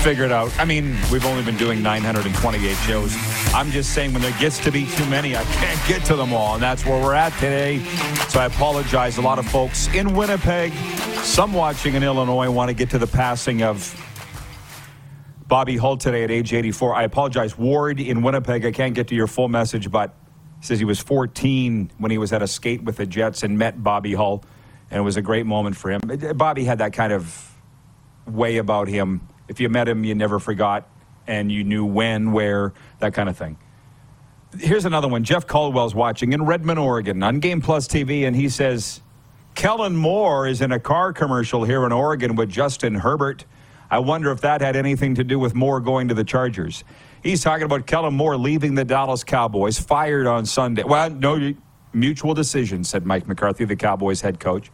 figured 0.01 0.31
out. 0.31 0.57
I 0.57 0.63
mean, 0.63 0.95
we've 1.11 1.25
only 1.25 1.43
been 1.43 1.57
doing 1.57 1.83
928 1.83 2.73
shows. 2.87 3.13
I'm 3.53 3.69
just 3.69 3.93
saying 3.93 4.13
when 4.13 4.21
there 4.21 4.39
gets 4.39 4.59
to 4.59 4.71
be 4.71 4.85
too 4.85 5.05
many, 5.07 5.35
I 5.35 5.43
can't 5.43 5.87
get 5.89 6.05
to 6.05 6.15
them 6.15 6.31
all, 6.31 6.53
and 6.53 6.63
that's 6.63 6.85
where 6.85 7.03
we're 7.03 7.15
at 7.15 7.33
today. 7.33 7.79
So 8.29 8.39
I 8.39 8.45
apologize. 8.45 9.17
A 9.17 9.21
lot 9.21 9.39
of 9.39 9.45
folks 9.45 9.93
in 9.93 10.15
Winnipeg, 10.15 10.71
some 11.21 11.51
watching 11.51 11.95
in 11.95 12.03
Illinois, 12.03 12.49
want 12.49 12.69
to 12.69 12.73
get 12.73 12.89
to 12.91 12.97
the 12.97 13.07
passing 13.07 13.61
of 13.61 13.93
Bobby 15.51 15.75
Hull 15.75 15.97
today 15.97 16.23
at 16.23 16.31
age 16.31 16.53
84. 16.53 16.95
I 16.95 17.03
apologize. 17.03 17.57
Ward 17.57 17.99
in 17.99 18.21
Winnipeg, 18.21 18.65
I 18.65 18.71
can't 18.71 18.95
get 18.95 19.09
to 19.09 19.15
your 19.15 19.27
full 19.27 19.49
message, 19.49 19.91
but 19.91 20.15
says 20.61 20.79
he 20.79 20.85
was 20.85 21.01
14 21.01 21.91
when 21.97 22.09
he 22.09 22.17
was 22.17 22.31
at 22.31 22.41
a 22.41 22.47
skate 22.47 22.83
with 22.83 22.95
the 22.95 23.05
Jets 23.05 23.43
and 23.43 23.57
met 23.57 23.83
Bobby 23.83 24.13
Hull, 24.13 24.45
and 24.89 24.97
it 24.97 25.01
was 25.01 25.17
a 25.17 25.21
great 25.21 25.45
moment 25.45 25.75
for 25.75 25.91
him. 25.91 25.99
Bobby 26.37 26.63
had 26.63 26.77
that 26.77 26.93
kind 26.93 27.11
of 27.11 27.53
way 28.25 28.59
about 28.59 28.87
him. 28.87 29.27
If 29.49 29.59
you 29.59 29.67
met 29.67 29.89
him, 29.89 30.05
you 30.05 30.15
never 30.15 30.39
forgot, 30.39 30.87
and 31.27 31.51
you 31.51 31.65
knew 31.65 31.83
when, 31.83 32.31
where, 32.31 32.71
that 32.99 33.13
kind 33.13 33.27
of 33.27 33.35
thing. 33.35 33.57
Here's 34.57 34.85
another 34.85 35.09
one. 35.09 35.25
Jeff 35.25 35.47
Caldwell's 35.47 35.93
watching 35.93 36.31
in 36.31 36.45
Redmond, 36.45 36.79
Oregon 36.79 37.21
on 37.23 37.41
Game 37.41 37.59
Plus 37.59 37.89
TV, 37.89 38.25
and 38.25 38.37
he 38.37 38.47
says, 38.47 39.01
Kellen 39.55 39.97
Moore 39.97 40.47
is 40.47 40.61
in 40.61 40.71
a 40.71 40.79
car 40.79 41.11
commercial 41.11 41.65
here 41.65 41.85
in 41.85 41.91
Oregon 41.91 42.37
with 42.37 42.49
Justin 42.49 42.95
Herbert. 42.95 43.43
I 43.91 43.99
wonder 43.99 44.31
if 44.31 44.39
that 44.41 44.61
had 44.61 44.77
anything 44.77 45.15
to 45.15 45.23
do 45.25 45.37
with 45.37 45.53
Moore 45.53 45.81
going 45.81 46.07
to 46.07 46.13
the 46.13 46.23
Chargers. 46.23 46.85
He's 47.21 47.43
talking 47.43 47.65
about 47.65 47.85
Kellen 47.85 48.13
Moore 48.13 48.37
leaving 48.37 48.73
the 48.73 48.85
Dallas 48.85 49.25
Cowboys, 49.25 49.77
fired 49.77 50.25
on 50.25 50.45
Sunday. 50.45 50.83
Well, 50.83 51.09
no 51.09 51.53
mutual 51.91 52.33
decision, 52.33 52.85
said 52.85 53.05
Mike 53.05 53.27
McCarthy, 53.27 53.65
the 53.65 53.75
Cowboys 53.75 54.21
head 54.21 54.39
coach. 54.39 54.71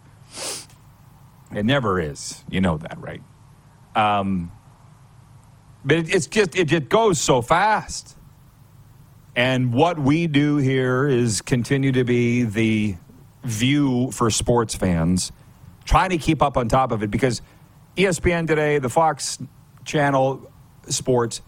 It 1.51 1.65
never 1.65 1.99
is. 1.99 2.43
You 2.47 2.61
know 2.61 2.77
that, 2.77 2.99
right? 2.99 3.23
Um, 3.95 4.51
but 5.83 5.97
it's 6.09 6.27
just, 6.27 6.55
it 6.55 6.65
just 6.65 6.87
goes 6.87 7.19
so 7.19 7.41
fast. 7.41 8.15
And 9.35 9.73
what 9.73 9.97
we 9.97 10.27
do 10.27 10.57
here 10.57 11.07
is 11.07 11.41
continue 11.41 11.91
to 11.93 12.03
be 12.03 12.43
the 12.43 12.97
view 13.43 14.11
for 14.11 14.29
sports 14.29 14.75
fans, 14.75 15.31
trying 15.85 16.11
to 16.11 16.17
keep 16.19 16.43
up 16.43 16.55
on 16.55 16.67
top 16.67 16.91
of 16.91 17.01
it 17.01 17.09
because– 17.09 17.41
ESPN 17.97 18.45
today, 18.47 18.77
the 18.77 18.89
Fox 18.89 19.39
channel 19.83 20.51
sports, 20.87 21.41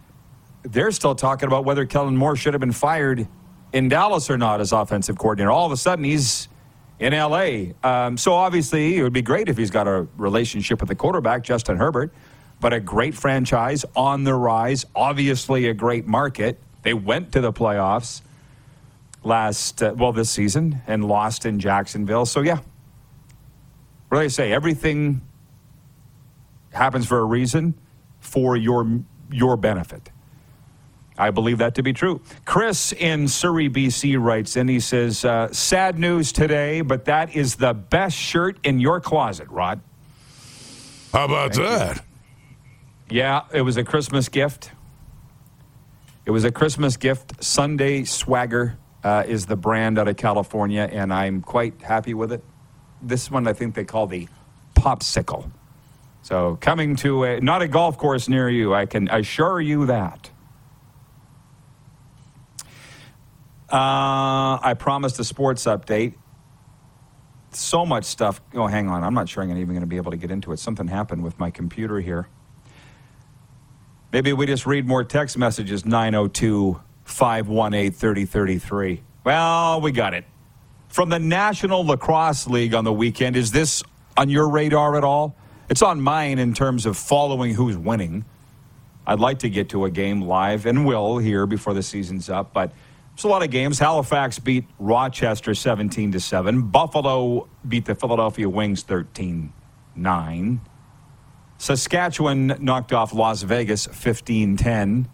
they're 0.64 0.92
still 0.92 1.14
talking 1.14 1.48
about 1.48 1.64
whether 1.64 1.86
Kellen 1.86 2.18
Moore 2.18 2.36
should 2.36 2.56
have 2.56 2.60
been 2.60 2.72
fired 2.72 3.28
in 3.72 3.88
Dallas 3.88 4.32
or 4.32 4.38
not 4.38 4.60
as 4.60 4.72
offensive 4.72 5.18
coordinator. 5.18 5.52
All 5.52 5.68
of 5.68 5.72
a 5.72 5.78
sudden, 5.78 6.04
he's 6.04 6.50
in 6.98 7.14
LA. 7.14 7.74
Um, 7.84 8.18
so 8.18 8.34
obviously, 8.34 8.98
it 8.98 9.04
would 9.04 9.14
be 9.14 9.22
great 9.22 9.48
if 9.48 9.58
he's 9.58 9.70
got 9.70 9.88
a 9.88 10.08
relationship 10.18 10.80
with 10.80 10.90
the 10.90 10.96
quarterback, 10.96 11.44
Justin 11.44 11.78
Herbert, 11.78 12.12
but 12.60 12.74
a 12.74 12.80
great 12.80 13.14
franchise 13.14 13.86
on 13.96 14.24
the 14.24 14.34
rise, 14.34 14.86
obviously 14.96 15.68
a 15.68 15.74
great 15.74 16.08
market. 16.08 16.60
They 16.82 16.96
went 16.96 17.32
to 17.34 17.42
the 17.42 17.54
playoffs 17.54 18.22
last, 19.24 19.84
uh, 19.84 19.94
well, 19.96 20.14
this 20.14 20.32
season 20.32 20.82
and 20.88 21.06
lost 21.06 21.46
in 21.46 21.60
Jacksonville. 21.60 22.26
So, 22.26 22.42
yeah. 22.42 22.60
What 24.08 24.18
do 24.18 24.24
I 24.24 24.28
say? 24.28 24.52
Everything 24.52 25.22
happens 26.72 27.06
for 27.06 27.20
a 27.20 27.26
reason 27.26 27.76
for 28.20 28.56
your 28.56 29.02
your 29.32 29.58
benefit. 29.58 30.12
I 31.20 31.32
believe 31.32 31.58
that 31.58 31.76
to 31.76 31.84
be 31.84 31.92
true. 31.92 32.22
Chris 32.46 32.94
in 32.94 33.28
Surrey, 33.28 33.70
BC 33.70 34.18
writes 34.20 34.56
in, 34.56 34.70
he 34.70 34.80
says, 34.80 35.26
uh, 35.26 35.52
Sad 35.52 36.00
news 36.00 36.32
today, 36.32 36.80
but 36.80 37.06
that 37.06 37.36
is 37.36 37.56
the 37.56 37.74
best 37.74 38.16
shirt 38.16 38.58
in 38.64 38.80
your 38.80 39.02
closet, 39.02 39.50
Rod. 39.50 39.82
How 41.12 41.26
about 41.26 41.54
Thank 41.56 41.68
that? 41.68 42.06
You. 43.10 43.18
Yeah, 43.18 43.42
it 43.52 43.64
was 43.64 43.76
a 43.76 43.84
Christmas 43.84 44.30
gift. 44.30 44.72
It 46.26 46.32
was 46.32 46.46
a 46.46 46.52
Christmas 46.52 46.96
gift. 46.96 47.44
Sunday 47.44 48.06
Swagger 48.06 48.78
uh, 49.04 49.24
is 49.28 49.46
the 49.46 49.58
brand 49.58 50.00
out 50.00 50.08
of 50.08 50.16
California, 50.16 50.88
and 50.90 51.12
I'm 51.12 51.42
quite 51.42 51.82
happy 51.82 52.14
with 52.14 52.32
it. 52.32 52.44
This 53.02 53.30
one 53.30 53.46
I 53.48 53.54
think 53.54 53.76
they 53.76 53.84
call 53.84 54.08
the 54.08 54.28
Popsicle. 54.76 55.52
So 56.22 56.58
coming 56.62 56.96
to 56.98 57.24
a, 57.24 57.40
not 57.42 57.62
a 57.62 57.68
golf 57.68 57.98
course 57.98 58.30
near 58.30 58.50
you, 58.50 58.74
I 58.74 58.86
can 58.86 59.08
assure 59.10 59.60
you 59.62 59.86
that. 59.88 60.30
Uh, 63.72 64.58
I 64.62 64.76
promised 64.78 65.20
a 65.20 65.24
sports 65.24 65.66
update. 65.66 66.16
So 67.52 67.86
much 67.86 68.06
stuff. 68.06 68.42
Oh, 68.54 68.68
hang 68.68 68.90
on. 68.90 69.04
I'm 69.04 69.14
not 69.14 69.30
sure 69.30 69.44
I'm 69.44 69.52
even 69.52 69.68
going 69.68 69.82
to 69.82 69.88
be 69.88 69.98
able 69.98 70.12
to 70.12 70.18
get 70.18 70.32
into 70.32 70.52
it. 70.52 70.60
Something 70.60 70.88
happened 70.88 71.24
with 71.24 71.38
my 71.40 71.52
computer 71.52 72.00
here. 72.00 72.28
Maybe 74.12 74.34
we 74.34 74.48
just 74.48 74.66
read 74.66 74.88
more 74.88 75.04
text 75.04 75.38
messages 75.38 75.86
902 75.86 76.80
518 77.04 77.92
3033. 77.92 79.04
Well, 79.24 79.82
we 79.82 79.92
got 79.92 80.14
it. 80.16 80.26
From 80.88 81.10
the 81.10 81.20
National 81.20 81.86
Lacrosse 81.86 82.48
League 82.48 82.74
on 82.74 82.84
the 82.84 82.94
weekend, 82.94 83.36
is 83.36 83.52
this 83.52 83.84
on 84.18 84.30
your 84.30 84.50
radar 84.50 84.98
at 84.98 85.04
all? 85.04 85.36
It's 85.70 85.84
on 85.84 86.02
mine 86.02 86.40
in 86.40 86.54
terms 86.56 86.88
of 86.88 86.98
following 86.98 87.54
who's 87.54 87.78
winning. 87.78 88.26
I'd 89.06 89.20
like 89.20 89.40
to 89.40 89.50
get 89.50 89.70
to 89.70 89.86
a 89.86 89.92
game 89.92 90.22
live 90.22 90.66
and 90.66 90.86
will 90.86 91.20
here 91.20 91.46
before 91.46 91.76
the 91.76 91.84
season's 91.84 92.28
up, 92.28 92.54
but 92.54 92.72
it's 93.14 93.24
a 93.24 93.28
lot 93.28 93.44
of 93.44 93.52
games. 93.52 93.78
Halifax 93.78 94.40
beat 94.40 94.66
Rochester 94.80 95.54
17 95.54 96.14
to 96.14 96.20
7. 96.20 96.62
Buffalo 96.70 97.48
beat 97.68 97.86
the 97.86 97.94
Philadelphia 97.94 98.50
Wings 98.50 98.82
13 98.82 99.54
9. 99.96 100.62
Saskatchewan 101.60 102.56
knocked 102.60 102.94
off 102.94 103.14
Las 103.14 103.44
Vegas 103.44 103.86
15 103.86 104.58
10 104.58 105.10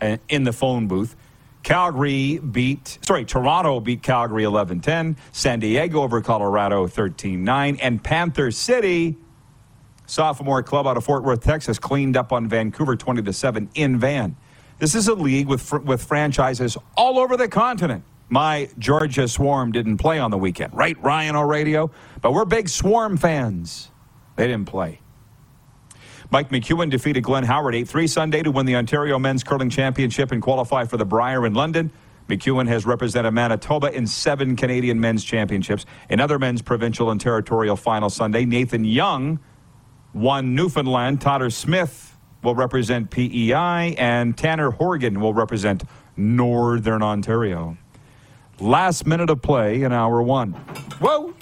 uh, 0.00 0.16
in 0.28 0.44
the 0.44 0.52
phone 0.52 0.88
booth. 0.88 1.14
Calgary 1.62 2.38
beat, 2.38 2.98
sorry, 3.06 3.24
Toronto 3.24 3.80
beat 3.80 4.02
Calgary 4.02 4.44
11 4.44 4.80
10. 4.80 5.16
San 5.32 5.60
Diego 5.60 6.02
over 6.02 6.20
Colorado 6.20 6.86
13 6.86 7.44
9. 7.44 7.76
And 7.80 8.02
Panther 8.02 8.50
City, 8.50 9.16
sophomore 10.06 10.62
club 10.62 10.86
out 10.86 10.96
of 10.96 11.04
Fort 11.04 11.22
Worth, 11.24 11.42
Texas, 11.42 11.78
cleaned 11.78 12.16
up 12.16 12.32
on 12.32 12.48
Vancouver 12.48 12.96
20 12.96 13.30
7 13.32 13.70
in 13.74 13.98
Van. 13.98 14.36
This 14.78 14.94
is 14.94 15.06
a 15.06 15.14
league 15.14 15.46
with, 15.46 15.72
with 15.84 16.02
franchises 16.02 16.76
all 16.96 17.18
over 17.18 17.36
the 17.36 17.48
continent. 17.48 18.04
My 18.28 18.70
Georgia 18.78 19.28
Swarm 19.28 19.72
didn't 19.72 19.98
play 19.98 20.18
on 20.18 20.30
the 20.30 20.38
weekend, 20.38 20.74
right, 20.74 21.00
Ryan 21.02 21.36
O'Radio? 21.36 21.90
But 22.22 22.32
we're 22.32 22.46
big 22.46 22.68
Swarm 22.68 23.18
fans. 23.18 23.90
They 24.36 24.46
didn't 24.46 24.66
play. 24.66 25.01
Mike 26.32 26.48
McEwen 26.48 26.88
defeated 26.88 27.20
Glenn 27.20 27.44
Howard 27.44 27.74
8 27.74 27.86
3 27.86 28.06
Sunday 28.06 28.42
to 28.42 28.50
win 28.50 28.64
the 28.64 28.74
Ontario 28.74 29.18
Men's 29.18 29.44
Curling 29.44 29.68
Championship 29.68 30.32
and 30.32 30.40
qualify 30.40 30.86
for 30.86 30.96
the 30.96 31.04
Brier 31.04 31.44
in 31.44 31.52
London. 31.52 31.92
McEwen 32.26 32.66
has 32.68 32.86
represented 32.86 33.34
Manitoba 33.34 33.92
in 33.92 34.06
seven 34.06 34.56
Canadian 34.56 34.98
men's 34.98 35.24
championships. 35.24 35.84
In 36.08 36.20
other 36.20 36.38
men's 36.38 36.62
provincial 36.62 37.10
and 37.10 37.20
territorial 37.20 37.76
final 37.76 38.08
Sunday, 38.08 38.46
Nathan 38.46 38.82
Young 38.82 39.40
won 40.14 40.54
Newfoundland. 40.54 41.20
Tyler 41.20 41.50
Smith 41.50 42.16
will 42.42 42.54
represent 42.54 43.10
PEI, 43.10 43.94
and 43.98 44.34
Tanner 44.34 44.70
Horgan 44.70 45.20
will 45.20 45.34
represent 45.34 45.84
Northern 46.16 47.02
Ontario. 47.02 47.76
Last 48.58 49.06
minute 49.06 49.28
of 49.28 49.42
play 49.42 49.82
in 49.82 49.92
hour 49.92 50.22
one. 50.22 50.52
Whoa! 50.98 51.34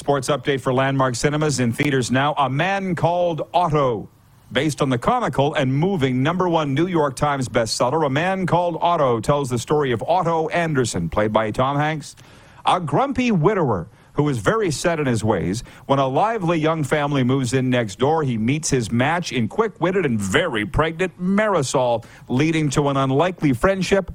Sports 0.00 0.30
update 0.30 0.62
for 0.62 0.72
Landmark 0.72 1.14
Cinemas 1.14 1.60
in 1.60 1.74
theaters 1.74 2.10
now. 2.10 2.32
A 2.38 2.48
Man 2.48 2.94
Called 2.94 3.46
Otto. 3.52 4.08
Based 4.50 4.80
on 4.80 4.88
the 4.88 4.96
comical 4.96 5.52
and 5.52 5.74
moving 5.74 6.22
number 6.22 6.48
one 6.48 6.72
New 6.72 6.86
York 6.86 7.16
Times 7.16 7.50
bestseller, 7.50 8.06
A 8.06 8.08
Man 8.08 8.46
Called 8.46 8.78
Otto 8.80 9.20
tells 9.20 9.50
the 9.50 9.58
story 9.58 9.92
of 9.92 10.02
Otto 10.02 10.48
Anderson, 10.48 11.10
played 11.10 11.34
by 11.34 11.50
Tom 11.50 11.76
Hanks, 11.76 12.16
a 12.64 12.80
grumpy 12.80 13.30
widower 13.30 13.88
who 14.14 14.26
is 14.30 14.38
very 14.38 14.70
set 14.70 14.98
in 15.00 15.04
his 15.04 15.22
ways. 15.22 15.62
When 15.84 15.98
a 15.98 16.08
lively 16.08 16.58
young 16.58 16.82
family 16.82 17.22
moves 17.22 17.52
in 17.52 17.68
next 17.68 17.98
door, 17.98 18.22
he 18.22 18.38
meets 18.38 18.70
his 18.70 18.90
match 18.90 19.32
in 19.32 19.48
quick 19.48 19.82
witted 19.82 20.06
and 20.06 20.18
very 20.18 20.64
pregnant 20.64 21.20
Marisol, 21.20 22.06
leading 22.26 22.70
to 22.70 22.88
an 22.88 22.96
unlikely 22.96 23.52
friendship 23.52 24.10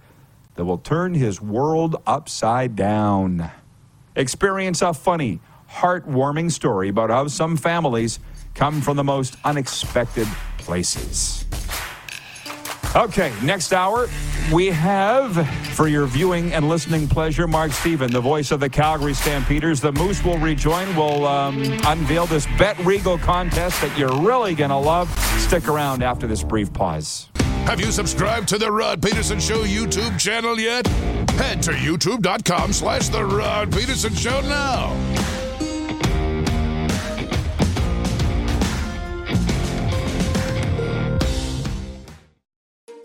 that 0.55 0.65
will 0.65 0.79
turn 0.79 1.13
his 1.13 1.39
world 1.39 2.01
upside 2.07 2.75
down. 2.75 3.51
Experience 4.15 4.81
a 4.81 4.93
funny, 4.93 5.41
heartwarming 5.75 6.51
story 6.51 6.89
about 6.89 7.09
how 7.09 7.27
some 7.27 7.57
families 7.57 8.19
come 8.53 8.81
from 8.81 8.95
the 8.97 9.03
most 9.03 9.35
unexpected 9.43 10.27
places. 10.57 11.45
Okay, 12.95 13.33
next 13.43 13.73
hour, 13.73 14.07
we 14.53 14.67
have, 14.67 15.45
for 15.75 15.89
your 15.89 16.05
viewing 16.05 16.53
and 16.53 16.69
listening 16.69 17.09
pleasure, 17.09 17.45
Mark 17.45 17.73
Stephen, 17.73 18.09
the 18.09 18.21
voice 18.21 18.51
of 18.51 18.61
the 18.61 18.69
Calgary 18.69 19.13
Stampeders. 19.13 19.81
The 19.81 19.91
Moose 19.91 20.23
will 20.23 20.37
rejoin. 20.37 20.95
We'll 20.95 21.27
um, 21.27 21.61
unveil 21.85 22.25
this 22.25 22.47
Bet 22.57 22.79
Regal 22.85 23.17
contest 23.17 23.81
that 23.81 23.97
you're 23.99 24.17
really 24.21 24.55
going 24.55 24.69
to 24.69 24.77
love. 24.77 25.09
Stick 25.39 25.67
around 25.67 26.03
after 26.03 26.25
this 26.25 26.41
brief 26.41 26.71
pause. 26.71 27.27
Have 27.65 27.81
you 27.81 27.91
subscribed 27.91 28.47
to 28.49 28.57
the 28.57 28.71
Rod 28.71 29.01
Pedersen 29.01 29.41
Show 29.41 29.63
YouTube 29.63 30.17
channel 30.17 30.57
yet? 30.57 30.87
Head 31.31 31.61
to 31.63 31.71
youtube.com 31.71 32.71
slash 32.71 33.09
The 33.09 33.25
Rod 33.25 33.73
Pedersen 33.73 34.13
Show 34.15 34.39
now. 34.41 35.44